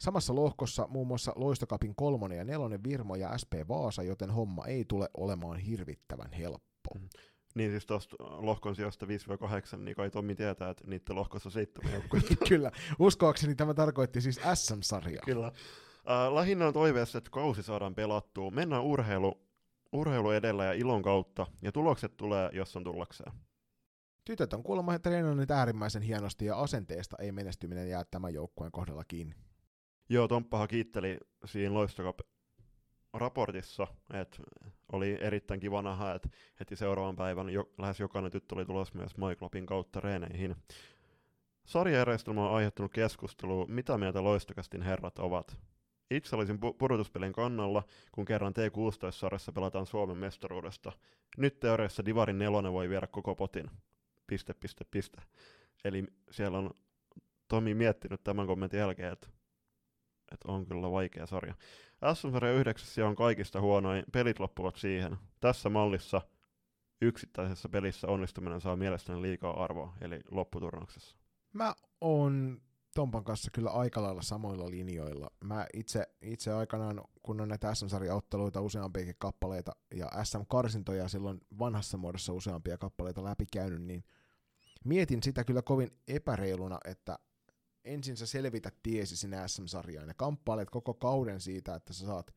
Samassa 0.00 0.34
lohkossa 0.34 0.86
muun 0.90 1.06
muassa 1.06 1.32
Loistokapin 1.36 1.94
kolmonen 1.96 2.38
ja 2.38 2.44
nelonen 2.44 2.84
Virmo 2.84 3.14
ja 3.14 3.38
SP 3.42 3.52
Vaasa, 3.68 4.02
joten 4.02 4.30
homma 4.30 4.66
ei 4.66 4.84
tule 4.84 5.10
olemaan 5.16 5.58
hirvittävän 5.58 6.32
helppo. 6.32 6.94
Mm. 6.94 7.08
Niin 7.54 7.70
siis 7.70 7.86
tuosta 7.86 8.16
lohkon 8.20 8.76
sijasta 8.76 9.06
5-8, 9.06 9.76
niin 9.76 9.96
kai 9.96 10.10
Tommi 10.10 10.34
tietää, 10.34 10.70
että 10.70 10.84
niiden 10.86 11.16
lohkossa 11.16 11.50
seitsemän 11.50 11.92
joukkuetta. 11.92 12.34
Kyllä, 12.48 12.72
uskoakseni 12.98 13.54
tämä 13.54 13.74
tarkoitti 13.74 14.20
siis 14.20 14.40
SM-sarjaa. 14.54 15.22
Kyllä. 15.24 15.46
Äh, 15.46 16.34
lähinnä 16.34 16.66
on 16.66 16.72
toiveessa, 16.72 17.18
että 17.18 17.30
kausi 17.30 17.62
saadaan 17.62 17.94
pelattua. 17.94 18.50
Mennään 18.50 18.82
urheilu 18.82 19.46
urheilu 19.92 20.30
edellä 20.30 20.64
ja 20.64 20.72
ilon 20.72 21.02
kautta, 21.02 21.46
ja 21.62 21.72
tulokset 21.72 22.16
tulee, 22.16 22.50
jos 22.52 22.76
on 22.76 22.84
tullakseen. 22.84 23.32
Tytöt 24.26 24.52
on 24.52 24.62
kuulemma 24.62 24.98
treenannut 24.98 25.50
äärimmäisen 25.50 26.02
hienosti, 26.02 26.46
ja 26.46 26.60
asenteesta 26.60 27.16
ei 27.20 27.32
menestyminen 27.32 27.88
jää 27.88 28.04
tämän 28.10 28.34
joukkueen 28.34 28.72
kohdalla 28.72 29.04
kiinni. 29.08 29.34
Joo, 30.08 30.28
Tomppahan 30.28 30.68
kiitteli 30.68 31.18
siinä 31.44 31.74
loistokap 31.74 32.18
raportissa, 33.12 33.86
että 34.12 34.38
oli 34.92 35.18
erittäin 35.20 35.60
kiva 35.60 35.82
nähdä, 35.82 36.12
että 36.12 36.28
heti 36.60 36.76
seuraavan 36.76 37.16
päivän 37.16 37.50
jo, 37.50 37.70
lähes 37.78 38.00
jokainen 38.00 38.32
tyttö 38.32 38.54
oli 38.54 38.64
tulossa 38.64 38.98
myös 38.98 39.16
MyClubin 39.16 39.66
kautta 39.66 40.00
reeneihin. 40.00 40.56
Sarjajärjestelmä 41.64 42.48
on 42.48 42.56
aiheuttanut 42.56 42.92
keskustelua, 42.92 43.66
mitä 43.68 43.98
mieltä 43.98 44.24
loistokastin 44.24 44.82
herrat 44.82 45.18
ovat. 45.18 45.56
Itse 46.10 46.36
olisin 46.36 46.56
pu- 46.56 46.74
pudotuspelin 46.78 47.32
kannalla, 47.32 47.82
kun 48.12 48.24
kerran 48.24 48.52
T16-sarjassa 48.52 49.52
pelataan 49.52 49.86
Suomen 49.86 50.16
mestaruudesta. 50.16 50.92
Nyt 51.36 51.60
teoriassa 51.60 52.04
Divarin 52.04 52.38
nelonen 52.38 52.72
voi 52.72 52.88
viedä 52.88 53.06
koko 53.06 53.34
potin. 53.34 53.70
Piste, 54.26 54.54
piste. 54.90 55.22
Eli 55.84 56.04
siellä 56.30 56.58
on 56.58 56.70
Tomi 57.48 57.74
miettinyt 57.74 58.24
tämän 58.24 58.46
kommentin 58.46 58.80
jälkeen, 58.80 59.12
että, 59.12 59.28
että 60.32 60.52
on 60.52 60.66
kyllä 60.66 60.90
vaikea 60.90 61.26
sarja. 61.26 61.54
SM-sarja 62.14 62.52
9 62.52 63.04
on 63.04 63.16
kaikista 63.16 63.60
huonoin, 63.60 64.04
pelit 64.12 64.40
loppuvat 64.40 64.76
siihen. 64.76 65.16
Tässä 65.40 65.68
mallissa 65.68 66.22
yksittäisessä 67.00 67.68
pelissä 67.68 68.06
onnistuminen 68.08 68.60
saa 68.60 68.76
mielestäni 68.76 69.22
liikaa 69.22 69.64
arvoa, 69.64 69.96
eli 70.00 70.20
lopputurnauksessa. 70.30 71.16
Mä 71.52 71.74
oon 72.00 72.60
Tompan 72.94 73.24
kanssa 73.24 73.50
kyllä 73.50 73.70
aika 73.70 74.02
lailla 74.02 74.22
samoilla 74.22 74.70
linjoilla. 74.70 75.30
Mä 75.44 75.66
itse, 75.74 76.06
itse 76.22 76.52
aikanaan, 76.52 77.00
kun 77.22 77.40
on 77.40 77.48
näitä 77.48 77.74
SM-sarjaotteluita 77.74 78.60
useampiakin 78.60 79.14
kappaleita 79.18 79.72
ja 79.94 80.24
SM-karsintoja 80.24 81.08
silloin 81.08 81.40
vanhassa 81.58 81.96
muodossa 81.96 82.32
useampia 82.32 82.78
kappaleita 82.78 83.24
läpikäynyt, 83.24 83.82
niin 83.82 84.04
mietin 84.86 85.22
sitä 85.22 85.44
kyllä 85.44 85.62
kovin 85.62 85.90
epäreiluna, 86.08 86.78
että 86.84 87.18
ensin 87.84 88.16
sä 88.16 88.26
selvität 88.26 88.74
tiesi 88.82 89.16
sinne 89.16 89.48
SM-sarjaan 89.48 90.08
ja 90.08 90.14
kamppailet 90.14 90.70
koko 90.70 90.94
kauden 90.94 91.40
siitä, 91.40 91.74
että 91.74 91.92
sä 91.92 92.06
saat 92.06 92.34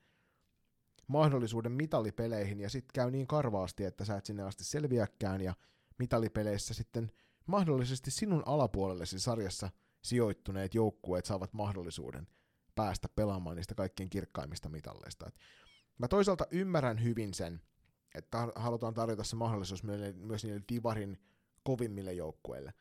mahdollisuuden 1.07 1.71
mitalipeleihin 1.71 2.59
ja 2.59 2.69
sitten 2.69 2.93
käy 2.93 3.11
niin 3.11 3.27
karvaasti, 3.27 3.83
että 3.83 4.05
sä 4.05 4.17
et 4.17 4.25
sinne 4.25 4.43
asti 4.43 4.63
selviäkään 4.63 5.41
ja 5.41 5.53
mitalipeleissä 5.99 6.73
sitten 6.73 7.11
mahdollisesti 7.45 8.11
sinun 8.11 8.43
alapuolellesi 8.45 9.19
sarjassa– 9.19 9.69
sijoittuneet 10.01 10.75
joukkueet 10.75 11.25
saavat 11.25 11.53
mahdollisuuden 11.53 12.27
päästä 12.75 13.09
pelaamaan 13.15 13.55
niistä 13.55 13.75
kaikkein 13.75 14.09
kirkkaimmista 14.09 14.69
mitalleista. 14.69 15.27
Et 15.27 15.35
mä 15.97 16.07
toisaalta 16.07 16.47
ymmärrän 16.51 17.03
hyvin 17.03 17.33
sen, 17.33 17.61
että 18.15 18.47
halutaan 18.55 18.93
tarjota 18.93 19.23
se 19.23 19.35
mahdollisuus 19.35 19.83
myös 20.15 20.43
niille 20.43 20.61
Divarin 20.69 21.17
kovimmille 21.63 22.13
joukkueille. 22.13 22.73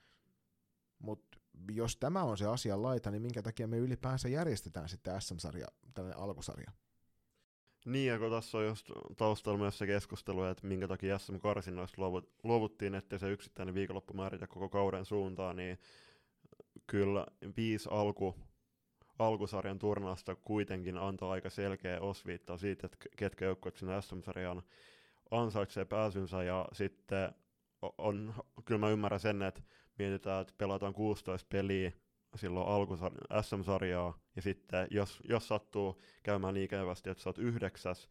Mutta 0.99 1.39
jos 1.73 1.97
tämä 1.97 2.23
on 2.23 2.39
se 2.39 2.47
asian 2.47 2.83
laita, 2.83 3.11
niin 3.11 3.23
minkä 3.23 3.43
takia 3.43 3.69
me 3.69 3.79
ylipäänsä 3.79 4.29
järjestetään 4.29 4.89
sitten 4.89 5.21
SM-sarja, 5.21 5.67
tällainen 5.95 6.21
alkusarja? 6.23 6.73
Niin, 7.87 8.07
ja 8.07 8.19
kun 8.19 8.31
tässä 8.31 8.59
on 8.59 8.67
just 8.67 8.91
taustalla 9.17 9.59
myös 9.59 9.79
se 9.79 9.87
keskustelu, 9.87 10.45
että 10.45 10.67
minkä 10.67 10.89
takia 10.89 11.19
SM-karsinnoista 11.19 12.03
luovuttiin, 12.43 12.95
ettei 12.95 13.19
se 13.19 13.31
yksittäinen 13.31 13.75
viikonloppu 13.75 14.15
määritä 14.15 14.47
koko 14.47 14.69
kauden 14.69 15.05
suuntaan, 15.05 15.57
niin 15.57 15.79
kyllä 16.87 17.27
viisi 17.57 17.89
alku, 17.93 18.35
alkusarjan 19.19 19.79
turnausta 19.79 20.37
kuitenkin 20.37 20.99
antaa 20.99 21.31
aika 21.31 21.51
selkeä 21.51 22.01
osviittaa 22.01 22.59
siitä, 22.59 22.87
että 22.87 22.99
ketkä 23.17 23.45
joukkueet 23.45 23.77
sinne 23.77 24.03
SM-sarjaan 24.03 24.63
ansaitsee 25.31 25.85
pääsynsä 25.85 26.43
ja 26.43 26.69
sitten 26.73 27.35
on, 27.99 28.35
kyllä 28.65 28.79
mä 28.79 28.91
ymmärrän 28.91 29.21
sen, 29.21 29.43
että 29.43 29.63
mietitään, 29.99 30.41
että 30.41 30.55
pelataan 30.59 30.93
16 30.93 31.47
peliä 31.49 31.93
silloin 32.37 32.67
alkusar- 32.67 33.43
SM-sarjaa, 33.43 34.19
ja 34.37 34.43
sitten 34.43 34.87
jos, 34.91 35.21
jos 35.29 35.49
sattuu 35.49 36.01
käymään 36.23 36.55
niin 36.55 36.65
ikävästi, 36.65 37.11
että 37.11 37.23
sä 37.23 37.29
oot 37.29 37.39
yhdeksäs, 37.39 38.09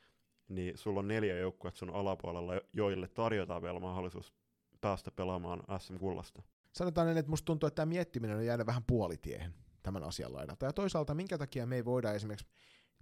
niin 0.49 0.77
sulla 0.77 0.99
on 0.99 1.07
neljä 1.07 1.37
joukkuetta 1.37 1.77
sun 1.77 1.89
alapuolella, 1.89 2.53
joille 2.73 3.07
tarjotaan 3.07 3.61
vielä 3.61 3.79
mahdollisuus 3.79 4.33
päästä 4.81 5.11
pelaamaan 5.11 5.63
SM-kullasta. 5.79 6.41
Sanotaan 6.73 7.07
niin, 7.07 7.17
että 7.17 7.29
musta 7.29 7.45
tuntuu, 7.45 7.67
että 7.67 7.75
tämä 7.75 7.85
miettiminen 7.85 8.37
on 8.37 8.45
jäänyt 8.45 8.67
vähän 8.67 8.83
puolitiehen 8.83 9.53
tämän 9.83 10.03
asian 10.03 10.33
laidalta. 10.33 10.65
Ja 10.65 10.73
toisaalta, 10.73 11.13
minkä 11.13 11.37
takia 11.37 11.65
me 11.65 11.75
ei 11.75 11.85
voida 11.85 12.13
esimerkiksi 12.13 12.47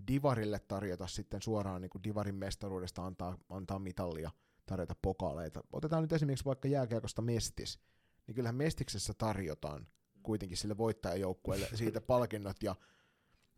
Divarille 0.08 0.60
tarjota 0.60 1.08
sitten 1.08 1.42
suoraan 1.42 1.82
niin 1.82 1.90
kuin 1.90 2.04
Divarin 2.04 2.36
mestaruudesta 2.36 3.06
antaa, 3.06 3.38
antaa 3.50 3.80
mitallia, 3.80 4.32
tarjota 4.66 4.96
pokaaleita. 5.02 5.64
Otetaan 5.74 6.04
nyt 6.04 6.14
esimerkiksi 6.14 6.46
vaikka 6.46 6.68
jääkiekosta 6.68 7.22
Mestis, 7.22 7.80
niin 8.28 8.36
kyllähän 8.36 8.56
Mestiksessä 8.56 9.14
tarjotaan 9.18 9.88
kuitenkin 10.24 10.58
sille 10.58 10.78
voittajajoukkueelle 10.78 11.68
siitä 11.74 12.02
palkinnot 12.12 12.64
ja, 12.64 12.76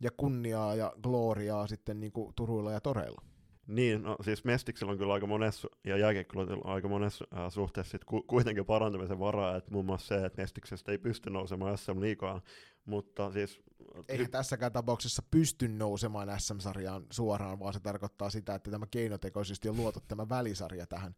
ja 0.00 0.10
kunniaa 0.16 0.74
ja 0.74 0.92
gloriaa 1.02 1.66
sitten 1.66 2.00
niin 2.00 2.12
kuin 2.12 2.34
Turuilla 2.34 2.72
ja 2.72 2.80
Toreilla. 2.80 3.22
Niin, 3.66 4.02
no 4.02 4.16
siis 4.20 4.44
Mestiksellä 4.44 4.90
on 4.92 4.98
kyllä 4.98 5.14
aika 5.14 5.26
monessa, 5.26 5.68
ja 5.84 5.96
jääkiekkoilla 5.96 6.52
on 6.52 6.66
aika 6.66 6.88
monessa 6.88 7.24
äh, 7.36 7.52
suhteessa 7.52 7.90
sit 7.90 8.04
ku, 8.04 8.22
kuitenkin 8.22 8.64
parantamisen 8.64 9.18
varaa, 9.18 9.56
että 9.56 9.70
muun 9.70 9.84
muassa 9.84 10.06
se, 10.06 10.26
että 10.26 10.42
Mestiksestä 10.42 10.92
ei 10.92 10.98
pysty 10.98 11.30
nousemaan 11.30 11.78
SM 11.78 12.00
liikaa, 12.00 12.40
mutta 12.88 13.32
siis... 13.32 13.60
Eihän 14.08 14.26
hy- 14.26 14.30
tässäkään 14.30 14.72
tapauksessa 14.72 15.22
pysty 15.30 15.68
nousemaan 15.68 16.40
SM-sarjaan 16.40 17.06
suoraan, 17.10 17.58
vaan 17.58 17.72
se 17.72 17.80
tarkoittaa 17.80 18.30
sitä, 18.30 18.54
että 18.54 18.70
tämä 18.70 18.86
keinotekoisesti 18.90 19.68
on 19.68 19.76
luotu 19.76 20.00
tämä 20.00 20.28
välisarja 20.28 20.86
tähän. 20.86 21.14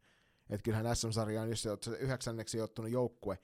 Että 0.51 0.64
kyllähän 0.64 0.97
SM-sarjaan, 0.97 1.51
jos 1.51 1.66
olet 1.66 1.83
se 1.83 1.91
yhdeksänneksi 1.91 2.61
ottunut 2.61 2.91
joukkue, 2.91 3.39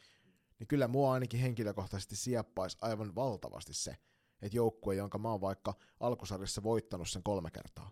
niin 0.59 0.66
kyllä 0.66 0.89
mua 0.89 1.12
ainakin 1.12 1.41
henkilökohtaisesti 1.41 2.16
sieppaisi 2.16 2.79
aivan 2.81 3.14
valtavasti 3.14 3.74
se, 3.74 3.97
että 4.43 4.57
joukkue, 4.57 4.95
jonka 4.95 5.18
mä 5.18 5.31
oon 5.31 5.41
vaikka 5.41 5.74
alkusarjassa 6.01 6.62
voittanut 6.62 7.09
sen 7.09 7.22
kolme 7.22 7.51
kertaa, 7.51 7.91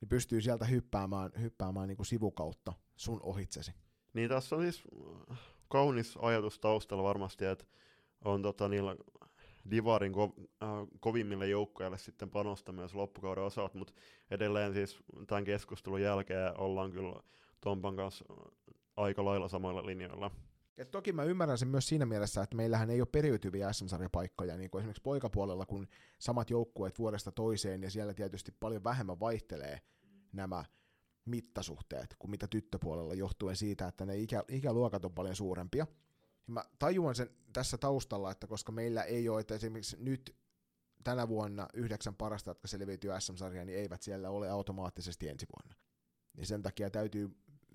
niin 0.00 0.08
pystyy 0.08 0.40
sieltä 0.40 0.64
hyppäämään, 0.64 1.30
hyppäämään 1.40 1.88
niin 1.88 1.96
kuin 1.96 2.06
sivukautta 2.06 2.72
sun 2.96 3.20
ohitsesi. 3.22 3.72
Niin 4.12 4.28
tässä 4.28 4.56
on 4.56 4.62
siis 4.62 4.82
äh, 5.30 5.38
kaunis 5.68 6.16
ajatus 6.16 6.58
taustalla 6.58 7.02
varmasti, 7.02 7.44
että 7.44 7.64
on 8.24 8.42
tota, 8.42 8.68
niillä 8.68 8.96
Divarin 9.70 10.12
ko- 10.12 10.48
äh, 10.62 10.68
kovimmille 11.00 11.48
joukkoille 11.48 11.98
sitten 11.98 12.30
panosta 12.30 12.72
myös 12.72 12.94
loppukauden 12.94 13.44
osat, 13.44 13.74
mutta 13.74 13.92
edelleen 14.30 14.74
siis 14.74 14.98
tämän 15.26 15.44
keskustelun 15.44 16.02
jälkeen 16.02 16.60
ollaan 16.60 16.92
kyllä 16.92 17.20
Tompan 17.60 17.96
kanssa 17.96 18.24
aika 18.96 19.24
lailla 19.24 19.48
samoilla 19.48 19.86
linjoilla. 19.86 20.30
Et 20.78 20.90
toki 20.90 21.12
mä 21.12 21.24
ymmärrän 21.24 21.58
sen 21.58 21.68
myös 21.68 21.88
siinä 21.88 22.06
mielessä, 22.06 22.42
että 22.42 22.56
meillähän 22.56 22.90
ei 22.90 23.00
ole 23.00 23.08
periytyviä 23.12 23.72
SM-sarjapaikkoja, 23.72 24.56
niin 24.56 24.70
kuin 24.70 24.80
esimerkiksi 24.80 25.02
poikapuolella, 25.02 25.66
kun 25.66 25.88
samat 26.18 26.50
joukkueet 26.50 26.98
vuodesta 26.98 27.32
toiseen, 27.32 27.82
ja 27.82 27.90
siellä 27.90 28.14
tietysti 28.14 28.52
paljon 28.60 28.84
vähemmän 28.84 29.20
vaihtelee 29.20 29.80
nämä 30.32 30.64
mittasuhteet 31.24 32.16
kuin 32.18 32.30
mitä 32.30 32.46
tyttöpuolella, 32.46 33.14
johtuen 33.14 33.56
siitä, 33.56 33.88
että 33.88 34.06
ne 34.06 34.16
ikä, 34.16 34.44
ikäluokat 34.48 35.04
on 35.04 35.14
paljon 35.14 35.36
suurempia. 35.36 35.86
Ja 36.46 36.52
mä 36.52 36.64
tajuan 36.78 37.14
sen 37.14 37.30
tässä 37.52 37.78
taustalla, 37.78 38.30
että 38.30 38.46
koska 38.46 38.72
meillä 38.72 39.02
ei 39.02 39.28
ole, 39.28 39.40
että 39.40 39.54
esimerkiksi 39.54 39.96
nyt 40.00 40.36
tänä 41.04 41.28
vuonna 41.28 41.68
yhdeksän 41.74 42.14
parasta, 42.14 42.50
jotka 42.50 42.68
selviytyy 42.68 43.10
SM-sarjaan, 43.18 43.66
niin 43.66 43.78
eivät 43.78 44.02
siellä 44.02 44.30
ole 44.30 44.50
automaattisesti 44.50 45.28
ensi 45.28 45.46
vuonna. 45.56 45.74
Niin 46.36 46.46
sen 46.46 46.62
takia 46.62 46.90
täytyy 46.90 47.30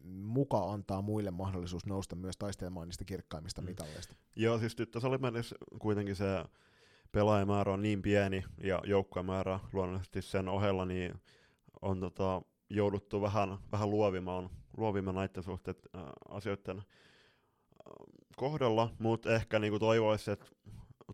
muka 0.06 0.72
antaa 0.72 1.02
muille 1.02 1.32
mahdollisuus 1.32 1.86
nousta 1.86 2.16
myös 2.16 2.38
taistelemaan 2.38 2.88
niistä 2.88 3.06
kirkkaimmista 3.06 3.62
mm. 3.62 3.66
mitalleista. 3.66 4.16
Joo, 4.36 4.60
siis 4.60 4.76
tyttösalimennessä 4.76 5.56
kuitenkin 5.80 6.16
se 6.16 6.26
pelaajamäärä 7.12 7.74
on 7.74 7.82
niin 7.82 8.02
pieni 8.02 8.44
ja 8.64 8.82
joukkojamäärä 8.86 9.60
luonnollisesti 9.74 10.22
sen 10.22 10.48
ohella, 10.48 10.86
niin 10.86 11.22
on 11.82 12.00
tota, 12.00 12.42
jouduttu 12.70 13.22
vähän, 13.22 13.58
vähän 13.72 13.90
luovimaan, 13.90 14.50
luovimaan 14.78 15.16
näiden 15.16 15.44
suhteen 15.44 15.78
äh, 15.96 16.04
asioiden 16.30 16.78
äh, 16.78 16.86
kohdalla, 18.40 18.90
mutta 19.00 19.36
ehkä 19.36 19.60
niinku 19.60 19.80
toivoisi, 19.80 20.32
että 20.32 20.46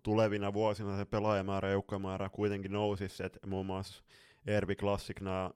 tulevina 0.04 0.54
vuosina 0.54 0.98
se 0.98 1.06
pelaajamäärä 1.06 1.68
ja 1.68 1.72
joukkojamäärä 1.72 2.30
kuitenkin 2.30 2.72
nousisi, 2.72 3.24
että 3.26 3.48
muun 3.48 3.66
muassa 3.66 4.04
Ervi 4.48 4.76
Classic, 4.76 5.22
nämä 5.22 5.52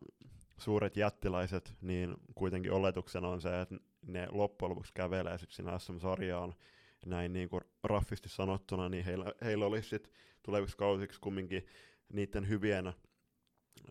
suuret 0.58 0.98
jättiläiset, 0.98 1.76
niin 1.82 2.16
kuitenkin 2.36 2.72
oletuksena 2.72 3.28
on 3.28 3.42
se, 3.42 3.62
että 3.62 3.76
ne 4.02 4.28
loppujen 4.32 4.70
lopuksi 4.70 4.94
kävelee 4.94 5.38
sitten 5.38 5.56
sinä 5.56 5.80
SM-sarjaan 5.80 6.54
näin 7.06 7.34
niin 7.34 7.50
kuin 7.50 7.62
raffisti 7.84 8.30
sanottuna, 8.30 8.90
niin 8.90 9.06
heillä, 9.06 9.34
heillä 9.42 9.66
olisi 9.66 9.90
sitten 9.90 10.14
tuleviksi 10.44 10.78
kausiksi 10.78 11.20
kumminkin 11.22 11.66
niiden 12.14 12.50
hyvien 12.50 12.94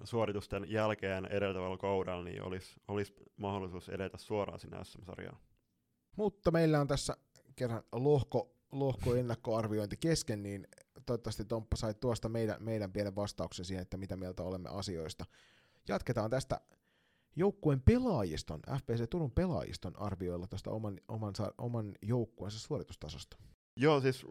suoritusten 0.04 0.70
jälkeen 0.70 1.26
edeltävällä 1.26 1.76
kaudella, 1.76 2.24
niin 2.24 2.42
olisi, 2.42 2.80
olisi 2.88 3.14
mahdollisuus 3.36 3.88
edetä 3.88 4.18
suoraan 4.18 4.60
sinne 4.60 4.84
SM-sarjaan. 4.84 5.38
Mutta 6.16 6.50
meillä 6.50 6.80
on 6.80 6.86
tässä 6.86 7.16
kerran 7.58 7.82
lohko, 7.92 8.54
lohko 8.72 9.14
ennakkoarviointi 9.14 9.96
kesken, 9.96 10.42
niin 10.42 10.68
toivottavasti 11.06 11.44
Tomppa 11.44 11.76
sai 11.76 11.94
tuosta 11.94 12.28
meidän, 12.28 12.56
meidän 12.62 12.92
pienen 12.92 13.16
vastauksen 13.16 13.64
siihen, 13.64 13.82
että 13.82 13.96
mitä 13.96 14.16
mieltä 14.16 14.42
olemme 14.42 14.68
asioista. 14.68 15.24
Jatketaan 15.88 16.30
tästä 16.30 16.60
joukkueen 17.36 17.80
pelaajiston, 17.80 18.60
FPC 18.78 19.10
Turun 19.10 19.30
pelaajiston 19.30 20.00
arvioilla 20.00 20.46
tuosta 20.46 20.70
oman, 20.70 21.00
oman, 21.08 21.34
oman 21.58 21.94
joukkueensa 22.02 22.58
suoritustasosta. 22.58 23.36
Joo, 23.76 24.00
siis 24.00 24.26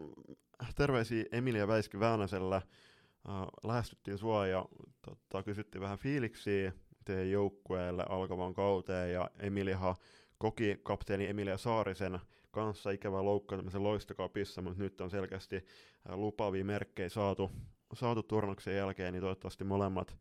terveisiä 0.74 1.24
Emilia 1.32 1.68
Väiski 1.68 2.00
Väänäsellä. 2.00 2.56
Äh, 2.56 3.46
lähestyttiin 3.64 4.18
sua 4.18 4.46
ja 4.46 4.64
tota, 5.02 5.42
kysyttiin 5.42 5.82
vähän 5.82 5.98
fiiliksiä 5.98 6.72
teidän 7.04 7.30
joukkueelle 7.30 8.04
alkavaan 8.08 8.54
kauteen 8.54 9.12
ja 9.12 9.30
Emiliahan 9.38 9.94
koki 10.38 10.80
kapteeni 10.82 11.26
Emilia 11.26 11.58
Saarisen 11.58 12.18
kanssa 12.50 12.90
ikävää 12.90 13.24
loukkaantumisen 13.24 13.82
loistokapissa, 13.82 14.62
mutta 14.62 14.82
nyt 14.82 15.00
on 15.00 15.10
selkeästi 15.10 15.64
lupaavia 16.08 16.64
merkkejä 16.64 17.08
saatu, 17.08 17.50
saatu 17.94 18.22
turnuksen 18.22 18.76
jälkeen, 18.76 19.12
niin 19.12 19.22
toivottavasti 19.22 19.64
molemmat 19.64 20.16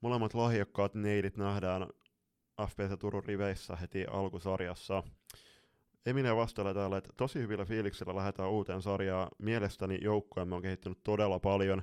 Molemmat 0.00 0.34
lahjakkaat 0.34 0.94
neidit 0.94 1.36
nähdään 1.36 1.86
FPC 2.66 2.98
Turun 2.98 3.24
riveissä 3.24 3.76
heti 3.76 4.04
alkusarjassa. 4.10 5.02
Emilia 6.06 6.36
vastailee 6.36 6.74
täällä, 6.74 6.96
että 6.96 7.10
tosi 7.16 7.38
hyvillä 7.38 7.64
fiiliksillä 7.64 8.16
lähdetään 8.16 8.50
uuteen 8.50 8.82
sarjaan. 8.82 9.28
Mielestäni 9.38 9.98
joukkueemme 10.02 10.54
on 10.54 10.62
kehittynyt 10.62 10.98
todella 11.04 11.38
paljon 11.38 11.82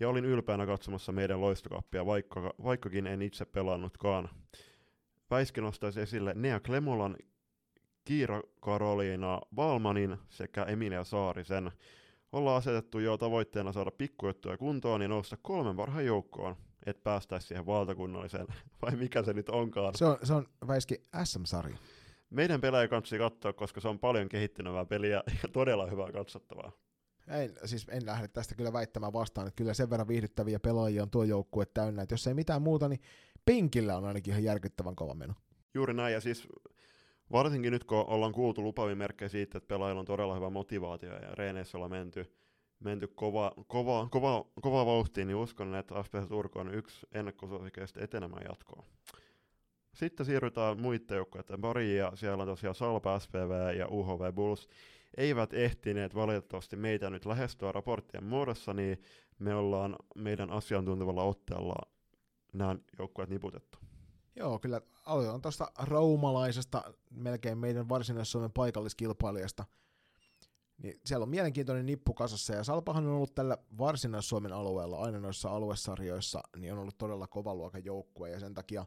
ja 0.00 0.08
olin 0.08 0.24
ylpeänä 0.24 0.66
katsomassa 0.66 1.12
meidän 1.12 1.40
loistokappia, 1.40 2.06
vaikka, 2.06 2.54
vaikkakin 2.64 3.06
en 3.06 3.22
itse 3.22 3.44
pelannutkaan. 3.44 4.28
Väiski 5.30 5.60
nostaisi 5.60 6.00
esille 6.00 6.34
Nea 6.34 6.60
Klemolan, 6.60 7.16
Kiira 8.06 8.42
Karoliina 8.60 9.40
Valmanin 9.56 10.16
sekä 10.28 10.62
Emilia 10.62 11.04
Saarisen. 11.04 11.72
Ollaan 12.32 12.56
asetettu 12.56 12.98
jo 12.98 13.16
tavoitteena 13.16 13.72
saada 13.72 13.90
pikkujuttuja 13.90 14.56
kuntoon 14.56 15.02
ja 15.02 15.08
nousta 15.08 15.36
kolmen 15.42 15.76
parhaan 15.76 16.06
joukkoon 16.06 16.56
että 16.86 17.02
päästäisiin 17.02 17.48
siihen 17.48 17.66
valtakunnalliseen, 17.66 18.46
vai 18.82 18.96
mikä 18.96 19.22
se 19.22 19.32
nyt 19.32 19.48
onkaan. 19.48 19.94
Se 19.94 20.04
on, 20.04 20.18
se 20.22 20.34
on 20.34 20.46
Väiski 20.66 21.06
SM-sarja. 21.24 21.76
Meidän 22.30 22.60
pelaaja 22.60 22.88
kannattaa 22.88 23.18
katsoa, 23.18 23.52
koska 23.52 23.80
se 23.80 23.88
on 23.88 23.98
paljon 23.98 24.28
kehittynevää 24.28 24.84
peliä 24.84 25.22
ja 25.42 25.48
todella 25.52 25.86
hyvää 25.86 26.12
katsottavaa. 26.12 26.72
En, 27.28 27.52
siis 27.64 27.86
en 27.90 28.06
lähde 28.06 28.28
tästä 28.28 28.54
kyllä 28.54 28.72
väittämään 28.72 29.12
vastaan, 29.12 29.46
että 29.46 29.56
kyllä 29.56 29.74
sen 29.74 29.90
verran 29.90 30.08
viihdyttäviä 30.08 30.60
pelaajia 30.60 31.02
on 31.02 31.10
tuo 31.10 31.24
joukkue 31.24 31.66
täynnä, 31.66 32.02
että 32.02 32.12
jos 32.12 32.26
ei 32.26 32.34
mitään 32.34 32.62
muuta, 32.62 32.88
niin 32.88 33.00
penkillä 33.44 33.96
on 33.96 34.04
ainakin 34.04 34.30
ihan 34.30 34.44
järkyttävän 34.44 34.96
kova 34.96 35.14
meno. 35.14 35.34
Juuri 35.74 35.94
näin, 35.94 36.12
ja 36.12 36.20
siis 36.20 36.48
varsinkin 37.32 37.72
nyt 37.72 37.84
kun 37.84 38.04
ollaan 38.06 38.32
kuultu 38.32 38.62
lupavia 38.62 38.96
merkkejä 38.96 39.28
siitä, 39.28 39.58
että 39.58 39.68
pelaajilla 39.68 40.00
on 40.00 40.06
todella 40.06 40.34
hyvä 40.34 40.50
motivaatio 40.50 41.12
ja 41.12 41.34
reeneissä 41.34 41.78
ollaan 41.78 41.90
menty, 41.90 42.32
menty 42.80 43.08
kova, 43.08 43.52
kova, 43.66 44.08
kova, 44.10 44.44
kova 44.60 44.86
vauhtiin, 44.86 45.26
niin 45.26 45.36
uskon, 45.36 45.74
että 45.74 46.02
FPS 46.02 46.28
Turku 46.28 46.58
on 46.58 46.74
yksi 46.74 47.06
ennakkosuosikeista 47.12 48.00
etenemään 48.00 48.44
jatkoon. 48.48 48.84
Sitten 49.94 50.26
siirrytään 50.26 50.80
muiden 50.80 51.16
joukkojen 51.16 51.60
pariin, 51.60 51.96
ja 51.96 52.12
siellä 52.14 52.42
on 52.42 52.48
tosiaan 52.48 52.74
Salpa 52.74 53.18
SPV 53.18 53.76
ja 53.78 53.88
UHV 53.88 54.32
Bulls. 54.34 54.68
Eivät 55.16 55.54
ehtineet 55.54 56.14
valitettavasti 56.14 56.76
meitä 56.76 57.10
nyt 57.10 57.26
lähestyä 57.26 57.72
raporttien 57.72 58.24
muodossa, 58.24 58.74
niin 58.74 59.02
me 59.38 59.54
ollaan 59.54 59.96
meidän 60.14 60.50
asiantuntevalla 60.50 61.22
otteella 61.22 61.74
nämä 62.52 62.76
joukkueet 62.98 63.30
niputettu. 63.30 63.78
Joo, 64.36 64.58
kyllä 64.58 64.80
aloitetaan 65.06 65.42
tuosta 65.42 65.72
raumalaisesta, 65.78 66.94
melkein 67.10 67.58
meidän 67.58 67.88
varsinais-Suomen 67.88 68.52
paikalliskilpailijasta– 68.52 69.64
niin 70.82 71.00
siellä 71.04 71.22
on 71.22 71.28
mielenkiintoinen 71.28 71.86
nippu 71.86 72.14
kasassa, 72.14 72.54
ja 72.54 72.64
Salpahan 72.64 73.06
on 73.06 73.12
ollut 73.12 73.34
tällä 73.34 73.58
Varsinais-Suomen 73.78 74.52
alueella, 74.52 74.98
aina 74.98 75.20
noissa 75.20 75.50
aluesarjoissa, 75.50 76.42
niin 76.56 76.72
on 76.72 76.78
ollut 76.78 76.98
todella 76.98 77.26
kova 77.26 77.54
luokan 77.54 77.84
joukkue, 77.84 78.30
ja 78.30 78.40
sen 78.40 78.54
takia 78.54 78.86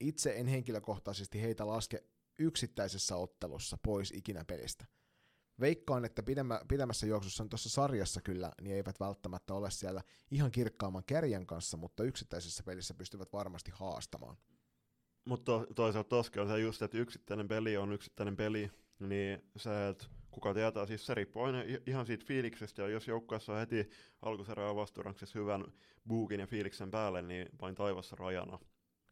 itse 0.00 0.36
en 0.36 0.46
henkilökohtaisesti 0.46 1.42
heitä 1.42 1.66
laske 1.66 2.04
yksittäisessä 2.38 3.16
ottelussa 3.16 3.78
pois 3.84 4.10
ikinä 4.10 4.44
pelistä. 4.44 4.86
veikkaan, 5.60 6.04
että 6.04 6.22
pidemmä, 6.22 6.60
pidemmässä 6.68 7.06
juoksussa 7.06 7.46
tuossa 7.50 7.68
sarjassa 7.68 8.20
kyllä, 8.20 8.52
niin 8.60 8.76
eivät 8.76 9.00
välttämättä 9.00 9.54
ole 9.54 9.70
siellä 9.70 10.02
ihan 10.30 10.50
kirkkaamman 10.50 11.04
kärjen 11.06 11.46
kanssa, 11.46 11.76
mutta 11.76 12.04
yksittäisessä 12.04 12.62
pelissä 12.62 12.94
pystyvät 12.94 13.32
varmasti 13.32 13.70
haastamaan. 13.74 14.36
Mutta 15.30 15.66
toisaalta 15.74 16.08
toskin 16.08 16.42
on 16.42 16.48
se 16.48 16.58
just, 16.58 16.82
että 16.82 16.98
yksittäinen 16.98 17.48
peli 17.48 17.76
on 17.76 17.92
yksittäinen 17.92 18.36
peli, 18.36 18.70
niin 18.98 19.42
se, 19.56 19.88
että 19.88 20.06
kuka 20.30 20.54
tietää, 20.54 20.86
siis 20.86 21.06
se 21.06 21.14
riippuu 21.14 21.42
aina 21.42 21.58
ihan 21.86 22.06
siitä 22.06 22.24
fiiliksestä, 22.26 22.82
ja 22.82 22.88
jos 22.88 23.08
joukkueessa 23.08 23.52
on 23.52 23.58
heti 23.58 23.90
alkusarjan 24.22 24.76
vasturanksessa 24.76 25.38
hyvän 25.38 25.64
buukin 26.08 26.40
ja 26.40 26.46
fiiliksen 26.46 26.90
päälle, 26.90 27.22
niin 27.22 27.48
vain 27.60 27.74
taivassa 27.74 28.16
rajana. 28.16 28.58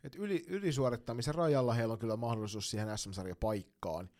Et 0.04 0.14
yli, 0.14 0.44
ylisuorittamisen 0.48 1.34
rajalla 1.34 1.74
heillä 1.74 1.92
on 1.92 1.98
kyllä 1.98 2.16
mahdollisuus 2.16 2.70
siihen 2.70 2.98
SM-sarja 2.98 3.36
paikkaan. 3.36 4.10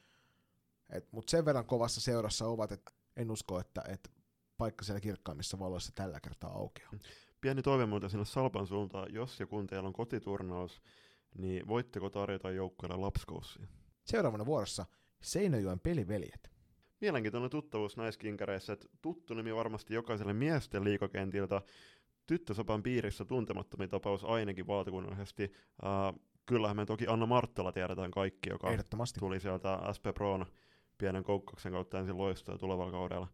Mutta 1.11 1.31
sen 1.31 1.45
verran 1.45 1.67
kovassa 1.67 2.01
seurassa 2.01 2.47
ovat, 2.47 2.73
että 2.73 2.93
en 3.17 3.31
usko, 3.31 3.61
että, 3.61 3.83
että 3.89 4.11
paikka 4.59 4.85
siellä 4.85 5.01
kirkkaimmissa 5.01 5.59
valoissa 5.59 5.93
tällä 5.95 6.21
kertaa 6.21 6.51
aukeaa. 6.51 6.91
Pieni 7.41 7.63
toive 7.63 7.87
muuten 7.87 8.11
sinne 8.11 8.25
Salpan 8.25 8.67
suuntaan, 8.67 9.15
jos 9.15 9.41
ja 9.41 9.47
kun 9.47 9.67
teillä 9.67 9.87
on 9.87 9.93
kotiturnaus, 9.93 10.83
niin 11.39 11.69
voitteko 11.69 12.11
tarjota 12.11 12.51
joukkueelle 12.51 12.97
lapskoussia? 12.97 13.67
Seuraavana 14.05 14.47
vuorossa 14.47 14.87
Seinäjoen 15.21 15.81
peliveljet. 15.81 16.51
Mielenkiintoinen 17.01 17.51
tuttavuus 17.51 17.97
näissä 17.97 18.19
kinkareissa, 18.21 18.73
että 18.73 18.87
tuttu 19.03 19.35
nimi 19.35 19.55
varmasti 19.55 19.95
jokaiselle 19.95 20.33
miesten 20.33 20.85
liikakentiltä, 20.85 21.63
tyttösopan 22.27 22.83
piirissä 22.83 23.25
tuntemattomin 23.25 23.89
tapaus 23.89 24.25
ainakin 24.25 24.67
valtakunnallisesti. 24.67 25.53
Uh, 25.83 26.21
kyllähän 26.47 26.77
me 26.77 26.87
toki 26.87 27.07
Anna 27.09 27.27
Marttala 27.27 27.73
tiedetään 27.73 28.11
kaikki, 28.11 28.51
joka 28.51 28.69
tuli 29.19 29.41
sieltä 29.41 29.81
SP 29.97 30.05
Proon 30.15 30.47
pienen 30.99 31.25
koukkauksen 31.25 31.73
kautta 31.73 31.99
ensin 31.99 32.19
loistoja 32.19 32.59
tulevalla 32.59 32.93
kaudella. 32.93 33.29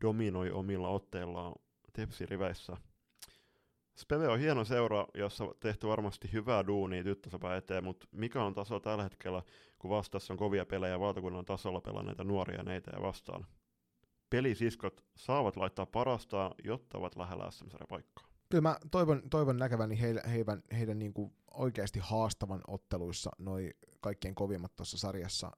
Dominoi 0.00 0.50
omilla 0.50 0.88
otteillaan 0.88 1.54
Tepsi-riveissä. 1.92 2.76
Speve 3.96 4.28
on 4.28 4.38
hieno 4.38 4.64
seura, 4.64 5.06
jossa 5.14 5.44
on 5.44 5.54
tehty 5.60 5.86
varmasti 5.88 6.32
hyvää 6.32 6.66
duunia 6.66 7.04
tyttösopan 7.04 7.56
eteen, 7.56 7.84
mutta 7.84 8.06
mikä 8.12 8.42
on 8.42 8.54
taso 8.54 8.80
tällä 8.80 9.02
hetkellä, 9.02 9.42
kun 9.78 9.90
vastassa 9.90 10.32
on 10.34 10.36
kovia 10.38 10.66
pelejä 10.66 11.00
valtakunnan 11.00 11.44
tasolla 11.44 11.80
pelanneita 11.80 12.24
nuoria 12.24 12.62
neitä 12.62 12.90
ja 12.94 13.02
vastaan? 13.02 13.46
Pelisiskot 14.30 15.04
saavat 15.16 15.56
laittaa 15.56 15.86
parastaan, 15.86 16.54
jotta 16.64 16.98
ovat 16.98 17.16
lähellä 17.16 17.50
sm 17.50 17.66
paikkaa. 17.88 18.26
Kyllä 18.48 18.62
mä 18.62 18.76
toivon, 18.90 19.22
toivon 19.30 19.56
näkeväni 19.56 20.00
heidän, 20.00 20.30
heidän, 20.30 20.62
heidän 20.72 20.98
niin 20.98 21.12
kuin 21.12 21.32
oikeasti 21.50 22.00
haastavan 22.02 22.60
otteluissa 22.66 23.30
noi 23.38 23.70
kaikkien 24.00 24.34
kovimmat 24.34 24.76
tuossa 24.76 24.98
sarjassa. 24.98 25.50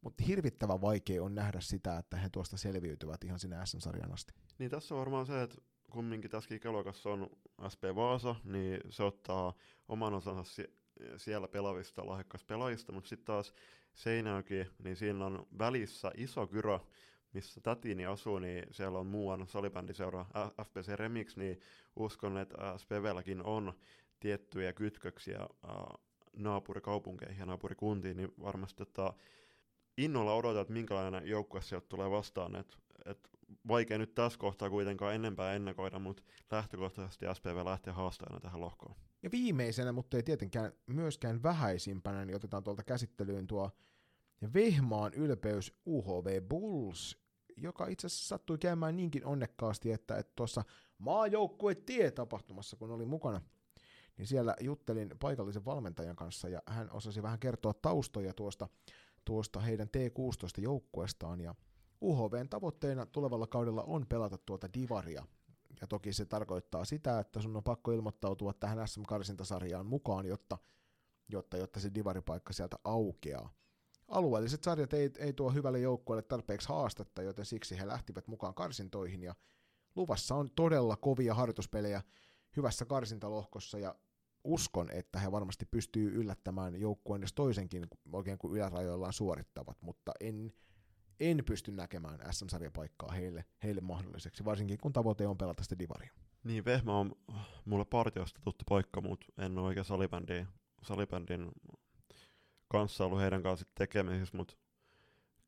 Mutta 0.00 0.24
hirvittävän 0.24 0.80
vaikea 0.80 1.22
on 1.22 1.34
nähdä 1.34 1.60
sitä, 1.60 1.98
että 1.98 2.16
he 2.16 2.28
tuosta 2.28 2.56
selviytyvät 2.56 3.24
ihan 3.24 3.38
sinne 3.38 3.66
SM-sarjan 3.66 4.12
asti. 4.12 4.34
Niin 4.58 4.70
tässä 4.70 4.94
on 4.94 5.00
varmaan 5.00 5.26
se, 5.26 5.42
että 5.42 5.56
kumminkin 5.90 6.30
tässä 6.30 6.54
ikäluokassa 6.54 7.10
on 7.10 7.30
SP 7.72 7.82
Vaasa, 7.94 8.36
niin 8.44 8.80
se 8.90 9.02
ottaa 9.02 9.54
oman 9.88 10.14
osansa 10.14 10.44
si- 10.44 10.74
siellä 11.16 11.48
pelaavista 11.48 12.06
lahjakkaista 12.06 12.46
pelaajista, 12.46 12.92
mutta 12.92 13.08
sitten 13.08 13.26
taas 13.26 13.54
Seinäjoki, 13.94 14.66
niin 14.84 14.96
siinä 14.96 15.26
on 15.26 15.46
välissä 15.58 16.10
iso 16.16 16.46
kyrö, 16.46 16.78
missä 17.32 17.60
tätini 17.60 18.06
asuu, 18.06 18.38
niin 18.38 18.64
siellä 18.70 18.98
on 18.98 19.06
muuan 19.06 19.46
salibändiseura 19.48 20.26
FPC 20.64 20.88
Remix, 20.96 21.36
niin 21.36 21.60
uskon, 21.96 22.38
että 22.38 22.78
SPVlläkin 22.78 23.42
on 23.42 23.72
tiettyjä 24.20 24.72
kytköksiä 24.72 25.48
naapurikaupunkeihin 26.36 27.38
ja 27.38 27.46
naapurikuntiin, 27.46 28.16
niin 28.16 28.32
varmasti 28.42 28.82
että 28.82 29.12
innolla 29.96 30.34
odotan, 30.34 30.62
että 30.62 30.72
minkälainen 30.72 31.28
joukkue 31.28 31.62
sieltä 31.62 31.86
tulee 31.88 32.10
vastaan, 32.10 32.56
että 32.56 32.76
et 33.04 33.30
vaikea 33.68 33.98
nyt 33.98 34.14
tässä 34.14 34.38
kohtaa 34.38 34.70
kuitenkaan 34.70 35.14
enempää 35.14 35.54
ennakoida, 35.54 35.98
mutta 35.98 36.22
lähtökohtaisesti 36.50 37.26
SPV 37.34 37.64
lähtee 37.64 37.92
haastajana 37.92 38.40
tähän 38.40 38.60
lohkoon. 38.60 38.94
Ja 39.22 39.30
viimeisenä, 39.32 39.92
mutta 39.92 40.16
ei 40.16 40.22
tietenkään 40.22 40.72
myöskään 40.86 41.42
vähäisimpänä, 41.42 42.24
niin 42.24 42.36
otetaan 42.36 42.64
tuolta 42.64 42.84
käsittelyyn 42.84 43.46
tuo 43.46 43.70
Vehmaan 44.54 45.14
ylpeys 45.14 45.80
UHV 45.86 46.42
Bulls, 46.42 47.18
joka 47.56 47.86
itse 47.86 48.06
asiassa 48.06 48.28
sattui 48.28 48.58
käymään 48.58 48.96
niinkin 48.96 49.24
onnekkaasti, 49.24 49.92
että 49.92 50.24
tuossa 50.36 50.64
maajoukkue 50.98 51.74
tie-tapahtumassa, 51.74 52.76
kun 52.76 52.90
oli 52.90 53.04
mukana, 53.04 53.40
niin 54.16 54.26
siellä 54.26 54.56
juttelin 54.60 55.10
paikallisen 55.20 55.64
valmentajan 55.64 56.16
kanssa 56.16 56.48
ja 56.48 56.62
hän 56.66 56.92
osasi 56.92 57.22
vähän 57.22 57.38
kertoa 57.38 57.74
taustoja 57.74 58.34
tuosta, 58.34 58.68
tuosta 59.24 59.60
heidän 59.60 59.88
T16-joukkueestaan 59.88 61.40
ja 61.40 61.54
UHVn 62.02 62.48
tavoitteena 62.48 63.06
tulevalla 63.06 63.46
kaudella 63.46 63.82
on 63.82 64.06
pelata 64.06 64.38
tuota 64.38 64.68
divaria. 64.74 65.26
Ja 65.80 65.86
toki 65.86 66.12
se 66.12 66.26
tarkoittaa 66.26 66.84
sitä, 66.84 67.18
että 67.18 67.40
sun 67.40 67.56
on 67.56 67.62
pakko 67.62 67.92
ilmoittautua 67.92 68.52
tähän 68.52 68.88
SM-karsintasarjaan 68.88 69.86
mukaan, 69.86 70.26
jotta, 70.26 70.58
jotta, 71.28 71.56
jotta 71.56 71.80
se 71.80 71.90
divaripaikka 71.94 72.52
sieltä 72.52 72.76
aukeaa. 72.84 73.50
Alueelliset 74.08 74.62
sarjat 74.62 74.92
ei, 74.92 75.10
ei 75.18 75.32
tuo 75.32 75.50
hyvälle 75.50 75.80
joukkueelle 75.80 76.22
tarpeeksi 76.22 76.68
haastetta, 76.68 77.22
joten 77.22 77.44
siksi 77.44 77.78
he 77.78 77.86
lähtivät 77.86 78.28
mukaan 78.28 78.54
karsintoihin 78.54 79.22
ja 79.22 79.34
luvassa 79.96 80.34
on 80.34 80.50
todella 80.56 80.96
kovia 80.96 81.34
harjoituspelejä 81.34 82.02
hyvässä 82.56 82.84
karsintalohkossa 82.84 83.78
ja 83.78 83.94
uskon, 84.44 84.90
että 84.90 85.18
he 85.18 85.32
varmasti 85.32 85.66
pystyy 85.66 86.20
yllättämään 86.20 86.80
joukkueen 86.80 87.22
jos 87.22 87.32
toisenkin 87.32 87.86
oikein 88.12 88.38
kuin 88.38 88.54
ylärajoillaan 88.54 89.12
suorittavat, 89.12 89.82
mutta 89.82 90.12
en, 90.20 90.52
en 91.20 91.42
pysty 91.46 91.72
näkemään 91.72 92.18
SM-sarjapaikkaa 92.30 93.12
heille, 93.12 93.44
heille 93.62 93.80
mahdolliseksi, 93.80 94.44
varsinkin 94.44 94.78
kun 94.78 94.92
tavoite 94.92 95.26
on 95.26 95.38
pelata 95.38 95.62
sitä 95.62 95.78
divaria. 95.78 96.12
Niin, 96.44 96.64
Vehmä 96.64 96.98
on 96.98 97.12
mulle 97.64 97.84
partiosta 97.84 98.40
tuttu 98.44 98.64
paikka, 98.68 99.00
mutta 99.00 99.26
en 99.38 99.58
ole 99.58 99.66
oikein 99.66 99.84
salibändin, 99.84 100.46
salibändin 100.82 101.52
kanssa 102.68 103.04
ollut 103.04 103.20
heidän 103.20 103.42
kanssa 103.42 103.66
tekemisissä, 103.74 104.36
mutta 104.36 104.54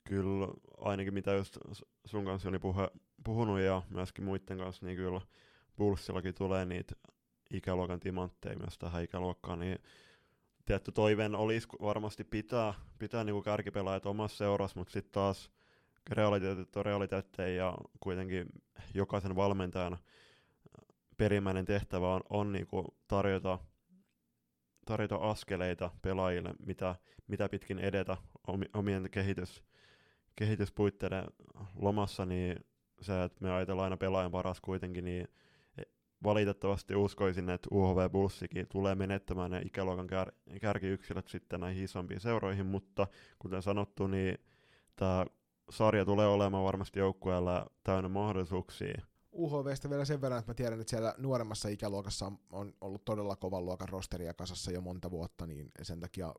kyllä 0.05 0.49
ainakin 0.79 1.15
mitä 1.15 1.33
just 1.33 1.59
sun 2.05 2.25
kanssa 2.25 2.51
puhe, 2.61 2.91
puhunut 3.25 3.61
ja 3.61 3.83
myöskin 3.91 4.25
muiden 4.25 4.59
kanssa, 4.59 4.87
niin 4.87 4.97
kyllä 4.97 5.21
Bullsillakin 5.77 6.35
tulee 6.35 6.65
niitä 6.65 6.95
ikäluokan 7.51 8.01
timantteja 8.01 8.59
myös 8.59 8.79
tähän 8.79 9.05
ikäluokkaan, 9.05 9.59
niin 9.59 9.79
tietty 10.65 10.93
toiveen 10.93 11.35
olisi 11.35 11.69
varmasti 11.83 12.25
pitää, 12.25 12.75
pitää 12.99 13.25
niinku 13.25 13.43
kärkipelaajat 13.43 14.07
omassa 14.07 14.37
seurassa, 14.37 14.79
mutta 14.79 14.93
sitten 14.93 15.13
taas 15.13 15.51
realiteetit 16.11 16.77
on 16.77 16.85
realiteetteja 16.85 17.65
ja 17.65 17.75
kuitenkin 18.01 18.47
jokaisen 18.95 19.37
valmentajan 19.37 19.99
perimmäinen 21.17 21.65
tehtävä 21.65 22.15
on, 22.15 22.21
on 22.31 22.53
niinku 22.53 22.97
tarjota 23.09 23.59
tarjota 24.87 25.17
askeleita 25.17 25.91
pelaajille, 26.03 26.55
mitä, 26.67 26.95
mitä 27.27 27.49
pitkin 27.49 27.79
edetä 27.79 28.17
omien 28.75 29.09
kehitys, 29.11 29.65
kehityspuitteiden 30.37 31.25
lomassa, 31.75 32.27
niin 32.27 32.65
se, 33.01 33.25
että 33.25 33.39
me 33.41 33.53
ajatellaan 33.53 33.85
aina 33.85 33.97
pelaajan 33.97 34.31
paras 34.31 34.61
kuitenkin, 34.61 35.05
niin 35.05 35.29
e, 35.79 35.83
valitettavasti 36.25 36.95
uskoisin, 36.95 37.51
että 37.51 37.69
UHV 37.73 38.11
Bussikin 38.11 38.67
tulee 38.69 38.95
menettämään 38.95 39.51
ne 39.51 39.63
ikäluokan 39.65 40.07
kär, 40.07 40.33
kärkiyksilöt 40.61 41.29
sitten 41.29 41.61
näihin 41.61 41.85
isompiin 41.85 42.21
seuroihin, 42.21 42.67
mutta 42.67 43.07
kuten 43.39 43.63
sanottu, 43.63 44.07
niin 44.07 44.39
tämä 44.97 45.27
sarja 45.71 46.05
tulee 46.05 46.27
olemaan 46.27 46.65
varmasti 46.65 46.99
joukkueella 46.99 47.67
täynnä 47.85 48.09
mahdollisuuksia 48.09 49.03
UHVstä 49.33 49.91
vielä 49.91 50.05
sen 50.05 50.21
verran, 50.21 50.39
että 50.39 50.51
mä 50.51 50.55
tiedän, 50.55 50.81
että 50.81 50.91
siellä 50.91 51.15
nuoremmassa 51.19 51.69
ikäluokassa 51.69 52.33
on, 52.53 52.75
ollut 52.81 53.05
todella 53.05 53.37
kovan 53.37 53.65
luokan 53.65 53.89
rosteria 53.89 54.35
kasassa 54.35 54.73
jo 54.73 54.81
monta 54.81 55.11
vuotta, 55.11 55.47
niin 55.47 55.71
sen 55.83 56.01
takia 56.01 56.35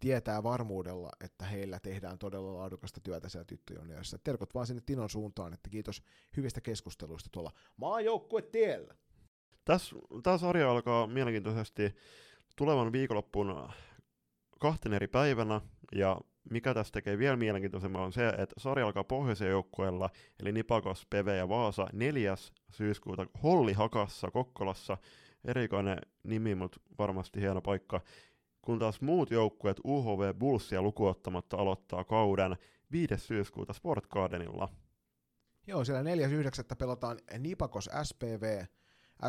tietää 0.00 0.42
varmuudella, 0.42 1.10
että 1.24 1.44
heillä 1.44 1.80
tehdään 1.80 2.18
todella 2.18 2.54
laadukasta 2.54 3.00
työtä 3.00 3.28
siellä 3.28 3.44
tyttöjunioissa. 3.44 4.18
Terkot 4.18 4.54
vaan 4.54 4.66
sinne 4.66 4.82
Tinon 4.86 5.10
suuntaan, 5.10 5.52
että 5.52 5.70
kiitos 5.70 6.02
hyvistä 6.36 6.60
keskusteluista 6.60 7.28
tuolla 7.32 7.52
maajoukkue 7.76 8.42
tiellä. 8.42 8.94
Tässä, 9.64 9.96
tämä 10.22 10.38
sarja 10.38 10.70
alkaa 10.70 11.06
mielenkiintoisesti 11.06 11.94
tulevan 12.56 12.92
viikonloppuun 12.92 13.68
kahten 14.60 14.92
eri 14.92 15.08
päivänä, 15.08 15.60
ja 15.94 16.20
mikä 16.50 16.74
tästä 16.74 16.92
tekee 16.92 17.18
vielä 17.18 17.36
mielenkiintoisemman 17.36 18.02
on 18.02 18.12
se, 18.12 18.28
että 18.28 18.54
sarja 18.58 18.86
alkaa 18.86 19.04
pohjoisen 19.04 19.48
joukkueella, 19.48 20.10
eli 20.40 20.52
Nipakos, 20.52 21.06
Peve 21.10 21.36
ja 21.36 21.48
Vaasa 21.48 21.86
4. 21.92 22.34
syyskuuta 22.70 23.26
Holli 23.42 23.72
Hakassa 23.72 24.30
Kokkolassa. 24.30 24.96
Erikoinen 25.44 25.98
nimi, 26.22 26.54
mutta 26.54 26.80
varmasti 26.98 27.40
hieno 27.40 27.62
paikka. 27.62 28.00
Kun 28.62 28.78
taas 28.78 29.00
muut 29.00 29.30
joukkueet 29.30 29.80
UHV 29.84 30.34
Bullsia 30.34 30.82
lukuottamatta 30.82 31.56
aloittaa 31.56 32.04
kauden 32.04 32.56
5. 32.92 33.18
syyskuuta 33.18 33.72
Sport 33.72 34.06
Gardenilla. 34.06 34.68
Joo, 35.66 35.84
siellä 35.84 36.02
4.9. 36.02 36.76
pelataan 36.78 37.18
Nipakos 37.38 37.90
SPV, 38.02 38.64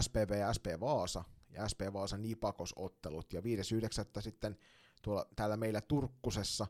SPV 0.02 0.32
ja 0.40 0.54
SP 0.58 0.68
Vaasa 0.80 1.24
ja 1.50 1.68
SP 1.72 1.82
Vaasa 1.94 2.18
Nipakos 2.18 2.74
ottelut 2.76 3.34
ja 3.34 3.42
5.9. 3.42 4.22
sitten 4.22 4.58
tuolla 5.02 5.26
täällä 5.36 5.58
meillä 5.58 5.82
Turkkusessa 5.82 6.68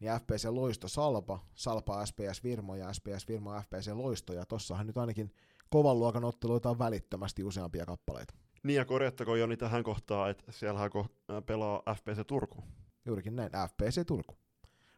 niin 0.00 0.12
FPC 0.20 0.44
Loisto 0.50 0.88
Salpa, 0.88 1.38
Salpa 1.54 2.06
SPS 2.06 2.44
Virmo 2.44 2.74
ja 2.74 2.92
SPS 2.92 3.28
Virmo 3.28 3.60
FPC 3.62 3.90
Loisto, 3.92 4.32
ja 4.32 4.46
tossahan 4.46 4.86
nyt 4.86 4.98
ainakin 4.98 5.32
kovan 5.70 5.98
luokan 5.98 6.24
otteluita 6.24 6.70
on 6.70 6.78
välittömästi 6.78 7.44
useampia 7.44 7.86
kappaleita. 7.86 8.34
Niin 8.62 8.76
ja 8.76 8.84
korjattakoon 8.84 9.40
Joni 9.40 9.56
tähän 9.56 9.82
kohtaan, 9.82 10.30
että 10.30 10.52
siellähän 10.52 10.90
äh, 10.96 11.44
pelaa 11.46 11.82
FPC 11.94 12.26
Turku. 12.26 12.64
Juurikin 13.06 13.36
näin, 13.36 13.50
FPC 13.68 14.06
Turku. 14.06 14.36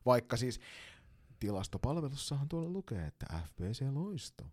Vaikka 0.06 0.36
siis 0.36 0.60
tilastopalvelussahan 1.40 2.48
tuolla 2.48 2.70
lukee, 2.70 3.06
että 3.06 3.26
FPC 3.46 3.82
Loisto. 3.92 4.44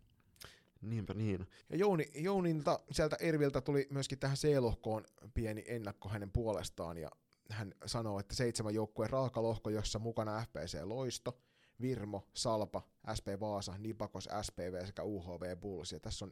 Niinpä 0.82 1.14
niin. 1.14 1.48
Ja 1.70 1.78
Jouni, 1.78 2.06
Jounilta 2.16 2.80
sieltä 2.92 3.16
Erviltä 3.20 3.62
tuli 3.62 3.88
myöskin 3.90 4.20
tähän 4.20 4.38
C-lohkoon 4.38 5.04
pieni 5.34 5.64
ennakko 5.68 6.10
hänen 6.10 6.32
puolestaan, 6.32 6.98
ja 6.98 7.10
hän 7.50 7.74
sanoo, 7.86 8.20
että 8.20 8.36
seitsemän 8.36 8.74
joukkueen 8.74 9.10
raakalohko, 9.10 9.70
jossa 9.70 10.00
mukana 10.00 10.46
FPC 10.46 10.80
Loisto, 10.84 11.40
Virmo, 11.82 12.28
Salpa, 12.34 12.82
SP 13.18 13.28
Vaasa, 13.40 13.78
Nipakos, 13.78 14.30
SPV 14.42 14.86
sekä 14.86 15.04
UHV 15.04 15.58
Bulls. 15.58 15.92
Ja 15.92 16.00
tässä 16.00 16.26
on 16.26 16.32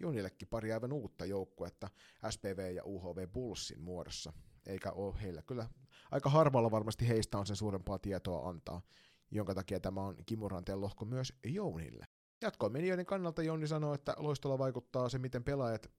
Jonillekin 0.00 0.48
pari 0.48 0.72
aivan 0.72 0.92
uutta 0.92 1.24
joukkuetta 1.24 1.88
SPV 2.30 2.72
ja 2.74 2.84
UHV 2.84 3.28
Bullsin 3.28 3.80
muodossa, 3.80 4.32
eikä 4.66 4.92
ole 4.92 5.14
heillä. 5.22 5.42
Kyllä 5.42 5.68
aika 6.10 6.30
harvalla 6.30 6.70
varmasti 6.70 7.08
heistä 7.08 7.38
on 7.38 7.46
sen 7.46 7.56
suurempaa 7.56 7.98
tietoa 7.98 8.48
antaa, 8.48 8.82
jonka 9.30 9.54
takia 9.54 9.80
tämä 9.80 10.00
on 10.00 10.16
Kimuranteen 10.26 10.80
lohko 10.80 11.04
myös 11.04 11.32
Jounille. 11.44 12.06
Jatkoon 12.42 12.72
menijöiden 12.72 13.06
kannalta 13.06 13.42
Jouni 13.42 13.66
sanoo, 13.66 13.94
että 13.94 14.14
loistolla 14.18 14.58
vaikuttaa 14.58 15.08
se, 15.08 15.18
miten 15.18 15.44
pelaajat 15.44 15.90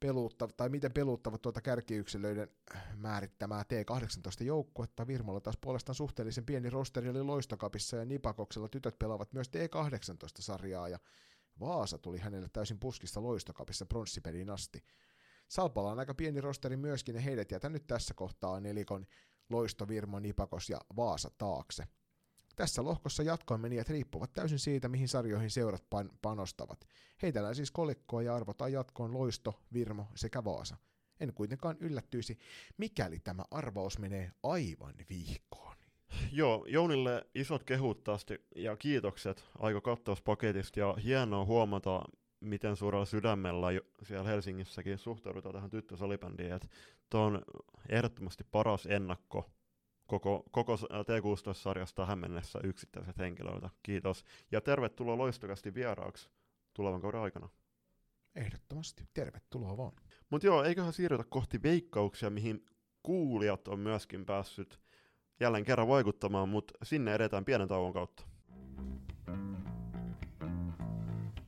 peluuttavat, 0.00 0.56
tai 0.56 0.68
miten 0.68 0.92
peluuttavat 0.92 1.42
tuota 1.42 1.60
kärkiyksilöiden 1.60 2.48
määrittämää 2.96 3.62
T18 3.62 4.44
joukkuetta. 4.44 5.06
Virmolla 5.06 5.40
taas 5.40 5.56
puolestaan 5.60 5.96
suhteellisen 5.96 6.46
pieni 6.46 6.70
rosteri 6.70 7.08
oli 7.08 7.22
Loistokapissa 7.22 7.96
ja 7.96 8.04
Nipakoksella 8.04 8.68
tytöt 8.68 8.98
pelaavat 8.98 9.32
myös 9.32 9.48
T18-sarjaa 9.48 10.88
ja 10.88 10.98
Vaasa 11.60 11.98
tuli 11.98 12.18
hänelle 12.18 12.48
täysin 12.52 12.78
puskista 12.78 13.22
Loistokapissa 13.22 13.86
pronssipeliin 13.86 14.50
asti. 14.50 14.84
Salpalla 15.48 15.90
on 15.90 15.98
aika 15.98 16.14
pieni 16.14 16.40
rosteri 16.40 16.76
myöskin 16.76 17.14
ja 17.14 17.20
heidät 17.20 17.50
jätän 17.50 17.72
nyt 17.72 17.86
tässä 17.86 18.14
kohtaa 18.14 18.60
nelikon 18.60 19.06
Loisto, 19.50 19.88
Virmo, 19.88 20.18
Nipakos 20.18 20.70
ja 20.70 20.80
Vaasa 20.96 21.30
taakse. 21.38 21.84
Tässä 22.58 22.84
lohkossa 22.84 23.22
jatkoon 23.22 23.60
menijät 23.60 23.88
riippuvat 23.88 24.32
täysin 24.32 24.58
siitä, 24.58 24.88
mihin 24.88 25.08
sarjoihin 25.08 25.50
seurat 25.50 25.84
pan- 25.94 26.12
panostavat. 26.22 26.88
Heitellään 27.22 27.54
siis 27.54 27.70
kolikkoa 27.70 28.22
ja 28.22 28.34
arvotaan 28.34 28.72
jatkoon 28.72 29.14
Loisto, 29.14 29.60
Virmo 29.72 30.06
sekä 30.14 30.44
Vaasa. 30.44 30.76
En 31.20 31.34
kuitenkaan 31.34 31.76
yllättyisi, 31.80 32.38
mikäli 32.76 33.18
tämä 33.20 33.42
arvaus 33.50 33.98
menee 33.98 34.30
aivan 34.42 34.94
vihkoon. 35.10 35.76
Joo, 36.32 36.64
Jounille 36.68 37.26
isot 37.34 37.64
kehut 37.64 38.04
tästä 38.04 38.38
ja 38.56 38.76
kiitokset 38.76 39.44
aika 39.58 39.80
kattauspaketista 39.80 40.80
ja 40.80 40.94
hienoa 41.04 41.44
huomata, 41.44 42.02
miten 42.40 42.76
suurella 42.76 43.06
sydämellä 43.06 43.66
siellä 44.02 44.28
Helsingissäkin 44.28 44.98
suhtaudutaan 44.98 45.54
tähän 45.54 45.70
tyttösalibändiin, 45.70 46.52
että 46.52 46.68
on 47.14 47.42
ehdottomasti 47.88 48.44
paras 48.50 48.86
ennakko 48.86 49.50
koko, 50.08 50.44
koko 50.50 50.74
T16-sarjasta 50.74 52.02
tähän 52.02 52.18
mennessä 52.18 52.58
yksittäiset 52.64 53.18
henkilöiltä. 53.18 53.70
Kiitos. 53.82 54.24
Ja 54.52 54.60
tervetuloa 54.60 55.18
loistokasti 55.18 55.74
vieraaksi 55.74 56.30
tulevan 56.74 57.00
kauden 57.00 57.20
aikana. 57.20 57.48
Ehdottomasti. 58.34 59.04
Tervetuloa 59.14 59.76
vaan. 59.76 59.92
Mutta 60.30 60.46
joo, 60.46 60.64
eiköhän 60.64 60.92
siirrytä 60.92 61.24
kohti 61.28 61.62
veikkauksia, 61.62 62.30
mihin 62.30 62.66
kuulijat 63.02 63.68
on 63.68 63.78
myöskin 63.78 64.26
päässyt 64.26 64.80
jälleen 65.40 65.64
kerran 65.64 65.88
vaikuttamaan, 65.88 66.48
mutta 66.48 66.74
sinne 66.82 67.14
edetään 67.14 67.44
pienen 67.44 67.68
tauon 67.68 67.92
kautta. 67.92 68.22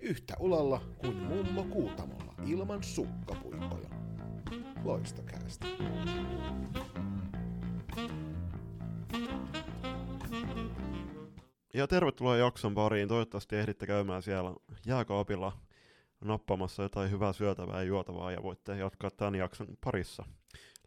Yhtä 0.00 0.34
ulalla 0.38 0.80
kuin 0.98 1.16
mummo 1.16 1.64
Kuutamolla 1.64 2.34
ilman 2.46 2.82
sukkapuikkoja. 2.82 3.90
Loistokäästä. 4.84 5.66
Ja 11.74 11.86
tervetuloa 11.86 12.36
jakson 12.36 12.74
pariin. 12.74 13.08
Toivottavasti 13.08 13.56
ehditte 13.56 13.86
käymään 13.86 14.22
siellä 14.22 14.54
jääkaapilla 14.86 15.52
nappamassa 16.24 16.82
jotain 16.82 17.10
hyvää 17.10 17.32
syötävää 17.32 17.76
ja 17.76 17.82
juotavaa 17.82 18.32
ja 18.32 18.42
voitte 18.42 18.76
jatkaa 18.76 19.10
tämän 19.10 19.34
jakson 19.34 19.66
parissa. 19.84 20.24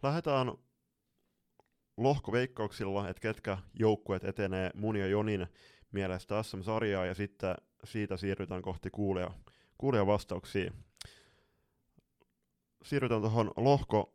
Lähdetään 0.04 0.52
lohkoveikkauksilla, 1.98 3.10
että 3.10 3.22
ketkä 3.22 3.58
joukkueet 3.80 4.24
etenee 4.24 4.72
mun 4.76 4.96
ja 4.96 5.08
Jonin 5.08 5.48
mielestä 5.92 6.44
SM-sarjaa 6.44 7.06
ja 7.06 7.14
sitten 7.14 7.56
siitä 7.84 8.18
siirrytään 8.18 8.62
kohti 8.62 8.90
kuulia, 8.90 9.32
kuulia 9.78 10.08
vastauksia. 10.08 10.72
Siirrytään 12.84 13.22
tuohon 13.22 13.52
lohko 13.58 14.14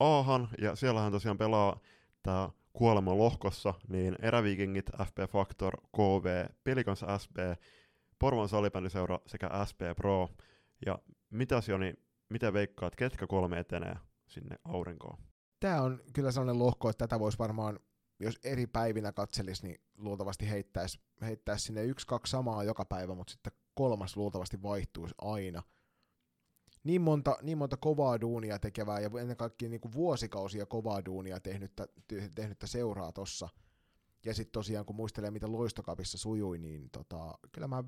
Ahan 0.00 0.48
ja 0.58 0.76
siellähän 0.76 1.12
tosiaan 1.12 1.38
pelaa 1.38 1.80
tämä 2.22 2.50
kuolema 2.72 3.18
lohkossa, 3.18 3.74
niin 3.88 4.16
Eräviikingit, 4.22 4.90
FP 5.04 5.18
Factor, 5.32 5.76
KV, 5.96 6.46
Pelikans 6.64 7.04
SB, 7.18 7.36
Porvon 8.18 8.48
salibändiseura 8.48 9.18
sekä 9.26 9.50
SP 9.68 9.80
Pro. 9.96 10.28
Ja 10.86 10.98
mitäs 11.30 11.68
Joni, 11.68 11.94
miten 12.28 12.52
veikkaat, 12.52 12.96
ketkä 12.96 13.26
kolme 13.26 13.58
etenee 13.58 13.96
sinne 14.28 14.56
aurinkoon? 14.64 15.18
Tämä 15.60 15.82
on 15.82 16.00
kyllä 16.12 16.32
sellainen 16.32 16.58
lohko, 16.58 16.90
että 16.90 17.08
tätä 17.08 17.20
voisi 17.20 17.38
varmaan, 17.38 17.78
jos 18.20 18.38
eri 18.44 18.66
päivinä 18.66 19.12
katselisi, 19.12 19.66
niin 19.66 19.80
luultavasti 19.96 20.50
heittäisi, 20.50 21.00
heittäisi 21.22 21.64
sinne 21.64 21.84
yksi, 21.84 22.06
kaksi 22.06 22.30
samaa 22.30 22.64
joka 22.64 22.84
päivä, 22.84 23.14
mutta 23.14 23.30
sitten 23.30 23.52
kolmas 23.74 24.16
luultavasti 24.16 24.62
vaihtuisi 24.62 25.14
aina. 25.22 25.62
Niin 26.84 27.00
monta, 27.00 27.36
niin 27.42 27.58
monta 27.58 27.76
kovaa 27.76 28.20
duunia 28.20 28.58
tekevää 28.58 29.00
ja 29.00 29.10
ennen 29.20 29.36
kaikkea 29.36 29.68
niin 29.68 29.80
kuin 29.80 29.92
vuosikausia 29.92 30.66
kovaa 30.66 31.04
duunia 31.04 31.40
tehnyttä, 31.40 31.88
tehnyttä 32.34 32.66
seuraa 32.66 33.12
tossa. 33.12 33.48
Ja 34.24 34.34
sitten 34.34 34.52
tosiaan 34.52 34.86
kun 34.86 34.96
muistelee, 34.96 35.30
mitä 35.30 35.52
loistokapissa 35.52 36.18
sujui, 36.18 36.58
niin 36.58 36.90
tota, 36.90 37.38
kyllä 37.52 37.68
mä 37.68 37.84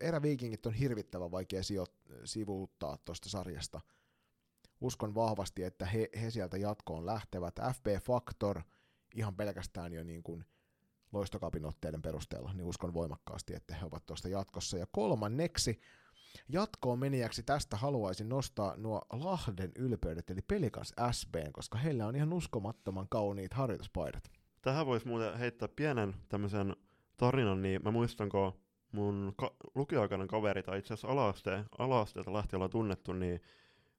eräviikingit 0.00 0.66
on 0.66 0.72
hirvittävän 0.74 1.30
vaikea 1.30 1.62
sijo- 1.62 2.16
sivuuttaa 2.24 2.98
tuosta 3.04 3.28
sarjasta. 3.28 3.80
Uskon 4.80 5.14
vahvasti, 5.14 5.62
että 5.62 5.86
he, 5.86 6.08
he 6.20 6.30
sieltä 6.30 6.56
jatkoon 6.56 7.06
lähtevät. 7.06 7.54
FP 7.74 8.04
Factor 8.04 8.62
ihan 9.14 9.36
pelkästään 9.36 9.92
jo 9.92 10.04
niin 10.04 10.22
kuin 10.22 10.44
loistokapin 11.12 11.64
otteiden 11.64 12.02
perusteella, 12.02 12.52
niin 12.52 12.64
uskon 12.64 12.94
voimakkaasti, 12.94 13.54
että 13.54 13.74
he 13.74 13.86
ovat 13.86 14.06
tuosta 14.06 14.28
jatkossa. 14.28 14.78
Ja 14.78 14.86
kolmanneksi 14.92 15.80
jatkoon 16.48 16.98
menijäksi 16.98 17.42
tästä 17.42 17.76
haluaisin 17.76 18.28
nostaa 18.28 18.74
nuo 18.76 19.02
Lahden 19.12 19.72
ylpeydet, 19.78 20.30
eli 20.30 20.40
Pelikans 20.48 20.94
SBn, 21.12 21.52
koska 21.52 21.78
heillä 21.78 22.06
on 22.06 22.16
ihan 22.16 22.32
uskomattoman 22.32 23.06
kauniit 23.08 23.54
harjoituspaidat. 23.54 24.30
Tähän 24.62 24.86
voisi 24.86 25.08
muuten 25.08 25.38
heittää 25.38 25.68
pienen 25.76 26.14
tämmöisen 26.28 26.76
tarinan, 27.16 27.62
niin 27.62 27.80
mä 27.84 27.90
muistan, 27.90 28.28
kun 28.28 28.52
mun 28.92 29.32
ka- 29.36 29.54
lukioaikainen 29.74 30.28
kaveri, 30.28 30.62
tai 30.62 30.78
itse 30.78 30.94
asiassa 30.94 31.08
ala-aste, 31.08 31.64
ala-asteelta 31.78 32.32
lähti 32.32 32.56
olla 32.56 32.68
tunnettu, 32.68 33.12
niin 33.12 33.40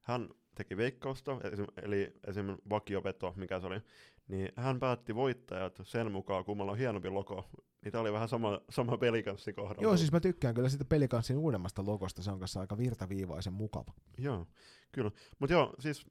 hän 0.00 0.28
teki 0.54 0.76
veikkausta, 0.76 1.40
eli 1.82 2.12
esim. 2.26 2.56
vakioveto, 2.70 3.32
mikä 3.36 3.60
se 3.60 3.66
oli, 3.66 3.80
niin 4.28 4.52
hän 4.56 4.80
päätti 4.80 5.14
voittajat 5.14 5.80
sen 5.82 6.12
mukaan, 6.12 6.44
kummalla 6.44 6.72
on 6.72 6.78
hienompi 6.78 7.08
logo. 7.08 7.48
Niin 7.84 7.92
tämä 7.92 8.02
oli 8.02 8.12
vähän 8.12 8.28
sama, 8.28 8.60
sama 8.70 8.98
pelikanssi 8.98 9.52
kohdalla. 9.52 9.82
Joo, 9.82 9.96
siis 9.96 10.12
mä 10.12 10.20
tykkään 10.20 10.54
kyllä 10.54 10.68
sitä 10.68 10.84
pelikanssin 10.84 11.38
uudemmasta 11.38 11.86
logosta, 11.86 12.22
se 12.22 12.30
on 12.30 12.38
kanssa 12.38 12.60
aika 12.60 12.78
virtaviivaisen 12.78 13.52
mukava. 13.52 13.92
Joo, 14.18 14.46
kyllä. 14.92 15.10
Mutta 15.38 15.52
joo, 15.52 15.74
siis 15.78 16.06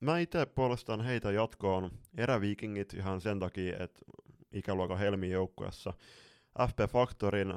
mä 0.00 0.18
itse 0.18 0.46
puolestaan 0.46 1.00
heitä 1.00 1.30
jatkoon 1.30 1.90
eräviikingit 2.16 2.94
ihan 2.94 3.20
sen 3.20 3.38
takia, 3.38 3.76
että 3.78 4.00
ikäluokan 4.52 4.98
Helmin 4.98 5.30
joukkueessa 5.30 5.92
FP 6.68 6.92
Factorin 6.92 7.54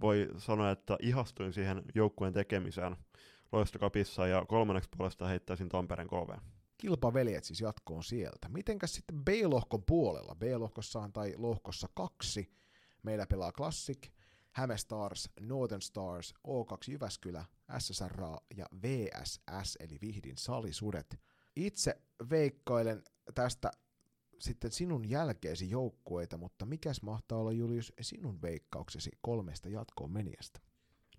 voi 0.00 0.28
sanoa, 0.36 0.70
että 0.70 0.96
ihastuin 1.00 1.52
siihen 1.52 1.82
joukkueen 1.94 2.32
tekemiseen 2.32 2.96
loistokapissa 3.52 4.26
ja 4.26 4.44
kolmanneksi 4.48 4.90
puolesta 4.96 5.26
heittäisin 5.26 5.68
Tampereen 5.68 6.08
KV. 6.08 6.51
Kilpaveljet 6.82 7.44
siis 7.44 7.60
jatkoon 7.60 8.04
sieltä. 8.04 8.48
Mitenkäs 8.48 8.94
sitten 8.94 9.24
B-lohkon 9.24 9.82
puolella? 9.84 10.34
B-lohkossaan 10.34 11.12
tai 11.12 11.34
lohkossa 11.36 11.88
kaksi 11.94 12.52
meillä 13.02 13.26
pelaa 13.26 13.52
Classic, 13.52 14.10
Häme 14.52 14.78
Stars, 14.78 15.30
Northern 15.40 15.82
Stars, 15.82 16.34
O2 16.48 16.92
Jyväskylä, 16.92 17.44
SSRA 17.78 18.38
ja 18.56 18.66
VSS 18.82 19.76
eli 19.80 19.98
Vihdin 20.00 20.36
salisudet. 20.36 21.20
Itse 21.56 22.00
veikkailen 22.30 23.02
tästä 23.34 23.70
sitten 24.38 24.72
sinun 24.72 25.10
jälkeesi 25.10 25.70
joukkueita, 25.70 26.36
mutta 26.36 26.66
mikäs 26.66 27.02
mahtaa 27.02 27.38
olla 27.38 27.52
Julius 27.52 27.92
sinun 28.00 28.42
veikkauksesi 28.42 29.10
kolmesta 29.20 29.68
jatkoon 29.68 30.12
menijästä? 30.12 30.60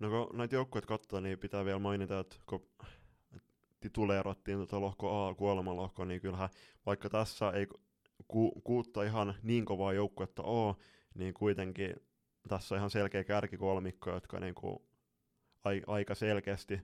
No 0.00 0.10
kun 0.10 0.38
näitä 0.38 0.54
joukkueita 0.54 0.88
katsoo, 0.88 1.20
niin 1.20 1.38
pitää 1.38 1.64
vielä 1.64 1.78
mainita, 1.78 2.20
että 2.20 2.36
kun 2.46 2.66
tituleerattiin 3.84 4.56
tuota 4.58 4.80
lohko 4.80 5.26
A 5.26 5.34
kuolemalohko, 5.34 6.04
niin 6.04 6.20
kyllähän 6.20 6.48
vaikka 6.86 7.10
tässä 7.10 7.50
ei 7.50 7.66
ku, 8.28 8.60
kuutta 8.64 9.02
ihan 9.02 9.34
niin 9.42 9.64
kovaa 9.64 9.92
joukkuetta 9.92 10.42
ole, 10.42 10.74
niin 11.14 11.34
kuitenkin 11.34 11.94
tässä 12.48 12.74
on 12.74 12.78
ihan 12.78 12.90
selkeä 12.90 13.24
kärkikolmikko, 13.24 14.10
jotka 14.10 14.40
niinku 14.40 14.86
ai, 15.64 15.82
aika 15.86 16.14
selkeästi 16.14 16.80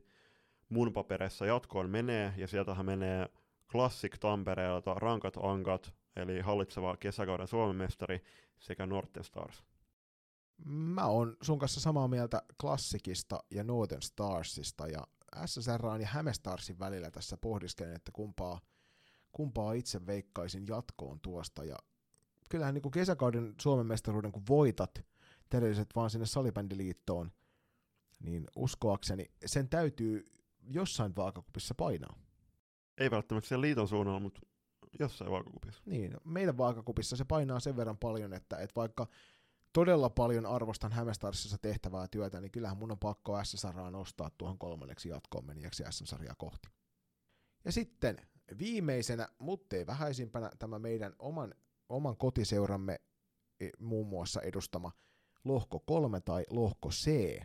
mun 0.68 0.92
paperissa 0.92 1.46
jatkoon 1.46 1.90
menee, 1.90 2.34
ja 2.36 2.48
sieltähän 2.48 2.86
menee 2.86 3.28
Classic 3.70 4.18
Tampereelta 4.20 4.94
Rankat 4.94 5.36
Ankat, 5.42 5.94
eli 6.16 6.40
hallitseva 6.40 6.96
kesäkauden 6.96 7.48
Suomen 7.48 7.76
mestari, 7.76 8.22
sekä 8.58 8.86
Northern 8.86 9.24
Stars. 9.24 9.62
Mä 10.64 11.06
oon 11.06 11.36
sun 11.42 11.58
kanssa 11.58 11.80
samaa 11.80 12.08
mieltä 12.08 12.42
Klassikista 12.60 13.42
ja 13.50 13.64
Northern 13.64 14.02
Starsista, 14.02 14.86
ja 14.86 15.06
SSR 15.46 16.00
ja 16.00 16.06
Hämestarsin 16.06 16.78
välillä 16.78 17.10
tässä 17.10 17.36
pohdiskelen, 17.36 17.96
että 17.96 18.12
kumpaa, 18.12 18.60
kumpaa 19.32 19.72
itse 19.72 20.06
veikkaisin 20.06 20.66
jatkoon 20.66 21.20
tuosta, 21.20 21.64
ja 21.64 21.76
kyllähän 22.48 22.74
niin 22.74 22.82
kuin 22.82 22.92
kesäkauden 22.92 23.54
Suomen 23.60 23.86
mestaruuden, 23.86 24.32
kun 24.32 24.42
voitat, 24.48 25.04
terveiset 25.48 25.88
vaan 25.96 26.10
sinne 26.10 26.26
salibändiliittoon, 26.26 27.32
niin 28.20 28.46
uskoakseni 28.56 29.30
sen 29.46 29.68
täytyy 29.68 30.24
jossain 30.62 31.16
vaakakupissa 31.16 31.74
painaa. 31.74 32.18
Ei 32.98 33.10
välttämättä 33.10 33.48
siellä 33.48 33.62
liiton 33.62 33.88
suunnalla, 33.88 34.20
mutta 34.20 34.40
jossain 34.98 35.30
vaakakupissa. 35.30 35.82
Niin, 35.86 36.16
meidän 36.24 36.58
vaakakupissa 36.58 37.16
se 37.16 37.24
painaa 37.24 37.60
sen 37.60 37.76
verran 37.76 37.98
paljon, 37.98 38.32
että, 38.32 38.56
että 38.56 38.76
vaikka 38.76 39.06
todella 39.72 40.10
paljon 40.10 40.46
arvostan 40.46 40.92
Hämestarsissa 40.92 41.58
tehtävää 41.58 42.08
työtä, 42.08 42.40
niin 42.40 42.50
kyllähän 42.50 42.78
mun 42.78 42.92
on 42.92 42.98
pakko 42.98 43.44
SSRaa 43.44 43.90
nostaa 43.90 44.30
tuohon 44.38 44.58
kolmanneksi 44.58 45.08
jatkoon 45.08 45.46
menijäksi 45.46 45.84
SM-sarjaa 45.90 46.34
kohti. 46.38 46.68
Ja 47.64 47.72
sitten 47.72 48.16
viimeisenä, 48.58 49.28
mutta 49.38 49.76
ei 49.76 49.86
vähäisimpänä, 49.86 50.50
tämä 50.58 50.78
meidän 50.78 51.12
oman, 51.18 51.54
oman 51.88 52.16
kotiseuramme 52.16 53.00
e, 53.60 53.68
muun 53.78 54.06
muassa 54.06 54.40
edustama 54.40 54.92
lohko 55.44 55.80
3 55.80 56.20
tai 56.20 56.44
lohko 56.50 56.88
C. 56.88 57.40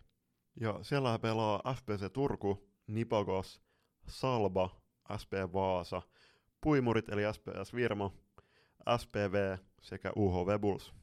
Ja 0.59 0.79
siellä 0.81 1.19
pelaa 1.19 1.73
FPC 1.75 2.13
Turku, 2.13 2.69
Nipagos, 2.87 3.61
Salba, 4.07 4.81
SP 5.21 5.31
Vaasa, 5.53 6.01
Puimurit 6.61 7.09
eli 7.09 7.21
SPS 7.33 7.73
Virmo, 7.73 8.13
SPV 8.97 9.57
sekä 9.81 10.11
UHV 10.17 10.59
Bulls. 10.59 10.93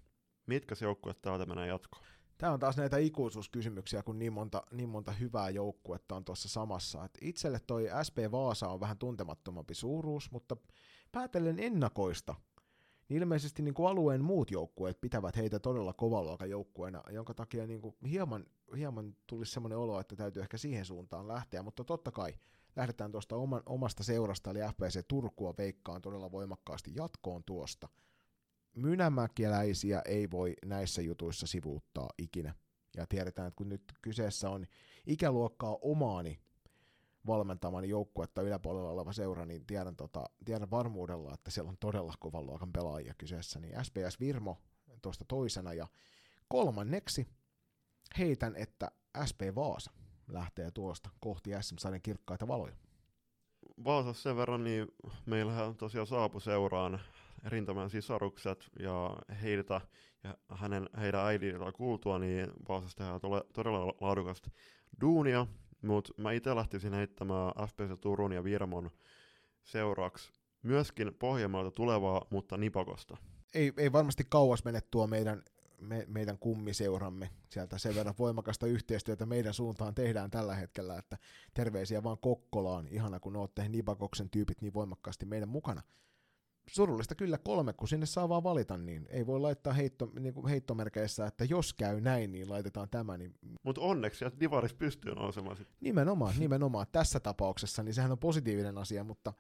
Mitkä 0.47 0.75
joukkueet 0.81 1.23
täältä 1.23 1.47
menee 1.47 1.67
jatkoon? 1.67 2.05
Tämä 2.39 2.53
on 2.53 2.61
taas 2.61 2.77
näitä 2.77 2.97
ikuisuuskysymyksiä, 2.97 4.03
kun 4.03 4.19
niin 4.19 4.33
monta, 4.33 4.63
niin 4.71 4.89
monta 4.89 5.13
hyvää 5.13 5.51
joukkuetta 5.51 6.17
on 6.17 6.25
tuossa 6.25 6.49
samassa. 6.49 7.05
Et 7.05 7.19
itselle 7.21 7.61
toi 7.67 7.89
SP 8.07 8.19
Vaasa 8.31 8.69
on 8.69 8.81
vähän 8.81 8.99
tuntemattomampi 8.99 9.75
suuruus, 9.75 10.31
mutta 10.31 10.57
päätellen 11.13 11.59
ennakoista, 11.59 12.35
niin 13.09 13.23
ilmeisesti 13.23 13.63
niin 13.63 13.75
kuin 13.75 13.89
alueen 13.89 14.25
muut 14.25 14.51
joukkueet 14.51 15.01
pitävät 15.01 15.37
heitä 15.37 15.59
todella 15.59 15.93
kovaluokan 15.93 16.51
joukkueena, 16.51 17.03
jonka 17.11 17.35
takia 17.35 17.67
niin 17.67 17.81
kuin 17.81 17.97
hieman, 18.11 18.47
hieman 18.77 19.17
tulisi 19.27 19.53
semmoinen 19.53 19.79
olo, 19.79 20.01
että 20.01 20.17
täytyy 20.17 20.43
ehkä 20.43 20.59
siihen 20.59 20.85
suuntaan 20.85 21.29
lähteä, 21.29 21.63
mutta 21.63 21.85
totta 21.85 22.11
kai 22.11 22.35
lähdetään 22.77 23.13
tuosta 23.13 23.37
oman, 23.37 23.63
omasta 23.67 24.05
seurasta, 24.05 24.51
eli 24.51 24.59
FPC 24.59 25.05
Turkua 25.09 25.55
veikkaan 25.59 26.03
todella 26.03 26.33
voimakkaasti 26.33 26.93
jatkoon 26.95 27.45
tuosta. 27.45 27.89
Mynämäkeläisiä 28.77 30.03
ei 30.05 30.31
voi 30.31 30.55
näissä 30.65 31.03
jutuissa 31.03 31.47
sivuuttaa 31.47 32.09
ikinä. 32.19 32.55
Ja 32.97 33.07
tiedetään, 33.07 33.49
että 33.49 33.57
kun 33.57 33.69
nyt 33.69 33.83
kyseessä 34.03 34.51
on 34.51 34.67
ikäluokkaa 35.07 35.79
omaani 35.83 36.41
valmentamani 37.27 37.89
joukkuetta 37.89 38.43
yläpuolella 38.43 38.91
oleva 38.91 39.13
seura, 39.13 39.47
niin 39.47 39.67
tiedän, 39.67 39.97
tota, 39.97 40.25
tiedän 40.45 40.71
varmuudella, 40.71 41.35
että 41.35 41.51
siellä 41.51 41.69
on 41.69 41.77
todella 41.81 42.15
kovan 42.21 42.47
luokan 42.47 42.73
pelaajia 42.73 43.15
kyseessä. 43.19 43.61
Niin 43.61 43.85
SPS 43.85 44.21
Virmo 44.21 44.59
tuosta 45.03 45.25
toisena 45.29 45.73
ja 45.73 45.87
kolmanneksi 46.49 47.27
heitän, 48.19 48.57
että 48.57 48.91
SP 49.29 49.41
Vaasa 49.55 49.91
lähtee 50.29 50.71
tuosta 50.71 51.11
kohti 51.21 51.51
SM-sarjan 51.61 52.03
kirkkaita 52.03 52.49
valoja. 52.49 52.77
Vaasassa 53.85 54.23
sen 54.23 54.37
verran, 54.37 54.65
niin 54.65 54.89
meillähän 55.27 55.77
tosiaan 55.77 56.07
saapu 56.07 56.41
seuraan 56.41 57.01
rintaman 57.45 57.91
sisarukset 57.91 58.71
ja 58.79 59.17
heitä 59.43 59.81
ja 60.25 60.37
hänen, 60.49 60.89
heidän 61.01 61.21
äidiltä 61.21 61.73
kuultua, 61.73 62.19
niin 62.19 62.51
Vaasassa 62.69 62.97
tehdään 62.97 63.21
tole, 63.21 63.45
todella 63.53 63.95
laadukasta 64.01 64.51
duunia, 65.01 65.47
mutta 65.83 66.13
mä 66.17 66.33
itse 66.33 66.55
lähtisin 66.55 66.95
heittämään 66.95 67.53
FPC 67.69 68.01
Turun 68.01 68.33
ja 68.33 68.45
Virmon 68.45 68.91
seuraksi 69.65 70.33
myöskin 70.63 71.15
Pohjanmaalta 71.15 71.71
tulevaa, 71.71 72.27
mutta 72.31 72.57
Nipakosta. 72.57 73.17
Ei, 73.55 73.73
ei 73.77 73.93
varmasti 73.93 74.25
kauas 74.29 74.65
mene 74.65 74.81
tuo 74.91 75.07
meidän 75.07 75.43
me, 75.83 76.05
meidän 76.09 76.39
kummiseuramme. 76.39 77.31
Sieltä 77.51 77.79
sen 77.79 77.95
verran 77.95 78.15
voimakasta 78.19 78.67
yhteistyötä 78.67 79.27
meidän 79.27 79.55
suuntaan 79.55 79.95
tehdään 79.95 80.31
tällä 80.31 80.55
hetkellä, 80.55 80.99
että 80.99 81.19
terveisiä 81.55 82.03
vaan 82.03 82.19
Kokkolaan. 82.19 82.89
Ihana, 82.89 83.21
kun 83.21 83.37
olette 83.37 83.69
Nibakoksen 83.69 84.31
tyypit 84.31 84.61
niin 84.61 84.75
voimakkaasti 84.75 85.27
meidän 85.27 85.49
mukana. 85.49 85.83
Surullista 86.69 87.15
kyllä 87.15 87.39
kolme, 87.39 87.73
kun 87.73 87.89
sinne 87.89 88.07
saa 88.07 88.29
vaan 88.29 88.43
valita, 88.43 88.77
niin 88.77 89.07
ei 89.11 89.27
voi 89.27 89.41
laittaa 89.41 89.73
heitto, 89.73 90.13
niin 90.21 90.35
kuin 90.35 90.49
heittomerkeissä, 90.49 91.27
että 91.27 91.45
jos 91.45 91.75
käy 91.75 92.01
näin, 92.01 92.33
niin 92.33 92.51
laitetaan 92.51 92.89
tämä. 92.91 93.17
Niin... 93.17 93.35
Mutta 93.63 93.81
onneksi, 93.81 94.25
että 94.25 94.41
Divaris 94.41 94.75
pystyy 94.75 95.15
nousemaan 95.15 95.57
sitten. 95.57 95.77
Nimenomaan, 95.81 96.35
nimenomaan. 96.39 96.87
Tässä 96.93 97.21
tapauksessa, 97.21 97.83
niin 97.83 97.95
sehän 97.95 98.13
on 98.13 98.19
positiivinen 98.19 98.79
asia, 98.79 99.05
mutta, 99.05 99.33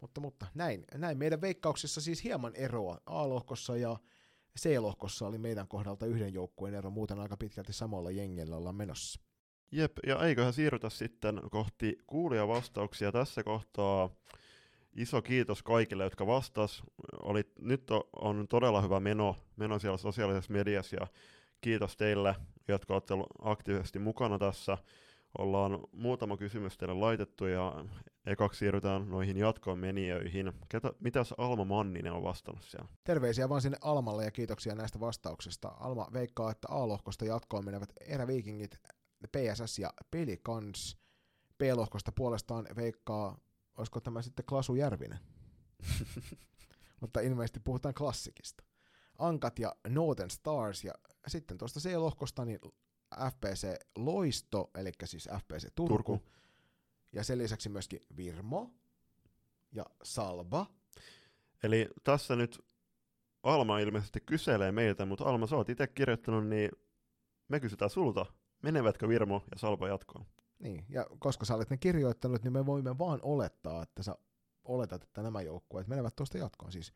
mutta, 0.00 0.20
mutta 0.20 0.46
näin, 0.54 0.84
näin. 0.94 1.18
Meidän 1.18 1.40
veikkauksissa 1.40 2.00
siis 2.00 2.24
hieman 2.24 2.54
eroa 2.54 2.98
A-lohkossa 3.06 3.76
ja 3.76 3.96
C-lohkossa 4.58 5.26
oli 5.26 5.38
meidän 5.38 5.68
kohdalta 5.68 6.06
yhden 6.06 6.34
joukkueen 6.34 6.74
ero, 6.74 6.90
muuten 6.90 7.20
aika 7.20 7.36
pitkälti 7.36 7.72
samalla 7.72 8.10
jengellä 8.10 8.56
ollaan 8.56 8.76
menossa. 8.76 9.20
Jep, 9.72 9.92
ja 10.06 10.26
eiköhän 10.26 10.52
siirrytä 10.52 10.90
sitten 10.90 11.40
kohti 11.50 11.98
kuulia 12.06 12.48
vastauksia 12.48 13.12
tässä 13.12 13.42
kohtaa. 13.42 14.10
Iso 14.96 15.22
kiitos 15.22 15.62
kaikille, 15.62 16.04
jotka 16.04 16.26
vastas. 16.26 16.82
Oli, 17.22 17.44
nyt 17.60 17.82
on 18.16 18.48
todella 18.48 18.82
hyvä 18.82 19.00
meno, 19.00 19.36
meno 19.56 19.78
siellä 19.78 19.98
sosiaalisessa 19.98 20.52
mediassa 20.52 20.96
ja 20.96 21.06
kiitos 21.60 21.96
teille, 21.96 22.36
jotka 22.68 22.94
olette 22.94 23.14
aktiivisesti 23.42 23.98
mukana 23.98 24.38
tässä. 24.38 24.78
Ollaan 25.38 25.78
muutama 25.92 26.36
kysymys 26.36 26.78
teille 26.78 26.94
laitettu 26.94 27.46
ja 27.46 27.84
ekaksi 28.26 28.58
siirrytään 28.58 29.10
noihin 29.10 29.36
jatkoon 29.36 29.78
menijöihin. 29.78 30.52
Ketä, 30.68 30.92
mitäs 31.00 31.34
Alma 31.38 31.64
Manninen 31.64 32.12
on 32.12 32.22
vastannut 32.22 32.64
siellä? 32.64 32.88
Terveisiä 33.04 33.48
vaan 33.48 33.62
sinne 33.62 33.78
Almalle 33.80 34.24
ja 34.24 34.30
kiitoksia 34.30 34.74
näistä 34.74 35.00
vastauksista. 35.00 35.68
Alma 35.68 36.06
veikkaa, 36.12 36.50
että 36.50 36.68
A-lohkosta 36.70 37.24
jatkoon 37.24 37.64
menevät 37.64 37.92
eräviikingit, 38.00 38.78
PSS 39.32 39.78
ja 39.78 39.90
Pelikans. 40.10 40.98
B-lohkosta 41.58 42.12
puolestaan 42.12 42.66
veikkaa, 42.76 43.38
olisiko 43.76 44.00
tämä 44.00 44.22
sitten 44.22 44.44
Klasu 44.44 44.74
Järvinen? 44.74 45.18
Mutta 47.00 47.20
ilmeisesti 47.20 47.60
puhutaan 47.60 47.94
klassikista. 47.94 48.64
Ankat 49.18 49.58
ja 49.58 49.76
Northern 49.88 50.30
Stars 50.30 50.84
ja 50.84 50.92
sitten 51.26 51.58
tuosta 51.58 51.80
C-lohkosta 51.80 52.44
niin 52.44 52.58
FPC 53.30 53.74
Loisto, 53.96 54.70
eli 54.74 54.92
siis 55.04 55.28
FPC 55.38 55.68
Turku, 55.74 55.94
Turku. 55.94 56.22
ja 57.12 57.24
sen 57.24 57.38
lisäksi 57.38 57.68
myöskin 57.68 58.00
Virmo 58.16 58.74
ja 59.72 59.84
Salba. 60.02 60.66
Eli 61.62 61.88
tässä 62.04 62.36
nyt 62.36 62.64
Alma 63.42 63.78
ilmeisesti 63.78 64.20
kyselee 64.20 64.72
meiltä, 64.72 65.06
mutta 65.06 65.24
Alma, 65.24 65.46
sä 65.46 65.56
oot 65.56 65.68
itse 65.68 65.86
kirjoittanut, 65.86 66.46
niin 66.46 66.70
me 67.48 67.60
kysytään 67.60 67.90
sulta, 67.90 68.26
menevätkö 68.62 69.08
Virmo 69.08 69.44
ja 69.50 69.58
Salba 69.58 69.88
jatkoon? 69.88 70.26
Niin, 70.62 70.84
ja 70.88 71.06
koska 71.18 71.44
sä 71.44 71.54
olet 71.54 71.70
ne 71.70 71.76
kirjoittanut, 71.76 72.42
niin 72.42 72.52
me 72.52 72.66
voimme 72.66 72.98
vaan 72.98 73.20
olettaa, 73.22 73.82
että 73.82 74.02
sä 74.02 74.16
oletat, 74.64 75.02
että 75.02 75.22
nämä 75.22 75.42
joukkueet 75.42 75.88
menevät 75.88 76.16
tuosta 76.16 76.38
jatkoon. 76.38 76.72
Siis 76.72 76.92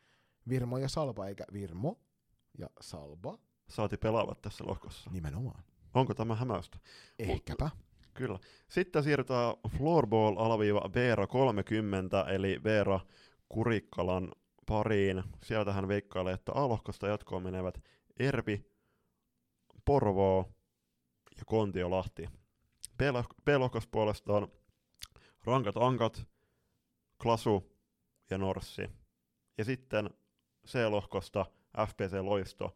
Virmo 0.49 0.79
ja 0.79 0.89
Salba, 0.89 1.27
eikä 1.27 1.45
Virmo 1.53 2.01
ja 2.59 2.71
Salba. 2.81 3.39
Saati 3.69 3.97
pelaavat 3.97 4.43
tässä 4.43 4.65
lohkossa. 4.67 5.11
Nimenomaan. 5.11 5.65
Onko 5.95 6.15
tämä 6.15 6.35
hämäystä? 6.35 6.79
Ehkäpä. 7.19 7.71
Kyllä. 8.15 8.39
Sitten 8.69 9.03
siirrytään 9.03 9.55
Floorball 9.77 10.37
alaviiva 10.39 10.91
Veera 10.95 11.27
30, 11.27 12.23
eli 12.23 12.61
Veera 12.65 13.01
Kurikkalan 13.49 14.33
pariin. 14.67 15.23
Sieltä 15.45 15.73
hän 15.73 15.89
veikkailee, 15.89 16.35
että 16.35 16.53
A-lohkosta 16.55 17.09
jatkoon 17.09 17.43
menevät 17.43 17.83
Ervi, 18.19 18.71
Porvoo 19.85 20.53
ja 21.39 21.43
Kontiolahti. 21.47 22.29
B-lohkossa 23.45 23.89
puolestaan 23.93 24.49
Rankat 25.45 25.77
Ankat, 25.77 26.29
Klasu 27.23 27.77
ja 28.31 28.39
Norssi. 28.39 28.91
Ja 29.59 29.65
sitten 29.65 30.11
C-lohkosta 30.67 31.47
FPC 31.89 32.13
Loisto, 32.21 32.75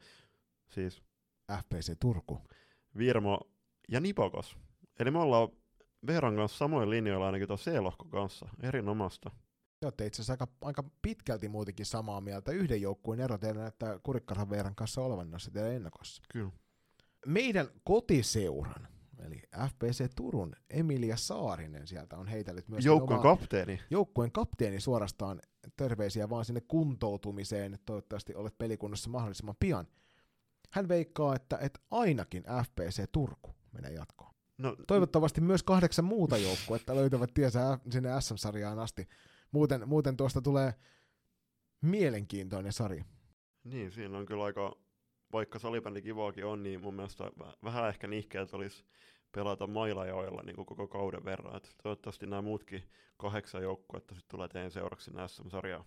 siis 0.69 1.03
FPC 1.59 1.97
Turku. 2.01 2.43
Virmo 2.97 3.41
ja 3.89 4.01
Nipokos. 4.01 4.57
Eli 5.01 5.11
me 5.11 5.19
ollaan 5.19 5.49
Veeran 6.07 6.37
kanssa 6.37 6.59
samoin 6.59 6.91
linjoilla 6.91 7.27
ainakin 7.27 7.49
tuon 7.49 7.59
C-lohkon 7.59 8.11
kanssa. 8.11 8.49
Erinomasta. 8.63 9.31
Te 9.81 9.87
olette 9.87 10.07
itse 10.07 10.23
asiassa 10.23 10.33
aika, 10.33 10.49
aika 10.61 10.85
pitkälti 11.03 11.49
muutenkin 11.49 11.87
samaa 11.87 12.21
mieltä. 12.21 12.53
Yhden 12.53 12.83
joukkueen 12.83 13.21
ero 13.21 13.39
teidän 13.39 13.63
näyttää 13.63 13.99
Kurikkaran 14.03 14.51
Veeran 14.51 14.75
kanssa 14.75 15.01
olevan 15.03 15.31
noissa 15.31 15.51
teidän 15.51 15.73
ennakossa. 15.73 16.23
Kyllä. 16.33 16.51
Meidän 17.27 17.69
kotiseuran, 17.85 18.89
eli 19.27 19.43
FPC 19.69 20.11
Turun 20.17 20.53
Emilia 20.71 21.17
Saarinen 21.17 21.87
sieltä 21.87 22.17
on 22.17 22.27
heitellyt 22.27 22.69
myös 22.69 22.85
Joukkueen 22.85 23.23
kapteeni. 23.23 23.81
joukkueen 23.91 24.33
kapteeni 24.33 24.81
suorastaan 24.81 25.41
terveisiä 25.77 26.31
vaan 26.31 26.45
sinne 26.45 26.61
kuntoutumiseen. 26.61 27.79
Toivottavasti 27.87 28.35
olet 28.35 28.59
pelikunnossa 28.59 29.11
mahdollisimman 29.11 29.55
pian. 29.61 29.87
Hän 30.71 30.89
veikkaa, 30.89 31.37
että, 31.37 31.59
että 31.61 31.81
ainakin 31.91 32.45
FPC 32.65 33.05
Turku 33.13 33.51
menee 33.73 33.93
jatkoon. 33.93 34.35
No, 34.59 34.77
Toivottavasti 34.87 35.41
myös 35.41 35.63
kahdeksan 35.63 36.05
muuta 36.05 36.37
joukkuetta 36.39 36.95
löytävät 36.97 37.31
tiesä 37.35 37.79
sinne 37.91 38.21
SM-sarjaan 38.21 38.79
asti. 38.79 39.09
Muuten, 39.53 39.89
muuten 39.89 40.17
tuosta 40.17 40.43
tulee 40.43 40.75
mielenkiintoinen 41.81 42.73
sarja. 42.73 43.05
Niin, 43.65 43.91
siinä 43.91 44.19
on 44.19 44.27
kyllä 44.27 44.45
aika, 44.45 44.77
vaikka 45.33 45.59
salibändi 45.59 46.03
kivaakin 46.03 46.45
on, 46.45 46.63
niin 46.63 46.81
mun 46.81 46.95
mielestä 46.95 47.25
vä- 47.25 47.57
vähän 47.65 47.89
ehkä 47.89 48.07
nihkeät 48.07 48.55
olisi 48.55 48.85
pelata 49.33 49.67
Mailajoilla 49.67 50.43
niin 50.43 50.57
koko 50.57 50.89
kauden 50.89 51.25
verran. 51.25 51.57
Et 51.57 51.75
toivottavasti 51.83 52.27
nämä 52.27 52.43
muutkin 52.43 52.83
kahdeksan 53.17 53.63
joukkuetta 53.63 54.15
sitten 54.15 54.31
tulee 54.31 54.49
teidän 54.49 54.71
seuraksi 54.71 55.05
sinne 55.05 55.29
SM-sarjaan. 55.29 55.85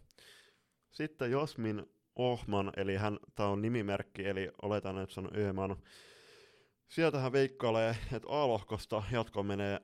Sitten 0.91 1.31
Jasmin 1.31 1.85
Ohman, 2.15 2.71
eli 2.77 2.95
hän, 2.95 3.19
tämä 3.35 3.49
on 3.49 3.61
nimimerkki, 3.61 4.27
eli 4.27 4.51
oletan, 4.61 4.97
että 4.97 5.13
se 5.13 5.19
on 5.19 5.29
Öhman. 5.37 5.77
Sieltä 6.87 7.19
hän 7.19 7.31
veikkailee, 7.31 7.97
että 8.13 8.27
A-lohkosta 8.29 9.03
jatkoon 9.11 9.45
menee 9.45 9.79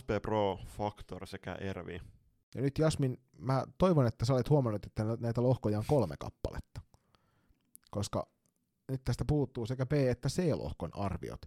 SP 0.00 0.08
Pro, 0.22 0.58
Factor 0.66 1.26
sekä 1.26 1.54
Ervi. 1.54 2.00
Ja 2.54 2.62
nyt 2.62 2.78
Jasmin, 2.78 3.18
mä 3.38 3.64
toivon, 3.78 4.06
että 4.06 4.24
sä 4.24 4.32
olet 4.32 4.50
huomannut, 4.50 4.86
että 4.86 5.04
nä- 5.04 5.16
näitä 5.20 5.42
lohkoja 5.42 5.78
on 5.78 5.84
kolme 5.86 6.14
kappaletta. 6.18 6.80
Koska 7.90 8.26
nyt 8.90 9.04
tästä 9.04 9.24
puuttuu 9.24 9.66
sekä 9.66 9.86
B- 9.86 9.92
että 9.92 10.28
C-lohkon 10.28 10.90
arviot. 10.94 11.42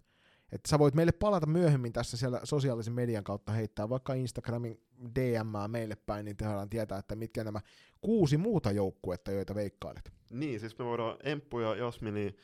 Että 0.52 0.68
sä 0.68 0.78
voit 0.78 0.94
meille 0.94 1.12
palata 1.12 1.46
myöhemmin 1.46 1.92
tässä 1.92 2.16
siellä 2.16 2.40
sosiaalisen 2.44 2.92
median 2.92 3.24
kautta 3.24 3.52
heittää 3.52 3.88
vaikka 3.88 4.14
Instagramin 4.14 4.80
DM 5.14 5.70
meille 5.70 5.96
päin, 6.06 6.24
niin 6.24 6.36
tehdään 6.36 6.70
tietää, 6.70 6.98
että 6.98 7.16
mitkä 7.16 7.44
nämä 7.44 7.60
kuusi 8.00 8.36
muuta 8.36 8.70
joukkuetta, 8.72 9.32
joita 9.32 9.54
veikkailet. 9.54 10.12
Niin, 10.30 10.60
siis 10.60 10.78
me 10.78 10.84
voidaan 10.84 11.16
Emppu 11.22 11.60
ja 11.60 11.74
Jasmini 11.74 12.36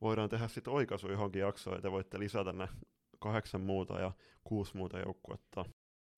voidaan 0.00 0.28
tehdä 0.28 0.48
sitten 0.48 0.72
oikaisu 0.72 1.10
johonkin 1.10 1.42
jaksoon, 1.42 1.76
ja 1.76 1.82
te 1.82 1.90
voitte 1.90 2.18
lisätä 2.18 2.52
ne 2.52 2.68
kahdeksan 3.18 3.60
muuta 3.60 4.00
ja 4.00 4.12
kuusi 4.44 4.76
muuta 4.76 4.98
joukkuetta. 4.98 5.64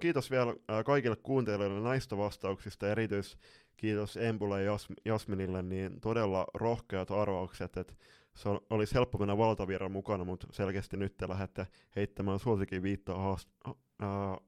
Kiitos 0.01 0.31
vielä 0.31 0.55
kaikille 0.85 1.17
kuuntelijoille 1.17 1.81
näistä 1.81 2.17
vastauksista, 2.17 2.91
erityis 2.91 3.39
kiitos 3.77 4.17
Empulle 4.17 4.63
ja 4.63 4.77
Jas- 4.77 4.95
Jasminille, 5.05 5.63
niin 5.63 6.01
todella 6.01 6.47
rohkeat 6.55 7.11
arvaukset, 7.11 7.77
että 7.77 7.95
se 8.41 8.49
on, 8.49 8.61
olisi 8.71 8.95
helppo 8.95 9.19
mennä 9.19 9.39
valtavirran 9.39 9.93
mukana, 9.93 10.25
mutta 10.25 10.47
selkeästi 10.51 10.97
nyt 10.97 11.17
te 11.17 11.29
lähdette 11.29 11.67
heittämään 11.97 12.39
suosikin 12.39 12.83
viittaa 12.83 13.17
haast- 13.17 13.75
ää, 14.01 14.39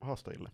haastajille. 0.00 0.50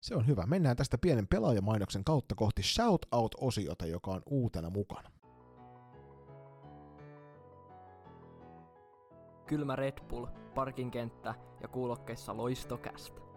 Se 0.00 0.14
on 0.14 0.26
hyvä. 0.26 0.46
Mennään 0.46 0.76
tästä 0.76 0.98
pienen 0.98 1.28
pelaajamainoksen 1.28 2.04
kautta 2.04 2.34
kohti 2.34 2.62
Shoutout-osiota, 2.62 3.86
joka 3.86 4.10
on 4.10 4.22
uutena 4.26 4.70
mukana. 4.70 5.10
Kylmä 9.46 9.76
Red 9.76 9.98
Bull, 10.08 10.26
parkinkenttä 10.54 11.34
ja 11.62 11.68
kuulokkeissa 11.68 12.36
loistokästä. 12.36 13.27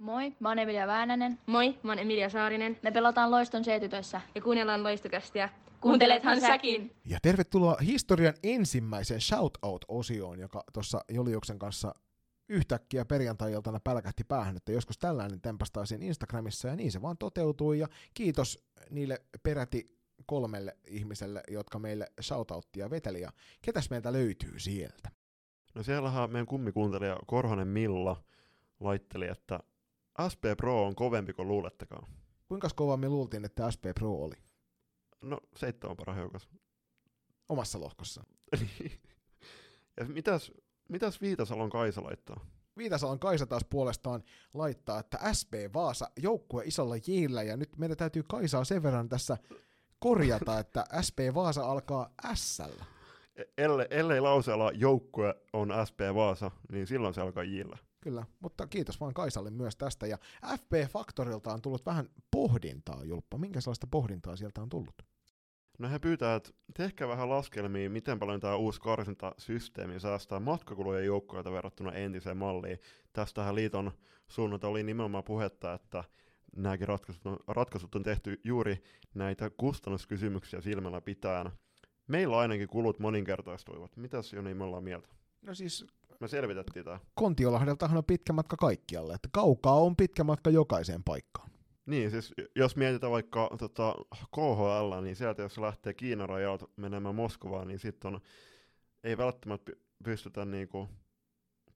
Moi, 0.00 0.36
mä 0.40 0.48
oon 0.48 0.58
Emilia 0.58 0.86
Väänänen. 0.86 1.38
Moi, 1.46 1.78
mä 1.82 1.92
oon 1.92 1.98
Emilia 1.98 2.28
Saarinen 2.28 2.78
Me 2.82 2.90
pelataan 2.90 3.30
Loiston 3.30 3.62
C-tytössä. 3.62 4.20
ja 4.34 4.42
kuunnellaan 4.42 4.82
loistokästiä. 4.82 5.48
Kuuntelethan 5.80 6.40
säkin! 6.40 6.96
Ja 7.04 7.18
tervetuloa 7.22 7.76
historian 7.86 8.34
ensimmäiseen 8.42 9.20
Shoutout-osioon, 9.20 10.38
joka 10.38 10.64
tuossa 10.72 11.04
Juliuksen 11.12 11.58
kanssa 11.58 11.94
yhtäkkiä 12.48 13.04
perjantai-iltana 13.04 13.80
pälkähti 13.84 14.24
päähän, 14.24 14.56
että 14.56 14.72
joskus 14.72 14.98
tällainen 14.98 15.40
tempastaisiin 15.40 16.02
Instagramissa, 16.02 16.68
ja 16.68 16.76
niin 16.76 16.92
se 16.92 17.02
vaan 17.02 17.18
toteutui, 17.18 17.78
ja 17.78 17.86
kiitos 18.14 18.64
niille 18.90 19.18
peräti 19.42 19.98
kolmelle 20.26 20.76
ihmiselle, 20.86 21.42
jotka 21.48 21.78
meille 21.78 22.12
shoutouttia 22.20 22.90
veteli, 22.90 23.20
ja 23.20 23.32
ketäs 23.62 23.90
meiltä 23.90 24.12
löytyy 24.12 24.58
sieltä? 24.58 25.10
No 25.74 25.82
siellähän 25.82 26.30
meidän 26.30 26.46
kummikuuntelija 26.46 27.16
Korhonen 27.26 27.68
Milla 27.68 28.24
laitteli, 28.80 29.28
että 29.28 29.60
SP 30.32 30.44
Pro 30.56 30.86
on 30.86 30.94
kovempi 30.94 31.32
kuin 31.32 31.48
luulettekaan. 31.48 32.06
Kuinka 32.48 32.68
kova 32.76 32.96
me 32.96 33.08
luultiin, 33.08 33.44
että 33.44 33.70
SP 33.74 33.84
Pro 33.94 34.12
oli 34.12 34.34
No, 35.22 35.40
seitsemän 35.56 35.96
paraheukas. 35.96 36.48
omassa 37.48 37.80
lohkossa? 37.80 38.24
ja 40.00 40.04
mitäs, 40.08 40.52
mitäs 40.88 41.20
Viitasalon 41.20 41.70
Kaisa 41.70 42.02
laittaa? 42.02 42.46
Viitasalon 42.76 43.18
Kaisa 43.18 43.46
taas 43.46 43.64
puolestaan 43.70 44.22
laittaa, 44.54 44.98
että 45.00 45.18
SP 45.38 45.52
Vaasa 45.74 46.10
joukkue 46.16 46.64
isolla 46.64 46.94
jillä, 47.06 47.42
ja 47.42 47.56
nyt 47.56 47.76
meidän 47.76 47.96
täytyy 47.96 48.22
Kaisaa 48.22 48.64
sen 48.64 48.82
verran 48.82 49.08
tässä 49.08 49.38
korjata, 49.98 50.58
että 50.62 50.84
SP 51.06 51.18
Vaasa 51.34 51.66
alkaa 51.66 52.10
s 52.34 52.60
E- 52.60 53.42
Elle, 53.58 53.86
ellei 53.90 54.20
lauseella 54.20 54.70
joukkue 54.72 55.34
on 55.52 55.68
SP 55.88 56.00
Vaasa, 56.14 56.50
niin 56.72 56.86
silloin 56.86 57.14
se 57.14 57.20
alkaa 57.20 57.44
jillä. 57.44 57.78
Kyllä, 58.00 58.26
mutta 58.40 58.66
kiitos 58.66 59.00
vaan 59.00 59.14
Kaisalle 59.14 59.50
myös 59.50 59.76
tästä. 59.76 60.06
Ja 60.06 60.18
FP 60.58 60.90
Factorilta 60.92 61.52
on 61.52 61.62
tullut 61.62 61.86
vähän 61.86 62.08
pohdintaa, 62.30 63.04
Julppa. 63.04 63.38
Minkä 63.38 63.60
sellaista 63.60 63.86
pohdintaa 63.86 64.36
sieltä 64.36 64.62
on 64.62 64.68
tullut? 64.68 65.02
No 65.78 65.88
he 65.88 65.98
pyytää, 65.98 66.34
että 66.34 66.50
tehkää 66.76 67.08
vähän 67.08 67.30
laskelmia, 67.30 67.90
miten 67.90 68.18
paljon 68.18 68.40
tämä 68.40 68.56
uusi 68.56 68.80
karsintasysteemi 68.80 70.00
säästää 70.00 70.40
matkakulujen 70.40 71.06
joukkoilta 71.06 71.52
verrattuna 71.52 71.92
entiseen 71.92 72.36
malliin. 72.36 72.78
Tästähän 73.12 73.54
liiton 73.54 73.92
suunnalta 74.28 74.68
oli 74.68 74.82
nimenomaan 74.82 75.24
puhetta, 75.24 75.74
että 75.74 76.04
nämäkin 76.56 76.88
ratkaisut 76.88 77.26
on, 77.26 77.38
ratkaisut 77.48 77.94
on 77.94 78.02
tehty 78.02 78.40
juuri 78.44 78.82
näitä 79.14 79.50
kustannuskysymyksiä 79.50 80.60
silmällä 80.60 81.00
pitäen. 81.00 81.50
Meillä 82.06 82.38
ainakin 82.38 82.68
kulut 82.68 82.98
moninkertaistuivat. 82.98 83.96
Mitäs 83.96 84.32
Joni 84.32 84.54
me 84.54 84.64
ollaan 84.64 84.84
mieltä? 84.84 85.08
No 85.42 85.54
siis 85.54 85.86
Me 86.20 86.28
selvitettiin 86.28 86.84
tämä. 86.84 87.00
Kontiolahdeltahan 87.14 87.96
on 87.96 88.04
pitkä 88.04 88.32
matka 88.32 88.56
kaikkialle, 88.56 89.14
että 89.14 89.28
kaukaa 89.32 89.74
on 89.74 89.96
pitkä 89.96 90.24
matka 90.24 90.50
jokaiseen 90.50 91.04
paikkaan. 91.04 91.50
Niin, 91.86 92.10
siis 92.10 92.34
jos 92.56 92.76
mietitään 92.76 93.10
vaikka 93.12 93.50
tota, 93.58 93.94
KHL, 94.34 95.00
niin 95.02 95.16
sieltä 95.16 95.42
jos 95.42 95.58
lähtee 95.58 95.94
Kiinan 95.94 96.28
rajalta 96.28 96.68
menemään 96.76 97.14
Moskovaan, 97.14 97.68
niin 97.68 97.78
sitten 97.78 98.14
on, 98.14 98.20
ei 99.04 99.16
välttämättä 99.18 99.72
py- 99.72 99.78
pystytä 100.04 100.44
niinku 100.44 100.88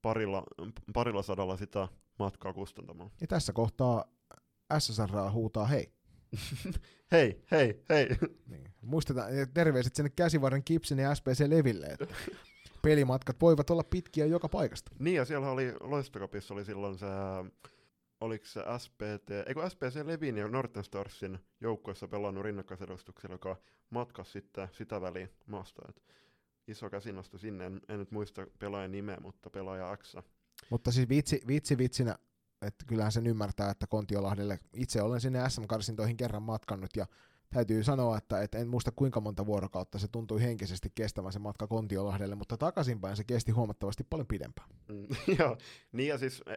parilla, 0.03 0.45
parilla 0.95 1.23
sadalla 1.23 1.57
sitä 1.57 1.89
matkaa 2.19 2.53
kustantamaan. 2.53 3.11
Ja 3.21 3.27
tässä 3.27 3.53
kohtaa 3.53 4.05
SSR 4.79 5.31
huutaa 5.33 5.67
hei. 5.67 5.93
hei, 7.13 7.45
hei, 7.51 7.83
hei! 7.89 8.09
Niin. 8.47 8.75
Muistetaan, 8.81 9.31
terveiset 9.55 9.95
sinne 9.95 10.11
käsivarren 10.17 10.65
kipsin 10.65 10.99
ja 10.99 11.15
SPC 11.15 11.45
Leville, 11.49 11.87
että 11.87 12.07
pelimatkat 12.85 13.37
voivat 13.41 13.71
olla 13.71 13.85
pitkiä 13.85 14.27
joka 14.27 14.49
paikasta. 14.49 14.93
niin, 14.99 15.17
ja 15.17 15.25
siellä 15.25 15.51
oli, 15.51 15.73
Loistokapissa 15.81 16.55
oli 16.55 16.65
silloin 16.65 16.99
se, 16.99 17.07
oliko 18.21 18.45
se 18.47 18.61
SPT, 18.79 19.31
eikö 19.47 19.71
SPC 19.71 20.05
Levin 20.05 20.37
ja 20.37 20.49
Norton 20.49 20.85
Starsin 20.85 21.39
joukkueessa 21.61 22.09
pelannut 22.09 22.45
rinnakkaisedustuksella, 22.45 23.35
joka 23.35 23.57
matkasi 23.91 24.31
sitten 24.31 24.69
sitä 24.73 25.01
väliin 25.01 25.31
maasta. 25.47 25.83
Et 25.89 26.03
iso 26.69 26.91
käsinosto 26.91 27.39
sinne, 27.39 27.67
en, 27.67 27.81
en 27.89 27.99
nyt 27.99 28.11
muista 28.11 28.47
pelaajan 28.59 28.93
nimeä, 28.93 29.19
mutta 29.21 29.51
pelaaja 29.51 29.97
X. 29.97 30.17
Mutta 30.71 30.93
siis 30.93 31.09
vitsi, 31.09 31.43
vitsi 31.47 31.79
vitsinä, 31.79 32.19
että 32.63 32.85
kyllähän 32.87 33.13
sen 33.13 33.27
ymmärtää, 33.27 33.71
että 33.71 33.87
Kontiolahdelle, 33.87 34.61
itse 34.73 35.03
olen 35.03 35.21
sinne 35.21 35.51
SM-karsintoihin 35.51 36.17
kerran 36.17 36.43
matkannut 36.43 36.91
ja 36.97 37.07
täytyy 37.55 37.85
sanoa, 37.85 38.19
että, 38.19 38.43
että 38.43 38.59
en 38.59 38.69
muista 38.69 38.93
kuinka 38.97 39.21
monta 39.21 39.47
vuorokautta 39.47 39.99
se 39.99 40.09
tuntui 40.09 40.43
henkisesti 40.43 40.93
kestävän 40.95 41.33
se 41.33 41.39
matka 41.39 41.67
Kontiolahdelle, 41.67 42.35
mutta 42.35 42.57
takaisinpäin 42.57 43.17
se 43.17 43.25
kesti 43.25 43.53
huomattavasti 43.53 44.05
paljon 44.11 44.27
pidempään. 44.27 44.69
Mm, 44.89 45.07
Joo, 45.39 45.57
niin 45.93 46.09
ja 46.09 46.19
siis 46.19 46.43
eh, 46.47 46.57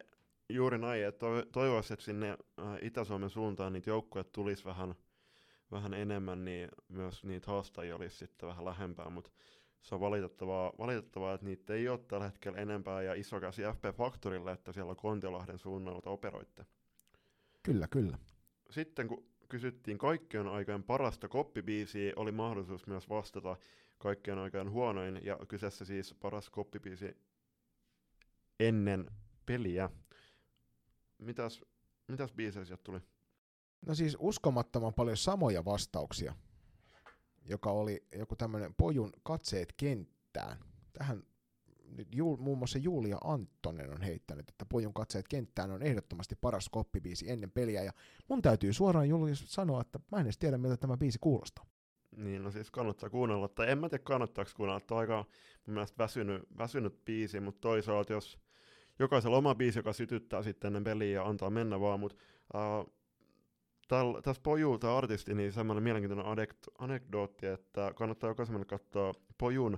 juuri 0.50 0.78
näin, 0.78 1.06
että 1.06 1.26
toiv- 1.26 1.50
toivoisi, 1.52 1.94
että 1.94 2.06
sinne 2.06 2.30
äh, 2.30 2.66
Itä-Suomen 2.82 3.30
suuntaan 3.30 3.74
niitä 3.74 3.90
joukkoja 3.90 4.24
tulisi 4.24 4.66
vähän, 4.66 4.96
vähän 5.72 5.94
enemmän, 5.94 6.46
niin 6.46 6.70
myös 6.90 7.24
niitä 7.24 7.52
haastajia 7.52 7.96
olisi 7.96 8.18
sitten 8.18 8.50
vähän 8.50 8.66
lähempää, 8.66 9.10
mutta 9.10 9.32
se 9.82 9.96
on 9.96 10.02
valitettavaa, 10.02 10.74
valitettavaa, 10.78 11.34
että 11.34 11.46
niitä 11.46 11.74
ei 11.74 11.90
ole 11.90 12.00
tällä 12.08 12.26
hetkellä 12.26 12.58
enempää, 12.58 13.02
ja 13.02 13.14
iso 13.14 13.40
käsi 13.40 13.62
FP 13.62 13.98
Factorille, 13.98 14.52
että 14.52 14.72
siellä 14.72 14.96
Kontiolahden 14.96 15.60
suunnalta 15.60 16.10
operoitte. 16.10 16.66
Kyllä, 17.64 17.88
kyllä. 17.88 18.18
Sitten 18.70 19.08
kun 19.08 19.26
kysyttiin 19.50 19.98
kaikkien 19.98 20.48
aikojen 20.48 20.84
parasta 20.84 21.28
koppibiisiä, 21.28 22.14
oli 22.16 22.32
mahdollisuus 22.32 22.88
myös 22.88 23.10
vastata 23.10 23.58
kaikkien 23.98 24.38
aikojen 24.38 24.72
huonoin, 24.72 25.20
ja 25.24 25.40
kyseessä 25.48 25.86
siis 25.86 26.14
paras 26.14 26.50
koppibiisi 26.50 27.18
ennen 28.60 29.12
peliä. 29.46 29.90
mitäs, 31.18 31.62
mitäs 32.08 32.34
biisejä 32.34 32.66
sieltä 32.66 32.84
tuli? 32.84 33.00
No 33.86 33.96
siis 33.96 34.18
uskomattoman 34.20 34.94
paljon 34.94 35.18
samoja 35.18 35.66
vastauksia, 35.66 36.36
joka 37.46 37.72
oli 37.72 38.08
joku 38.16 38.36
tämmöinen 38.36 38.74
pojun 38.74 39.12
katseet 39.24 39.74
kenttään. 39.78 40.58
Tähän 40.94 41.24
Juul, 42.16 42.38
muun 42.38 42.58
muassa 42.58 42.80
Julia 42.80 43.18
Anttonen 43.24 43.92
on 43.92 44.02
heittänyt, 44.02 44.50
että 44.50 44.66
pojun 44.66 44.94
katseet 44.94 45.28
kenttään 45.28 45.72
on 45.72 45.84
ehdottomasti 45.84 46.36
paras 46.42 46.70
koppibiisi 46.70 47.32
ennen 47.32 47.52
peliä, 47.52 47.84
ja 47.84 47.92
mun 48.28 48.42
täytyy 48.42 48.74
suoraan 48.74 49.10
Julius 49.10 49.44
sanoa, 49.48 49.82
että 49.82 50.00
mä 50.12 50.18
en 50.18 50.26
edes 50.26 50.38
tiedä, 50.38 50.58
miltä 50.58 50.78
tämä 50.78 50.98
biisi 50.98 51.18
kuulostaa. 51.22 51.66
Niin, 52.16 52.44
no 52.44 52.52
siis 52.52 52.72
kannattaa 52.72 53.10
kuunnella, 53.10 53.48
tai 53.48 53.72
en 53.72 53.78
mä 53.78 53.90
tiedä 53.90 54.04
kannattaako 54.04 54.52
kuunnella, 54.56 54.78
että 54.78 54.94
on 54.94 55.00
aika 55.00 55.26
mun 55.66 55.74
mielestä 55.74 55.98
väsynyt, 56.04 56.44
väsynyt 56.58 57.06
biisi, 57.06 57.40
mutta 57.40 57.62
toisaalta 57.62 58.14
jos 58.14 58.40
jokaisella 59.00 59.38
oma 59.38 59.56
biisi, 59.56 59.80
joka 59.80 59.94
sytyttää 59.94 60.44
sitten 60.44 60.68
ennen 60.68 60.84
peliä 60.84 61.12
ja 61.12 61.28
antaa 61.28 61.50
mennä 61.50 61.80
vaan, 61.80 62.00
mutta 62.00 62.18
uh, 62.54 62.94
täl, 63.88 64.22
tässä 64.22 64.42
Poju, 64.44 64.78
tämä 64.78 64.98
artisti, 64.98 65.34
niin 65.34 65.52
semmoinen 65.52 65.84
mielenkiintoinen 65.84 66.48
anekdootti, 66.80 67.46
että 67.46 67.94
kannattaa 67.96 68.30
jokaiselle 68.30 68.66
katsoa 68.66 69.14
Pojun 69.38 69.78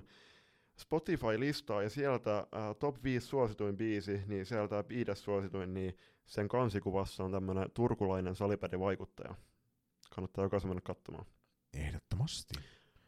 Spotify-listaa, 0.80 1.82
ja 1.82 1.90
sieltä 1.90 2.40
uh, 2.40 2.76
top 2.76 3.04
5 3.04 3.26
suosituin 3.26 3.76
biisi, 3.76 4.22
niin 4.26 4.46
sieltä 4.46 4.84
viides 4.88 5.24
suosituin, 5.24 5.74
niin 5.74 5.96
sen 6.26 6.48
kansikuvassa 6.48 7.24
on 7.24 7.32
tämmöinen 7.32 7.70
turkulainen 7.74 8.34
salipädivaikuttaja. 8.34 9.34
Kannattaa 10.14 10.44
jokaiselle 10.44 10.80
katsomaan. 10.80 11.26
Ehdottomasti. 11.74 12.54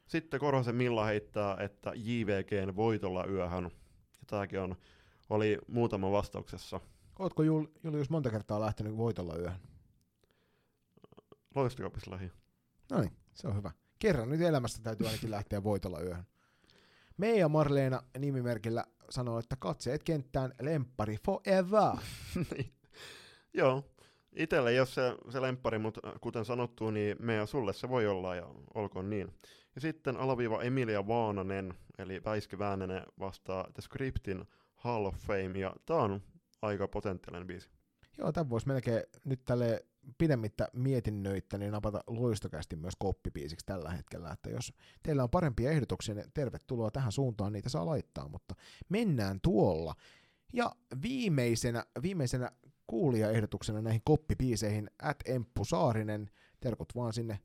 Sitten 0.07 0.41
Korhosen 0.41 0.75
Milla 0.75 1.05
heittää, 1.05 1.57
että 1.61 1.93
JVGn 1.95 2.77
voitolla 2.77 3.27
yöhän. 3.27 3.65
Ja 3.65 3.71
tämäkin 4.27 4.61
on, 4.61 4.77
oli 5.31 5.59
muutama 5.67 6.13
vastauksessa. 6.13 6.81
Ootko 7.19 7.43
Jul, 7.43 7.67
Julius 7.85 8.11
monta 8.11 8.31
kertaa 8.31 8.61
lähtenyt 8.61 8.97
voitolla 8.97 9.37
yöhön? 9.37 9.61
Loistokapissa 11.55 12.11
lähi. 12.11 12.33
No 12.91 13.01
niin, 13.01 13.13
se 13.35 13.49
on 13.49 13.57
hyvä. 13.57 13.71
Kerran 13.99 14.31
nyt 14.31 14.41
elämästä 14.41 14.83
täytyy 14.83 15.07
ainakin 15.07 15.31
lähteä 15.31 15.63
voitolla 15.63 16.01
yöhön. 16.01 16.25
Meija 17.17 17.49
Marleena 17.49 18.03
nimimerkillä 18.19 18.85
sanoo, 19.11 19.39
että 19.39 19.57
katseet 19.59 20.03
kenttään 20.03 20.53
lempari 20.61 21.17
forever. 21.25 21.97
Niin. 22.51 22.73
Joo, 23.55 23.85
itselle 24.33 24.71
ei 24.71 24.79
ole 24.79 24.87
se, 24.87 25.17
se 25.31 25.43
lemppari, 25.43 25.79
mutta 25.79 26.01
kuten 26.21 26.45
sanottu, 26.45 26.91
niin 26.91 27.17
meidän 27.21 27.47
sulle 27.47 27.73
se 27.73 27.89
voi 27.89 28.07
olla 28.07 28.35
ja 28.35 28.49
olkoon 28.75 29.11
niin. 29.11 29.35
Ja 29.75 29.81
sitten 29.81 30.17
alaviiva 30.17 30.63
Emilia 30.63 31.07
Vaananen, 31.07 31.75
eli 31.99 32.25
Väiski 32.25 32.59
Väänänen 32.59 33.03
vastaa 33.19 33.69
The 33.75 33.83
Scriptin 33.83 34.45
Hall 34.75 35.07
of 35.07 35.15
Fame, 35.15 35.59
ja 35.59 35.77
tää 35.87 35.97
on 35.97 36.23
aika 36.63 36.89
potentiaalinen 36.89 37.47
biisi. 37.47 37.71
Joo, 38.19 38.33
tämän 38.33 38.51
voisi 38.51 38.69
melkein 38.69 39.03
nyt 39.25 39.45
tälle 39.45 39.85
pidemmittä 40.19 40.69
mietinnöittä, 40.73 41.59
niin 41.59 41.73
napata 41.73 42.05
loistokästi 42.07 42.77
myös 42.77 42.95
koppipiisiksi 42.99 43.67
tällä 43.67 43.91
hetkellä, 43.91 44.31
että 44.31 44.51
jos 44.51 44.73
teillä 45.03 45.23
on 45.23 45.31
parempia 45.31 45.71
ehdotuksia, 45.71 46.15
niin 46.15 46.33
tervetuloa 46.35 46.91
tähän 46.91 47.13
suuntaan, 47.13 47.53
niitä 47.53 47.69
saa 47.69 47.87
laittaa, 47.87 48.29
mutta 48.29 48.55
mennään 48.89 49.41
tuolla. 49.41 49.95
Ja 50.53 50.73
viimeisenä, 51.03 51.85
viimeisenä 52.03 52.51
kuulijaehdotuksena 52.87 53.83
näihin 53.83 54.03
koppipiiseihin, 54.05 54.91
at 55.03 55.17
Emppu 55.25 55.65
Saarinen, 55.65 56.31
terkut 56.61 56.95
vaan 56.95 57.13
sinne 57.13 57.41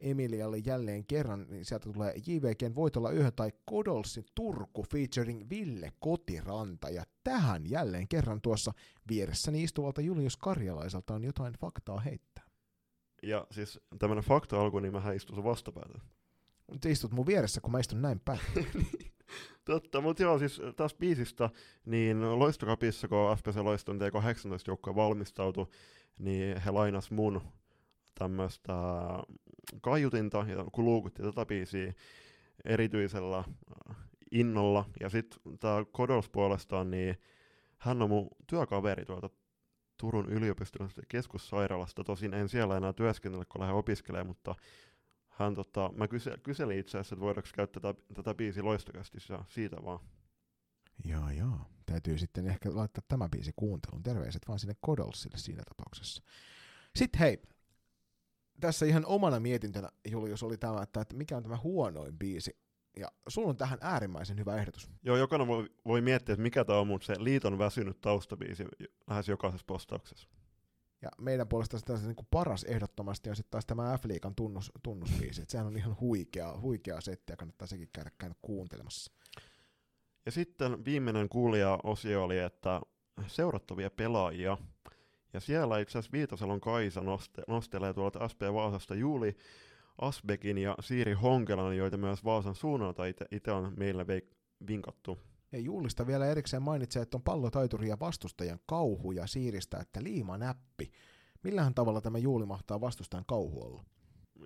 Emilialle 0.00 0.58
jälleen 0.58 1.06
kerran, 1.06 1.46
niin 1.48 1.64
sieltä 1.64 1.92
tulee 1.92 2.14
JVGn 2.26 2.74
Voitolla 2.74 3.10
yhden 3.10 3.32
tai 3.36 3.52
Kodolsin 3.64 4.24
Turku 4.34 4.82
featuring 4.82 5.50
Ville 5.50 5.92
Kotiranta. 6.00 6.88
Ja 6.90 7.04
tähän 7.24 7.70
jälleen 7.70 8.08
kerran 8.08 8.40
tuossa 8.40 8.72
vieressäni 9.08 9.62
istuvalta 9.62 10.00
Julius 10.00 10.36
Karjalaiselta 10.36 11.14
on 11.14 11.24
jotain 11.24 11.54
faktaa 11.60 12.00
heittää. 12.00 12.44
Ja 13.22 13.46
siis 13.50 13.80
tämmönen 13.98 14.24
fakta 14.24 14.60
alku, 14.60 14.78
niin 14.78 14.92
mä 14.92 15.12
istun 15.12 15.36
sun 15.36 15.44
vastapäätä. 15.44 15.98
Nyt 16.72 16.84
istut 16.84 17.12
mun 17.12 17.26
vieressä, 17.26 17.60
kun 17.60 17.72
mä 17.72 17.78
istun 17.78 18.02
näin 18.02 18.20
päin. 18.20 18.40
Totta, 19.64 20.00
mutta 20.00 20.22
joo, 20.22 20.38
siis 20.38 20.60
tästä 20.76 20.98
biisistä, 20.98 21.50
niin 21.86 22.38
Loistokapissa, 22.38 23.08
kun 23.08 23.36
FPC 23.36 23.56
Loiston 23.56 24.00
T18 24.00 24.64
joukkoja 24.66 24.94
valmistautui, 24.94 25.66
niin 26.18 26.60
he 26.60 26.70
lainas 26.70 27.10
mun 27.10 27.40
tämmöistä 28.18 28.72
kaiutinta, 29.80 30.46
ja 30.48 30.64
luukutti 30.76 31.22
tätä 31.22 31.46
biisiä 31.46 31.92
erityisellä 32.64 33.38
äh, 33.38 33.96
innolla. 34.32 34.84
Ja 35.00 35.08
sitten 35.08 35.58
tämä 35.58 35.84
Kodos 35.92 36.28
puolestaan, 36.28 36.90
niin 36.90 37.16
hän 37.78 38.02
on 38.02 38.10
mun 38.10 38.28
työkaveri 38.46 39.04
tuolta 39.04 39.30
Turun 40.00 40.28
yliopistollisesta 40.28 41.02
keskussairaalasta. 41.08 42.04
Tosin 42.04 42.34
en 42.34 42.48
siellä 42.48 42.76
enää 42.76 42.92
työskennellä, 42.92 43.44
kun 43.48 43.60
lähden 43.60 43.76
opiskelemaan, 43.76 44.26
mutta 44.26 44.54
hän 45.28 45.54
tota, 45.54 45.90
mä 45.96 46.08
kyse, 46.08 46.38
kyselin 46.42 46.78
itse 46.78 46.98
asiassa, 46.98 47.14
että 47.14 47.24
voidaanko 47.24 47.48
käyttää 47.54 47.80
tätä, 47.80 48.00
tätä 48.14 48.34
biisi 48.34 48.62
loistokästissä 48.62 49.38
siitä 49.48 49.76
vaan. 49.84 50.00
Joo, 51.04 51.30
joo. 51.30 51.58
Täytyy 51.86 52.18
sitten 52.18 52.46
ehkä 52.46 52.68
laittaa 52.74 53.04
tämä 53.08 53.28
biisi 53.28 53.52
kuunteluun. 53.56 54.02
Terveiset 54.02 54.42
vaan 54.48 54.58
sinne 54.58 54.74
Kodolsille 54.80 55.38
siinä 55.38 55.62
tapauksessa. 55.68 56.22
Sitten 56.96 57.18
hei, 57.18 57.38
tässä 58.60 58.86
ihan 58.86 59.06
omana 59.06 59.40
mietintönä, 59.40 59.88
Julius, 60.10 60.42
oli 60.42 60.56
tämä, 60.56 60.82
että, 60.82 61.00
että 61.00 61.16
mikä 61.16 61.36
on 61.36 61.42
tämä 61.42 61.56
huonoin 61.56 62.18
biisi. 62.18 62.56
Ja 62.96 63.08
sulla 63.28 63.48
on 63.48 63.56
tähän 63.56 63.78
äärimmäisen 63.80 64.38
hyvä 64.38 64.56
ehdotus. 64.56 64.90
Joo, 65.02 65.16
jokainen 65.16 65.48
voi, 65.48 65.70
voi 65.86 66.00
miettiä, 66.00 66.32
että 66.32 66.42
mikä 66.42 66.64
tämä 66.64 66.78
on, 66.78 66.86
mutta 66.86 67.06
se 67.06 67.14
liiton 67.18 67.58
väsynyt 67.58 68.00
taustabiisi 68.00 68.64
lähes 69.10 69.28
jokaisessa 69.28 69.64
postauksessa. 69.66 70.28
Ja 71.02 71.08
meidän 71.18 71.48
puolesta 71.48 71.78
sitä 71.78 71.92
niin 71.92 72.16
kuin 72.16 72.28
paras 72.30 72.64
ehdottomasti 72.64 73.30
on 73.30 73.36
sitten 73.36 73.50
taas 73.50 73.66
tämä 73.66 73.98
F-liikan 73.98 74.34
tunnus, 74.34 74.72
tunnusbiisi. 74.82 75.42
Et 75.42 75.50
sehän 75.50 75.66
on 75.66 75.76
ihan 75.76 75.96
huikea, 76.00 76.60
huikea 76.60 77.00
setti 77.00 77.32
ja 77.32 77.36
kannattaa 77.36 77.66
sekin 77.66 77.88
käydä, 77.92 78.10
käydä 78.18 78.34
kuuntelemassa. 78.42 79.12
Ja 80.26 80.32
sitten 80.32 80.84
viimeinen 80.84 81.28
kuulija-osio 81.28 82.24
oli, 82.24 82.38
että 82.38 82.80
seurattavia 83.26 83.90
pelaajia. 83.90 84.58
Ja 85.36 85.40
siellä 85.40 85.78
itse 85.78 85.98
asiassa 85.98 86.12
Viitasalon 86.12 86.60
Kaisa 86.60 87.00
noste, 87.00 87.42
nostelee 87.48 87.94
tuolta 87.94 88.28
SP 88.32 88.40
Vaasasta 88.52 88.94
Juuli 88.94 89.36
Asbekin 89.98 90.58
ja 90.58 90.74
Siiri 90.80 91.12
Honkelan, 91.12 91.76
joita 91.76 91.96
myös 91.96 92.24
Vaasan 92.24 92.54
suunnalta 92.54 93.02
itse 93.30 93.52
on 93.52 93.72
meille 93.76 94.02
veik- 94.06 94.36
vinkattu. 94.66 95.18
Ja 95.52 95.58
Juulista 95.58 96.06
vielä 96.06 96.26
erikseen 96.26 96.62
mainitsee, 96.62 97.02
että 97.02 97.16
on 97.16 97.22
pallotaituri 97.22 97.88
ja 97.88 97.98
vastustajan 98.00 98.58
kauhu 98.66 99.12
ja 99.12 99.26
Siiristä, 99.26 99.78
että 99.78 100.02
liima 100.02 100.38
näppi. 100.38 100.92
Millähän 101.42 101.74
tavalla 101.74 102.00
tämä 102.00 102.18
Juuli 102.18 102.46
mahtaa 102.46 102.80
vastustajan 102.80 103.24
kauhu 103.26 103.62
olla? 103.62 103.84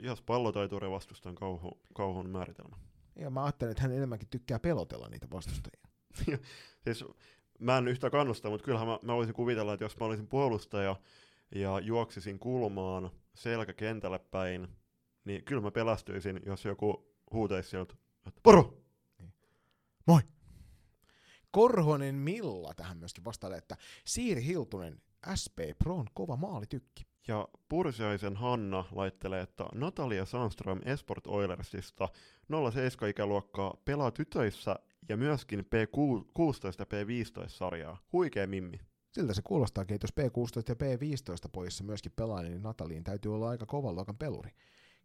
Jos 0.00 0.22
pallotaituri 0.22 0.90
vastustajan 0.90 1.34
kauhu, 1.34 1.80
kauhun 1.94 2.30
määritelmä. 2.30 2.76
Ja 3.16 3.30
mä 3.30 3.44
ajattelen, 3.44 3.70
että 3.70 3.82
hän 3.82 3.92
enemmänkin 3.92 4.28
tykkää 4.28 4.58
pelotella 4.58 5.08
niitä 5.08 5.26
vastustajia. 5.32 5.88
siis 6.84 7.04
mä 7.60 7.78
en 7.78 7.88
yhtä 7.88 8.10
kannusta, 8.10 8.50
mutta 8.50 8.64
kyllähän 8.64 8.88
mä, 8.88 8.98
mä 9.02 9.14
voisin 9.14 9.34
kuvitella, 9.34 9.72
että 9.72 9.84
jos 9.84 9.98
mä 9.98 10.06
olisin 10.06 10.26
puolustaja 10.26 10.96
ja 11.54 11.80
juoksisin 11.80 12.38
kulmaan 12.38 13.10
selkä 13.34 13.72
kentälle 13.72 14.18
päin, 14.18 14.68
niin 15.24 15.44
kyllä 15.44 15.62
mä 15.62 15.70
pelästyisin, 15.70 16.40
jos 16.46 16.64
joku 16.64 17.14
huutaisi 17.32 17.70
sieltä, 17.70 17.94
että 18.26 18.40
poro! 18.42 18.82
Niin. 19.18 19.32
Moi! 20.06 20.20
Korhonen 21.50 22.14
Milla 22.14 22.74
tähän 22.74 22.96
myöskin 22.96 23.24
vastailee, 23.24 23.58
että 23.58 23.76
Siiri 24.04 24.44
Hiltunen, 24.44 25.02
SP 25.40 25.58
Proon 25.78 26.06
kova 26.14 26.36
maalitykki. 26.36 27.06
Ja 27.28 27.48
Pursiaisen 27.68 28.36
Hanna 28.36 28.84
laittelee, 28.92 29.42
että 29.42 29.66
Natalia 29.74 30.24
Sandström 30.24 30.80
Esport 30.84 31.26
Oilersista 31.26 32.08
07 32.72 33.10
ikäluokkaa 33.10 33.74
pelaa 33.84 34.10
tytöissä 34.10 34.76
ja 35.08 35.16
myöskin 35.16 35.60
P16 35.60 36.74
ja 36.78 36.84
P15-sarjaa. 36.84 37.98
Huikea 38.12 38.46
mimmi. 38.46 38.80
Siltä 39.12 39.34
se 39.34 39.42
kuulostaakin, 39.42 39.94
että 39.94 40.04
jos 40.04 40.26
P16 40.26 40.64
ja 40.68 40.74
P15 40.74 41.50
pojissa 41.52 41.84
myöskin 41.84 42.12
pelaa, 42.16 42.42
niin 42.42 42.62
Nataliin 42.62 43.04
täytyy 43.04 43.34
olla 43.34 43.48
aika 43.48 43.66
kovan 43.66 43.94
luokan 43.94 44.18
peluri. 44.18 44.50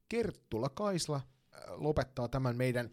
Kerttula 0.09 0.69
Kaisla 0.69 1.15
äh, 1.15 1.61
lopettaa 1.69 2.27
tämän 2.27 2.55
meidän 2.55 2.89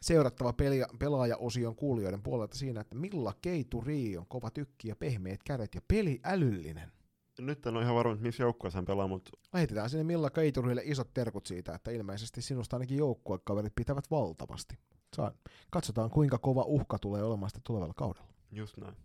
seurattava 0.00 0.52
peli- 0.52 0.96
pelaaja-osion 0.98 1.76
kuulijoiden 1.76 2.22
puolelta 2.22 2.56
siinä, 2.56 2.80
että 2.80 2.94
Milla 2.94 3.34
Keituri 3.42 4.16
on 4.16 4.26
kova 4.26 4.50
tykki 4.50 4.88
ja 4.88 4.96
pehmeät 4.96 5.42
kädet 5.44 5.74
ja 5.74 5.80
peli 5.88 6.20
älyllinen. 6.24 6.92
Nyt 7.38 7.66
en 7.66 7.76
ole 7.76 7.82
ihan 7.82 7.94
varma, 7.94 8.12
että 8.12 8.22
missä 8.26 8.42
joukkueessa 8.42 8.78
hän 8.78 8.84
pelaa, 8.84 9.08
mutta... 9.08 9.30
Lähetetään 9.52 9.90
sinne 9.90 10.04
Milla 10.04 10.30
Keiturille 10.30 10.82
isot 10.84 11.14
terkut 11.14 11.46
siitä, 11.46 11.74
että 11.74 11.90
ilmeisesti 11.90 12.42
sinusta 12.42 12.76
ainakin 12.76 12.98
joukkuekaverit 12.98 13.72
pitävät 13.76 14.10
valtavasti. 14.10 14.78
Saa, 15.14 15.32
katsotaan, 15.70 16.10
kuinka 16.10 16.38
kova 16.38 16.62
uhka 16.62 16.98
tulee 16.98 17.22
olemaan 17.22 17.50
sitä 17.50 17.60
tulevalla 17.64 17.94
kaudella. 17.94 18.28
Just 18.52 18.76
näin. 18.76 18.96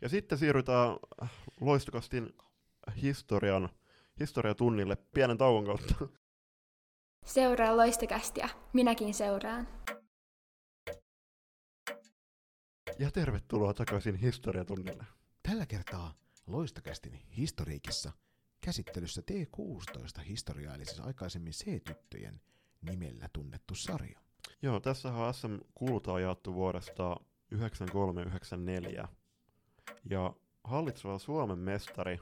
Ja 0.00 0.08
sitten 0.08 0.38
siirrytään 0.38 0.96
loistokastin 1.60 2.32
historian, 3.02 3.68
historiatunnille 4.20 4.96
pienen 4.96 5.38
tauon 5.38 5.64
kautta. 5.64 5.94
Seuraa 7.26 7.76
loistokästiä. 7.76 8.48
Minäkin 8.72 9.14
seuraan. 9.14 9.68
Ja 12.98 13.10
tervetuloa 13.10 13.74
takaisin 13.74 14.14
historiatunnille. 14.14 15.04
Tällä 15.42 15.66
kertaa 15.66 16.14
Loistokästin 16.46 17.12
historiikissa 17.14 18.12
käsittelyssä 18.60 19.22
T16 19.30 20.22
historiaa, 20.22 20.74
eli 20.74 20.84
siis 20.84 21.00
aikaisemmin 21.00 21.52
C-tyttöjen 21.52 22.40
nimellä 22.80 23.28
tunnettu 23.32 23.74
sarja. 23.74 24.20
Joo, 24.62 24.80
tässä 24.80 25.12
on 25.12 25.34
SM 25.34 25.58
kultaa 25.74 26.20
jaettu 26.20 26.54
vuodesta 26.54 27.16
93-94. 27.54 29.08
Ja 30.10 30.34
hallitseva 30.64 31.18
Suomen 31.18 31.58
mestari 31.58 32.18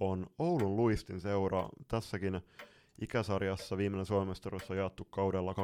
on 0.00 0.26
Oulun 0.38 0.76
Luistin 0.76 1.20
seura. 1.20 1.68
Tässäkin 1.88 2.40
ikäsarjassa 3.00 3.76
viimeinen 3.76 4.06
Suomen 4.06 4.28
mestaruus 4.28 4.70
on 4.70 4.76
jaettu 4.76 5.04
kaudella 5.04 5.52
2018-2019 5.52 5.56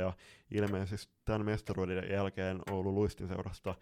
ja 0.00 0.12
ilmeisesti 0.50 1.14
tämän 1.24 1.44
mestaruuden 1.44 2.10
jälkeen 2.10 2.60
Oulun 2.70 2.94
Luistin 2.94 3.28
seurasta 3.28 3.74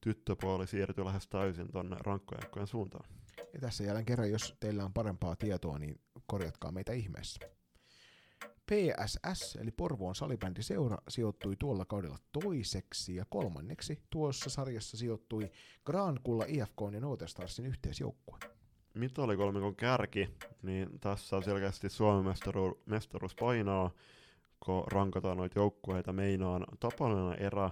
tyttöpuoli 0.00 0.66
siirtyi 0.66 1.04
lähes 1.04 1.28
täysin 1.28 1.72
tuonne 1.72 1.96
rankkojankkojen 2.00 2.66
suuntaan. 2.66 3.08
Ja 3.52 3.60
tässä 3.60 3.84
jälleen 3.84 4.06
kerran, 4.06 4.30
jos 4.30 4.56
teillä 4.60 4.84
on 4.84 4.92
parempaa 4.92 5.36
tietoa, 5.36 5.78
niin 5.78 6.00
korjatkaa 6.26 6.72
meitä 6.72 6.92
ihmeessä. 6.92 7.53
PSS, 8.66 9.56
eli 9.56 9.70
Porvoon 9.70 10.14
salibändiseura, 10.14 10.98
sijoittui 11.08 11.56
tuolla 11.58 11.84
kaudella 11.84 12.18
toiseksi 12.32 13.16
ja 13.16 13.24
kolmanneksi 13.24 14.02
tuossa 14.10 14.50
sarjassa 14.50 14.96
sijoittui 14.96 15.50
Grankulla 15.84 16.44
IFK 16.48 16.80
ja 16.92 17.00
Nootestarsin 17.00 17.66
yhteisjoukkue. 17.66 18.38
Mitalikolmikon 18.94 19.76
kärki, 19.76 20.30
niin 20.62 21.00
tässä 21.00 21.40
selkeästi 21.40 21.88
Suomen 21.88 22.34
mestaru- 22.34 22.82
mestaruus 22.86 23.34
painaa, 23.34 23.90
kun 24.64 24.84
rankataan 24.86 25.36
noita 25.36 25.58
joukkueita 25.58 26.12
meinaan. 26.12 26.66
Tapallinen 26.80 27.42
erä 27.42 27.70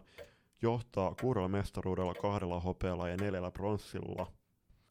johtaa 0.62 1.14
kuudella 1.20 1.48
mestaruudella, 1.48 2.14
kahdella 2.14 2.60
hopealla 2.60 3.08
ja 3.08 3.16
neljällä 3.16 3.50
pronssilla. 3.50 4.32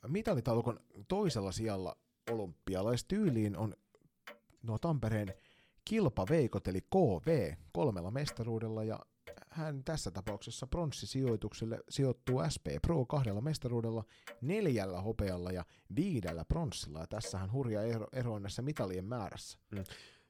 Mitalitaulukon 0.07 0.79
toisella 1.07 1.51
sijalla 1.51 1.97
olympialaistyyliin 2.31 3.57
on 3.57 3.73
nuo 4.63 4.77
Tampereen 4.77 5.33
kilpaveikot 5.85 6.67
eli 6.67 6.81
KV 6.81 7.53
kolmella 7.73 8.11
mestaruudella 8.11 8.83
ja 8.83 8.99
hän 9.49 9.83
tässä 9.83 10.11
tapauksessa 10.11 10.67
pronssisijoitukselle 10.67 11.79
sijoittuu 11.89 12.41
SP 12.53 12.65
Pro 12.81 13.05
kahdella 13.05 13.41
mestaruudella, 13.41 14.03
neljällä 14.41 15.01
hopealla 15.01 15.51
ja 15.51 15.65
viidellä 15.95 16.45
pronssilla. 16.45 16.99
Ja 16.99 17.07
tässähän 17.07 17.51
hurja 17.51 17.83
ero, 17.83 18.07
ero 18.13 18.33
on 18.33 18.41
näissä 18.41 18.61
mitalien 18.61 19.05
määrässä. 19.05 19.57
Mm. 19.71 19.83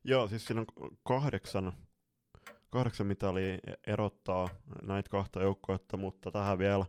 Joo, 0.03 0.27
siis 0.27 0.45
siinä 0.45 0.61
on 0.61 0.95
kahdeksan, 1.03 1.73
kahdeksan 2.69 3.07
mitalia 3.07 3.57
erottaa 3.87 4.49
näitä 4.81 5.09
kahta 5.09 5.41
joukkoetta, 5.41 5.97
mutta 5.97 6.31
tähän 6.31 6.57
vielä 6.57 6.85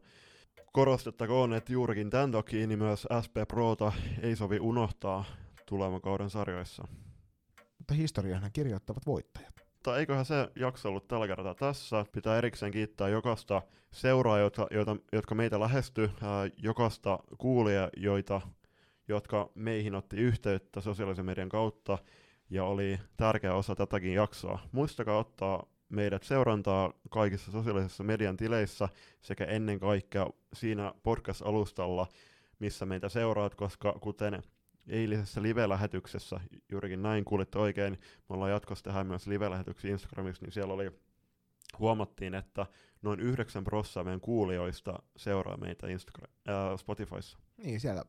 korostettakoon, 0.72 1.54
että 1.54 1.72
juurikin 1.72 2.10
tämän 2.10 2.32
takia 2.32 2.66
niin 2.66 2.78
myös 2.78 3.06
SP 3.24 3.34
Prota 3.48 3.92
ei 4.22 4.36
sovi 4.36 4.60
unohtaa 4.60 5.24
tulevan 5.66 6.00
kauden 6.00 6.30
sarjoissa. 6.30 6.88
Mutta 7.82 7.94
historiahan 7.94 8.50
kirjoittavat 8.52 9.06
voittajat. 9.06 9.54
Mutta 9.74 9.98
eiköhän 9.98 10.24
se 10.24 10.48
jakso 10.56 10.88
ollut 10.88 11.08
tällä 11.08 11.26
kertaa 11.26 11.54
tässä. 11.54 12.04
Pitää 12.12 12.38
erikseen 12.38 12.72
kiittää 12.72 13.08
jokaista 13.08 13.62
seuraa, 13.90 14.38
jotka, 14.38 14.66
joita, 14.70 14.96
jotka 15.12 15.34
meitä 15.34 15.60
lähesty, 15.60 16.10
ää, 16.22 16.50
jokaista 16.56 17.18
kuulia, 17.38 17.88
joita, 17.96 18.40
jotka 19.08 19.50
meihin 19.54 19.94
otti 19.94 20.16
yhteyttä 20.16 20.80
sosiaalisen 20.80 21.24
median 21.24 21.48
kautta 21.48 21.98
ja 22.50 22.64
oli 22.64 22.98
tärkeä 23.16 23.54
osa 23.54 23.74
tätäkin 23.74 24.14
jaksoa. 24.14 24.58
Muistakaa 24.72 25.18
ottaa 25.18 25.66
meidät 25.88 26.22
seurantaa 26.22 26.92
kaikissa 27.10 27.52
sosiaalisissa 27.52 28.04
median 28.04 28.36
tileissä 28.36 28.88
sekä 29.20 29.44
ennen 29.44 29.80
kaikkea 29.80 30.26
siinä 30.54 30.94
podcast-alustalla, 31.02 32.06
missä 32.58 32.86
meitä 32.86 33.08
seuraat, 33.08 33.54
koska 33.54 33.92
kuten 34.00 34.42
eilisessä 34.88 35.42
live-lähetyksessä, 35.42 36.40
juurikin 36.72 37.02
näin 37.02 37.24
kuulitte 37.24 37.58
oikein, 37.58 37.92
me 38.28 38.34
ollaan 38.34 38.50
jatkossa 38.50 38.84
tehdä 38.84 39.04
myös 39.04 39.26
live-lähetyksiä 39.26 39.90
Instagramissa, 39.90 40.44
niin 40.44 40.52
siellä 40.52 40.74
oli, 40.74 40.90
huomattiin, 41.78 42.34
että 42.34 42.66
noin 43.02 43.20
9 43.20 43.64
prosenttia 43.64 44.04
meidän 44.04 44.20
kuulijoista 44.20 45.02
seuraa 45.16 45.56
meitä 45.56 45.86
Instagram, 45.86 46.30
äh, 46.48 46.78
Spotifyssa. 46.78 47.38
Niin, 47.56 47.80
siellä 47.80 48.04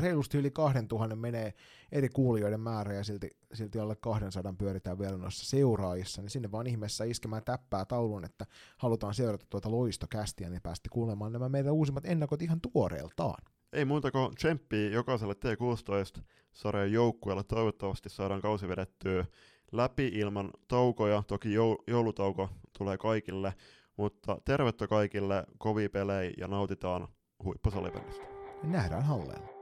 reilusti 0.00 0.38
yli 0.38 0.50
2000 0.50 1.16
menee 1.16 1.54
eri 1.92 2.08
kuulijoiden 2.08 2.60
määrä 2.60 2.92
ja 2.94 3.04
silti, 3.04 3.30
silti 3.52 3.78
alle 3.78 3.96
200 3.96 4.54
pyöritään 4.58 4.98
vielä 4.98 5.16
noissa 5.16 5.46
seuraajissa, 5.46 6.22
niin 6.22 6.30
sinne 6.30 6.52
vaan 6.52 6.66
ihmeessä 6.66 7.04
iskemään 7.04 7.44
täppää 7.44 7.84
taulun, 7.84 8.24
että 8.24 8.46
halutaan 8.78 9.14
seurata 9.14 9.46
tuota 9.50 9.70
loistokästiä, 9.70 10.50
niin 10.50 10.62
päästi 10.62 10.88
kuulemaan 10.88 11.32
nämä 11.32 11.48
meidän 11.48 11.72
uusimmat 11.72 12.06
ennakot 12.06 12.42
ihan 12.42 12.60
tuoreeltaan. 12.60 13.53
Ei 13.74 13.84
muuta 13.84 14.10
kuin 14.10 14.34
tsemppiä 14.34 14.90
jokaiselle 14.90 15.34
T16-sarjan 15.34 16.92
joukkueelle. 16.92 17.44
Toivottavasti 17.44 18.08
saadaan 18.08 18.40
kausi 18.40 18.68
vedettyä 18.68 19.24
läpi 19.72 20.06
ilman 20.06 20.50
taukoja. 20.68 21.22
Toki 21.26 21.52
joulutauko 21.86 22.48
tulee 22.78 22.98
kaikille, 22.98 23.54
mutta 23.96 24.38
tervettä 24.44 24.86
kaikille, 24.86 25.44
kovia 25.58 25.90
pelejä 25.90 26.32
ja 26.38 26.48
nautitaan 26.48 27.08
huippusalipelistä. 27.44 28.24
Nähdään 28.62 29.02
halleella. 29.04 29.53